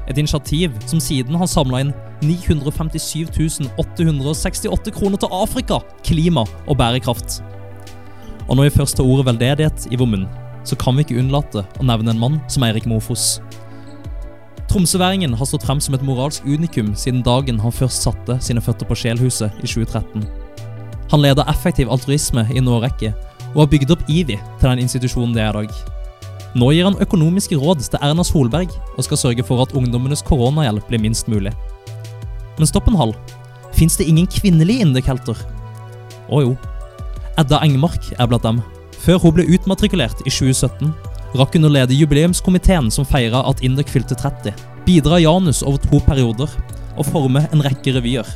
Et 0.08 0.18
initiativ 0.18 0.72
som 0.88 1.02
siden 1.02 1.36
har 1.38 1.50
samla 1.50 1.82
inn 1.84 1.92
957 2.24 3.68
868 3.76 4.94
kroner 4.96 5.20
til 5.20 5.34
Afrika, 5.36 5.82
klima 6.06 6.46
og 6.66 6.78
bærekraft. 6.80 7.42
Og 8.48 8.56
når 8.56 8.70
vi 8.70 8.76
først 8.78 8.98
har 8.98 9.06
ordet 9.06 9.28
veldedighet 9.28 9.88
i 9.92 9.98
vår 10.00 10.08
munn, 10.14 10.28
så 10.64 10.78
kan 10.78 10.96
vi 10.96 11.04
ikke 11.04 11.20
unnlate 11.20 11.66
å 11.78 11.86
nevne 11.86 12.14
en 12.14 12.22
mann 12.22 12.40
som 12.48 12.64
Eirik 12.64 12.88
Mofos. 12.88 13.36
Tromsøværingen 14.70 15.34
har 15.36 15.48
stått 15.48 15.66
frem 15.66 15.80
som 15.82 15.94
et 15.96 16.04
moralsk 16.06 16.46
unikum 16.46 16.92
siden 16.96 17.22
dagen 17.26 17.60
han 17.60 17.74
først 17.74 18.06
satte 18.06 18.38
sine 18.44 18.62
føtter 18.64 18.88
på 18.88 18.96
Sjelhuset 18.96 19.52
i 19.60 19.68
2013. 19.68 20.24
Han 21.12 21.20
leder 21.20 21.48
effektiv 21.50 21.90
altruisme 21.92 22.46
i 22.52 22.60
en 22.60 22.70
årrekke, 22.72 23.12
og 23.52 23.64
har 23.64 23.72
bygd 23.74 23.92
opp 23.92 24.06
IVI 24.08 24.38
til 24.38 24.68
den 24.68 24.80
institusjonen 24.84 25.34
det 25.36 25.42
er 25.44 25.58
i 25.58 25.66
dag. 25.66 25.74
Nå 26.56 26.70
gir 26.72 26.84
han 26.88 26.98
økonomiske 27.00 27.56
råd 27.60 27.84
til 27.84 28.00
Erna 28.04 28.24
Solberg, 28.24 28.72
og 28.96 29.04
skal 29.04 29.20
sørge 29.20 29.44
for 29.44 29.62
at 29.64 29.72
ungdommenes 29.76 30.24
koronahjelp 30.24 30.88
blir 30.88 31.00
minst 31.00 31.28
mulig. 31.28 31.52
Men 32.58 32.68
stopp 32.68 32.88
en 32.88 32.98
hal. 33.00 33.14
Fins 33.76 33.96
det 33.96 34.08
ingen 34.08 34.28
kvinnelige 34.28 34.84
Indek-helter? 34.84 35.38
Å 36.28 36.42
jo. 36.44 36.56
Edda 37.40 37.60
Engmark 37.64 38.12
er 38.18 38.28
blant 38.28 38.44
dem. 38.44 38.60
Før 39.02 39.18
hun 39.22 39.36
ble 39.36 39.48
utmatrikulert 39.56 40.20
i 40.24 40.30
2017, 40.30 40.92
rakk 41.38 41.56
hun 41.56 41.68
å 41.68 41.72
lede 41.72 41.96
jubileumskomiteen 41.96 42.90
som 42.92 43.06
feira 43.08 43.42
at 43.48 43.62
Indek 43.64 43.90
fylte 43.92 44.16
30, 44.18 44.52
bidra 44.86 45.20
Janus 45.22 45.62
over 45.64 45.80
to 45.80 46.00
perioder 46.04 46.50
og 46.96 47.08
forme 47.08 47.44
en 47.50 47.64
rekke 47.64 47.94
revyer. 47.96 48.28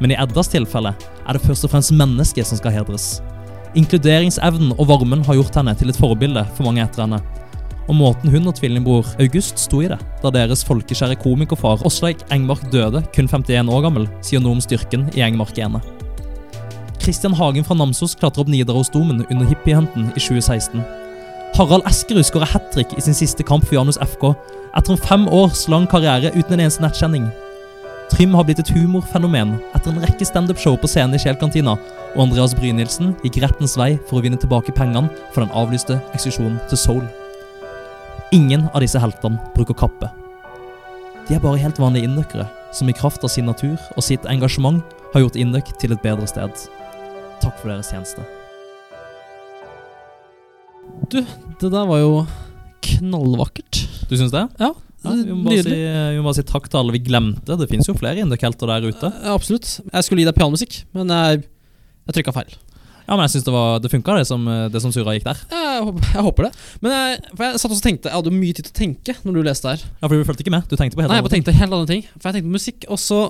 Men 0.00 0.14
i 0.14 0.18
Eddas 0.18 0.50
tilfelle 0.50 0.94
er 0.96 1.36
det 1.36 1.42
først 1.44 1.66
og 1.66 1.74
fremst 1.74 1.94
mennesket 1.94 2.48
som 2.48 2.58
skal 2.58 2.74
hedres. 2.74 3.20
Inkluderingsevnen 3.78 4.72
og 4.78 4.88
varmen 4.90 5.22
har 5.28 5.38
gjort 5.38 5.60
henne 5.60 5.76
til 5.78 5.92
et 5.92 6.00
forbilde 6.00 6.42
for 6.56 6.66
mange 6.66 6.82
etter 6.82 7.04
henne. 7.04 7.20
Og 7.90 7.96
måten 7.98 8.30
hun 8.30 8.46
og 8.46 8.56
tvillingbror 8.58 9.06
August 9.22 9.58
sto 9.62 9.80
i 9.82 9.90
det, 9.90 9.98
da 10.22 10.32
deres 10.34 10.62
folkeskjære 10.66 11.18
komikerfar 11.22 11.84
Åsleik 11.86 12.22
Engmark 12.34 12.64
døde, 12.74 13.02
kun 13.14 13.30
51 13.30 13.70
år 13.70 13.86
gammel, 13.86 14.06
sier 14.26 14.42
noe 14.42 14.58
om 14.58 14.62
styrken 14.62 15.08
i 15.14 15.24
Engmark-genet. 15.26 15.86
Kristian 17.00 17.34
Hagen 17.34 17.66
fra 17.66 17.74
Namsos 17.78 18.14
klatrer 18.18 18.44
opp 18.44 18.50
Nidarosdomen 18.52 19.24
under 19.30 19.48
hippiehunten 19.48 20.10
i 20.12 20.20
2016. 20.20 20.82
Harald 21.56 21.86
Eskerud 21.86 22.24
skåra 22.24 22.44
hat 22.44 22.72
trick 22.72 22.92
i 22.96 23.02
sin 23.02 23.14
siste 23.14 23.44
kamp 23.46 23.66
for 23.66 23.74
Janus 23.74 23.98
FK 24.00 24.30
etter 24.78 24.94
en 24.94 25.00
fem 25.02 25.28
års 25.28 25.66
lang 25.68 25.86
karriere 25.90 26.30
uten 26.36 26.54
en 26.54 26.62
eneste 26.64 26.82
nettkjenning. 26.84 27.26
Trym 28.10 28.34
har 28.34 28.46
blitt 28.46 28.62
et 28.62 28.70
humorfenomen 28.74 29.56
etter 29.74 29.92
en 29.92 30.02
rekke 30.02 30.26
standup-show 30.26 30.78
på 30.80 30.90
scenen 30.90 31.14
i 31.18 31.20
Kjelkantina, 31.22 31.76
og 32.14 32.22
Andreas 32.24 32.54
Brynildsen 32.58 33.12
gikk 33.24 33.40
rettens 33.44 33.76
vei 33.78 33.92
for 34.08 34.18
å 34.18 34.24
vinne 34.24 34.38
tilbake 34.40 34.74
pengene 34.74 35.10
for 35.34 35.44
den 35.44 35.52
avlyste 35.54 36.00
eksklusjonen 36.14 36.58
til 36.70 36.80
Soul. 36.80 37.04
Ingen 38.34 38.68
av 38.70 38.82
disse 38.82 39.02
heltene 39.02 39.38
bruker 39.54 39.78
kappe. 39.78 40.10
De 41.28 41.36
er 41.36 41.42
bare 41.42 41.62
helt 41.62 41.78
vanlige 41.82 42.10
indøkere 42.10 42.48
som 42.74 42.90
i 42.90 42.96
kraft 42.96 43.26
av 43.26 43.30
sin 43.30 43.50
natur 43.50 43.78
og 43.96 44.06
sitt 44.06 44.26
engasjement 44.30 44.82
har 45.14 45.26
gjort 45.26 45.38
Indøk 45.38 45.74
til 45.82 45.94
et 45.94 46.02
bedre 46.02 46.26
sted. 46.30 46.68
Takk 47.42 47.58
for 47.58 47.70
deres 47.70 47.90
tjeneste. 47.90 48.39
Du, 51.08 51.20
det 51.60 51.70
der 51.72 51.86
var 51.88 51.98
jo 52.02 52.12
knallvakkert. 52.84 53.80
Du 54.10 54.16
syns 54.18 54.32
det? 54.34 54.46
Ja, 54.60 54.72
Ja, 55.00 55.14
vi, 55.16 55.32
må 55.32 55.48
si, 55.48 55.62
nydelig. 55.62 55.76
vi 56.12 56.18
må 56.20 56.26
bare 56.28 56.36
si 56.36 56.42
takk 56.44 56.66
til 56.68 56.76
alle 56.82 56.92
vi 56.92 57.00
glemte. 57.06 57.56
Det 57.56 57.68
fins 57.70 57.86
jo 57.88 57.94
flere 57.96 58.20
Indøk-helter 58.20 58.68
der 58.68 58.84
ute. 58.90 59.08
Ja, 59.22 59.32
absolutt. 59.32 59.78
Jeg 59.88 60.04
skulle 60.04 60.20
gi 60.20 60.26
deg 60.28 60.36
pianomusikk, 60.36 60.74
men 60.92 61.08
jeg, 61.14 61.40
jeg 62.10 62.16
trykka 62.18 62.34
feil. 62.36 62.52
Ja, 63.08 63.16
men 63.16 63.24
jeg 63.24 63.32
syns 63.32 63.46
det, 63.48 63.54
var- 63.54 63.80
det 63.82 63.90
funka, 63.90 64.18
det 64.20 64.26
som, 64.28 64.44
det 64.70 64.82
som 64.84 64.92
surra 64.92 65.14
gikk 65.16 65.24
der. 65.30 65.40
Jeg, 65.50 65.94
jeg 66.12 66.22
håper 66.26 66.46
det. 66.46 66.52
Men 66.84 66.92
jeg, 66.94 67.22
for 67.32 67.46
jeg 67.48 67.62
satt 67.62 67.72
også 67.72 67.80
og 67.80 67.86
tenkte 67.88 68.10
Jeg 68.12 68.18
hadde 68.20 68.34
mye 68.36 68.54
tid 68.58 68.66
til 68.68 68.74
å 68.74 68.78
tenke 68.82 69.14
når 69.24 69.32
du 69.32 69.40
leste 69.48 69.72
her. 69.72 69.86
Ja, 69.88 70.04
for 70.04 70.14
du 70.20 70.28
fulgte 70.28 70.44
ikke 70.44 70.52
med? 70.54 70.68
Du 70.68 70.76
tenkte 70.76 70.98
på 71.00 71.02
helt 71.06 71.10
Nei, 71.14 71.18
jeg 71.22 71.26
bare 71.30 71.34
tenkte 71.38 71.56
helt 71.56 71.72
andre 71.78 71.88
ting. 71.90 72.04
For 72.20 72.28
jeg 72.28 72.36
tenkte 72.38 72.50
på 72.52 72.58
musikk, 72.60 72.84
og 72.92 73.00
så 73.00 73.22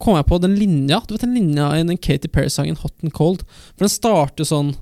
kom 0.00 0.16
jeg 0.16 0.26
på 0.30 0.36
den 0.40 0.52
linja 0.56 1.00
Du 1.04 1.12
vet 1.16 1.24
den 1.26 1.34
linja 1.36 1.68
i 1.76 1.82
den 1.84 1.98
Katy 2.00 2.30
Perry-sangen 2.32 2.78
Hot 2.80 2.94
and 3.04 3.12
Cold? 3.12 3.44
For 3.76 3.84
den 3.84 3.92
starter 3.92 4.48
sånn 4.48 4.72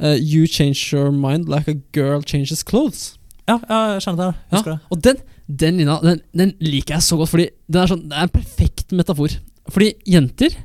eh, 0.00 0.16
You 0.20 0.46
change 0.46 0.92
your 0.92 1.10
mind 1.12 1.48
like 1.48 1.68
a 1.70 1.76
girl 1.92 2.22
changes 2.22 2.62
clothes. 2.64 3.16
Ja, 3.48 3.58
ja, 3.68 3.80
jeg 3.94 4.02
kjenner 4.02 4.22
det. 4.32 4.34
Ja, 4.50 4.56
Husker 4.56 4.70
det. 4.72 4.78
og 4.90 5.02
den, 5.06 5.16
den 5.46 5.76
linja 5.78 5.98
den, 6.02 6.20
den 6.34 6.54
liker 6.60 6.96
jeg 6.96 7.02
så 7.06 7.16
godt, 7.20 7.30
fordi 7.30 7.48
den 7.70 7.82
er 7.84 7.86
sånn, 7.92 8.08
det 8.10 8.16
er 8.18 8.26
en 8.26 8.34
perfekt 8.34 8.90
metafor. 8.98 9.36
Fordi 9.70 9.92
jenter 10.06 10.56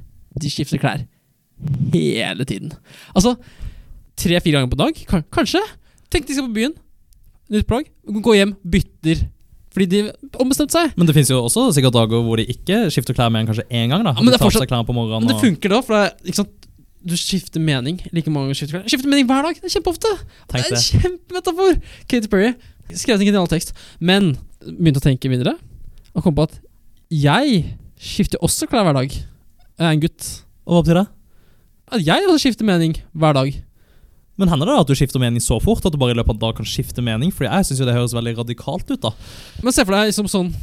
de 0.41 0.49
skifter 0.49 0.79
klær 0.81 1.03
hele 1.93 2.45
tiden. 2.49 2.71
Altså 3.15 3.35
tre-fire 4.17 4.57
ganger 4.59 4.71
på 4.71 4.79
dag, 4.79 5.03
kanskje. 5.33 5.61
Tenk 6.11 6.25
de 6.27 6.35
skal 6.35 6.47
på 6.49 6.55
byen, 6.57 6.73
nytt 7.53 7.67
plagg, 7.69 7.87
gå 8.07 8.33
hjem, 8.37 8.55
bytter. 8.73 9.21
Fordi 9.71 9.85
de 9.87 9.99
ombestemte 10.43 10.75
seg. 10.75 10.91
Men 10.99 11.07
det 11.07 11.13
finnes 11.15 11.29
jo 11.31 11.37
også 11.45 11.69
sikkert 11.77 11.95
dager 11.95 12.25
hvor 12.25 12.41
de 12.41 12.43
ikke 12.51 12.81
skifter 12.91 13.15
klær 13.15 13.29
mer 13.31 13.45
enn 13.45 13.47
kanskje 13.47 13.63
én 13.69 13.87
gang. 13.93 14.03
da 14.03 14.11
Ja, 14.11 14.19
men 14.19 14.27
De 14.27 14.33
det 14.35 14.41
fortsatt- 14.43 14.67
på 14.89 14.93
morgenen 14.97 15.23
Men 15.23 15.31
det 15.31 15.39
funker 15.45 15.69
da, 15.71 15.79
for 15.85 15.95
det 15.95 16.01
er, 16.09 16.17
ikke 16.27 16.41
sant? 16.41 16.49
Du 17.01 17.15
skifter 17.17 17.61
mening 17.63 17.99
like 18.13 18.29
mange. 18.29 18.53
Skifter, 18.57 18.79
klær. 18.79 18.89
skifter 18.89 19.09
mening 19.09 19.27
hver 19.29 19.45
dag! 19.47 19.57
Det 19.57 19.69
er 19.69 19.75
kjempeofte! 19.77 20.11
Det 20.51 20.61
er 20.61 20.67
en 20.69 20.83
kjempemetafor! 20.85 21.79
Katy 22.11 22.29
Perry 22.31 22.53
skrev 22.91 23.21
en 23.21 23.25
genial 23.25 23.47
tekst, 23.49 23.71
men 24.03 24.35
begynte 24.61 25.01
å 25.01 25.05
tenke 25.05 25.31
videre 25.31 25.55
og 26.11 26.25
kom 26.25 26.35
på 26.35 26.43
at 26.49 26.57
jeg 27.11 27.63
skifter 28.01 28.41
også 28.43 28.67
klær 28.69 28.85
hver 28.87 28.97
dag. 28.97 29.11
Jeg 29.11 29.87
er 29.87 29.95
en 29.95 30.03
gutt. 30.03 30.27
Og 30.67 30.75
hva 30.75 30.83
betyr 30.85 30.99
det? 31.01 31.07
At 31.91 32.05
jeg 32.07 32.27
også 32.27 32.43
skifter 32.45 32.67
mening 32.67 32.95
hver 33.11 33.35
dag. 33.35 33.55
Men 34.39 34.51
hender 34.51 34.69
det 34.69 34.77
at 34.83 34.91
du 34.91 34.95
skifter 34.97 35.21
mening 35.21 35.43
så 35.43 35.57
fort 35.61 35.85
at 35.85 35.93
du 35.93 35.99
bare 36.01 36.15
i 36.15 36.17
løpet 36.17 36.33
av 36.33 36.37
en 36.37 36.43
dag 36.45 36.55
kan 36.59 36.67
skifte 36.67 37.03
mening? 37.05 37.33
Fordi 37.35 37.49
jeg 37.49 37.67
syns 37.69 37.81
det 37.83 37.95
høres 37.95 38.15
veldig 38.15 38.35
radikalt 38.39 38.91
ut. 38.91 39.01
da 39.03 39.11
Men 39.63 39.75
se 39.75 39.85
for 39.85 39.95
deg 39.97 40.13
som 40.15 40.29
sånn 40.31 40.53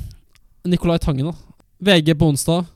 Nicolai 0.68 0.98
Tangen, 1.00 1.30
da. 1.30 1.36
VG 1.84 2.14
på 2.18 2.28
onsdag. 2.32 2.66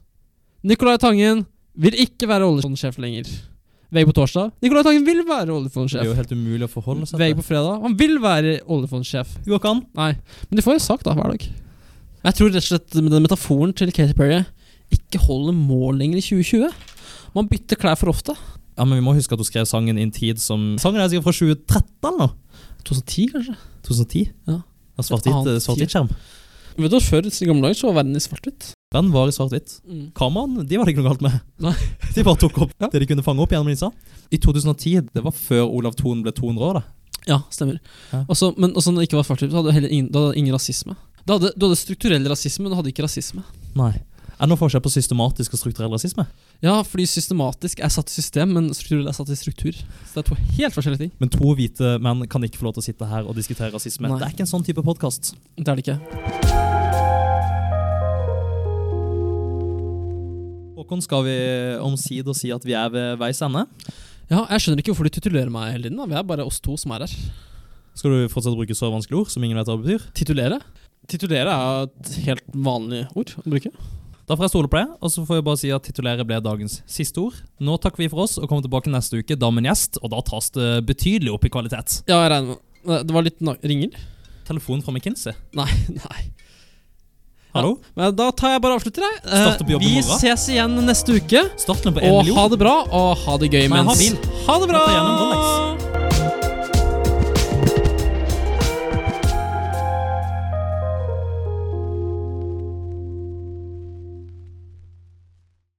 Nicolai 0.62 0.98
Tangen 1.02 1.42
vil 1.74 1.96
ikke 2.04 2.28
være 2.30 2.46
oljefondsjef 2.46 3.00
lenger. 3.02 3.28
VG 3.92 4.08
på 4.08 4.14
torsdag. 4.16 4.52
Nicolai 4.64 4.84
Tangen 4.86 5.04
vil 5.04 5.20
være 5.28 5.52
Det 5.52 6.00
er 6.00 6.08
jo 6.08 6.14
helt 6.16 6.32
umulig 6.32 6.64
å 6.64 6.72
forholde 6.72 7.06
seg 7.10 7.20
til. 7.20 7.34
på 7.36 7.44
fredag. 7.44 7.82
Han 7.82 7.96
vil 7.98 8.16
være 8.22 8.60
oljefondsjef. 8.64 9.34
Det 9.44 9.52
går 9.52 9.60
ikke 9.60 9.72
an. 9.74 9.82
Nei, 9.98 10.12
men 10.48 10.56
de 10.56 10.64
får 10.64 10.78
en 10.78 10.86
sak 10.86 11.04
da 11.04 11.12
hver 11.18 11.34
dag. 11.34 11.44
Jeg 12.22 12.34
tror 12.38 12.48
rett 12.52 12.62
og 12.62 12.68
slett 12.70 12.90
den 12.94 13.22
metaforen 13.22 13.74
til 13.76 13.92
Katy 13.92 14.14
Perry 14.16 14.44
ikke 14.92 15.20
holder 15.26 15.52
mål 15.56 15.98
lenger 16.00 16.20
i 16.20 16.24
2020. 16.24 16.72
Man 17.36 17.48
bytter 17.48 17.76
klær 17.80 17.98
for 18.00 18.12
ofte. 18.12 18.36
Ja, 18.78 18.84
Men 18.84 18.98
vi 18.98 19.04
må 19.04 19.14
huske 19.14 19.32
at 19.32 19.38
du 19.40 19.44
skrev 19.44 19.66
sangen 19.68 19.98
i 19.98 20.02
en 20.02 20.10
tid 20.12 20.40
som 20.40 20.76
Sangen 20.80 21.00
er 21.00 21.08
sikkert 21.08 21.28
fra 21.28 21.36
2013 21.36 22.08
eller 22.08 22.18
noe? 22.18 22.32
2010, 22.88 23.26
kanskje? 23.32 23.56
2010? 23.84 24.22
Ja. 24.48 24.60
Svart-hvitt-skjerm. 25.02 26.08
svart. 26.08 26.16
Vet 26.78 26.90
du, 26.90 27.00
Før 27.00 27.26
i 27.28 27.46
gamle 27.48 27.68
dager 27.68 27.78
så 27.78 27.90
var 27.90 28.02
verden 28.02 28.16
i 28.16 28.22
svart-hvitt. 28.22 28.72
Den 28.92 29.10
var 29.12 29.28
i 29.30 29.32
svart-hvitt. 29.34 29.78
Kameraene 30.18 30.66
de 30.68 30.76
var 30.78 30.84
det 30.88 30.92
ikke 30.94 31.02
noe 31.04 31.12
galt 31.14 31.22
med. 31.24 31.38
Nei. 31.64 31.72
De 32.14 32.24
bare 32.26 32.40
tok 32.42 32.58
opp 32.66 32.72
Ja. 32.78 32.88
det 32.92 33.00
de 33.00 33.06
kunne 33.08 33.24
fange 33.24 33.40
opp 33.40 33.52
gjennom 33.54 33.70
linsa. 33.72 33.88
I 34.32 34.36
2010, 34.38 35.08
det 35.14 35.22
var 35.24 35.32
før 35.32 35.64
Olav 35.72 35.94
Thon 35.96 36.20
ble 36.24 36.32
200 36.36 36.66
år. 36.68 36.80
da 36.80 36.82
Ja, 37.32 37.38
stemmer. 37.54 37.78
Ja. 38.12 38.24
Også, 38.28 38.52
men 38.58 38.72
også 38.76 38.92
når 38.92 39.02
det 39.04 39.08
ikke 39.10 39.20
var 39.20 39.28
svart-hvitt, 39.30 39.52
hadde 39.54 39.70
du 39.70 39.72
heller 39.76 39.88
ingen, 39.92 40.10
ingen 40.36 40.52
rasisme. 40.54 40.96
Hadde, 41.28 41.52
du 41.56 41.66
hadde 41.68 41.78
strukturell 41.78 42.24
rasisme, 42.28 42.64
men 42.66 42.72
du 42.74 42.76
hadde 42.80 42.90
ikke 42.92 43.04
rasisme. 43.06 43.44
Nei 43.78 43.92
Er 44.42 44.48
det 44.48 44.50
noen 44.50 44.58
forskjell 44.58 44.82
på 44.82 44.90
systematisk 44.90 45.52
og 45.54 45.60
strukturell 45.60 45.92
rasisme? 45.94 46.24
Ja, 46.64 46.80
fordi 46.82 47.04
systematisk 47.06 47.78
er 47.84 47.92
satt 47.94 48.10
i 48.10 48.16
system, 48.16 48.52
men 48.56 48.72
strukturell 48.74 49.06
er 49.06 49.14
satt 49.14 49.30
i 49.30 49.36
struktur. 49.38 49.72
Så 49.76 50.16
det 50.18 50.24
er 50.24 50.28
to 50.32 50.38
helt 50.58 50.74
forskjellige 50.74 51.04
ting. 51.04 51.12
Men 51.22 51.30
to 51.30 51.54
hvite 51.54 51.94
menn 52.02 52.26
kan 52.26 52.42
ikke 52.42 52.58
få 52.58 52.66
lov 52.68 52.74
til 52.74 52.82
å 52.82 52.88
sitte 52.90 53.06
her 53.06 53.22
og 53.28 53.38
diskutere 53.38 53.70
rasisme. 53.70 54.08
Nei. 54.10 54.18
Det 54.18 54.26
er 54.28 54.34
ikke 54.34 54.46
en 54.48 54.52
sånn 54.56 54.66
type 54.66 54.82
podkast. 54.82 55.36
Det 55.56 55.68
er 55.68 55.78
det 55.78 55.86
ikke. 55.86 56.71
Håkon, 60.82 61.02
skal 61.04 61.24
vi 61.26 61.36
omsider 61.82 62.34
si 62.36 62.50
at 62.54 62.66
vi 62.66 62.74
er 62.78 62.90
ved 62.92 63.16
veis 63.22 63.40
ende? 63.46 63.64
Ja, 64.30 64.44
Jeg 64.50 64.62
skjønner 64.64 64.82
ikke 64.82 64.92
hvorfor 64.94 65.08
du 65.08 65.14
titulerer 65.14 65.50
meg 65.52 65.72
hele 65.74 65.88
tiden. 65.88 65.98
da 66.00 66.06
Vi 66.10 66.18
er 66.18 66.26
bare 66.26 66.44
oss 66.46 66.60
to 66.60 66.76
som 66.80 66.92
er 66.96 67.06
her. 67.06 67.16
Skal 67.94 68.10
du 68.14 68.28
fortsatt 68.32 68.56
bruke 68.56 68.74
så 68.76 68.88
vanskelige 68.92 69.20
ord 69.20 69.32
som 69.32 69.44
ingen 69.44 69.58
vet 69.60 69.68
hva 69.68 69.76
det 69.76 69.84
betyr? 69.84 70.06
Titulere? 70.16 70.60
Titulere 71.10 71.52
er 71.52 71.88
et 71.90 72.12
helt 72.28 72.46
vanlig 72.54 73.02
ord 73.18 73.34
å 73.42 73.44
bruke. 73.50 73.72
Da 74.30 74.36
får 74.38 74.46
jeg 74.46 74.52
stole 74.54 74.70
på 74.70 74.78
det, 74.78 74.86
og 75.02 75.10
så 75.12 75.24
får 75.26 75.40
jeg 75.40 75.44
bare 75.44 75.60
si 75.60 75.70
at 75.74 75.84
titulere 75.84 76.24
ble 76.24 76.38
dagens 76.40 76.78
siste 76.88 77.20
ord. 77.20 77.36
Nå 77.60 77.74
takker 77.82 78.00
vi 78.04 78.08
for 78.08 78.22
oss 78.24 78.38
og 78.38 78.46
kommer 78.48 78.64
tilbake 78.64 78.88
neste 78.92 79.18
uke, 79.18 79.36
da 79.36 79.50
med 79.52 79.66
en 79.66 79.72
gjest, 79.72 79.98
og 80.00 80.12
da 80.14 80.22
tas 80.24 80.48
det 80.54 80.68
betydelig 80.88 81.34
opp 81.34 81.44
i 81.44 81.50
kvalitet. 81.52 81.98
Ja, 82.08 82.22
jeg 82.22 82.30
regner 82.32 82.60
med 82.86 83.06
Det 83.10 83.14
var 83.14 83.26
litt 83.26 83.42
ringer? 83.66 83.98
Telefon 84.46 84.80
fra 84.82 84.94
McKinsey. 84.94 85.34
Nei, 85.58 85.68
nei. 86.00 86.22
Hallo? 87.52 87.74
Men 87.94 88.14
da 88.16 88.30
tar 88.32 88.54
jeg 88.54 88.62
bare 88.64 88.78
avslutter, 88.78 89.04
jeg. 89.04 89.18
Eh, 89.28 89.78
vi 89.82 89.90
ses 90.22 90.46
igjen 90.54 90.72
neste 90.88 91.18
uke. 91.20 91.42
Og 92.08 92.24
ha 92.38 92.46
det 92.48 92.58
bra, 92.62 92.76
og 92.88 93.12
ha 93.26 93.36
det 93.42 93.52
gøy 93.52 93.68
mens. 93.68 94.00
Ha 94.48 94.58
det 94.64 94.68
bra! 94.72 95.91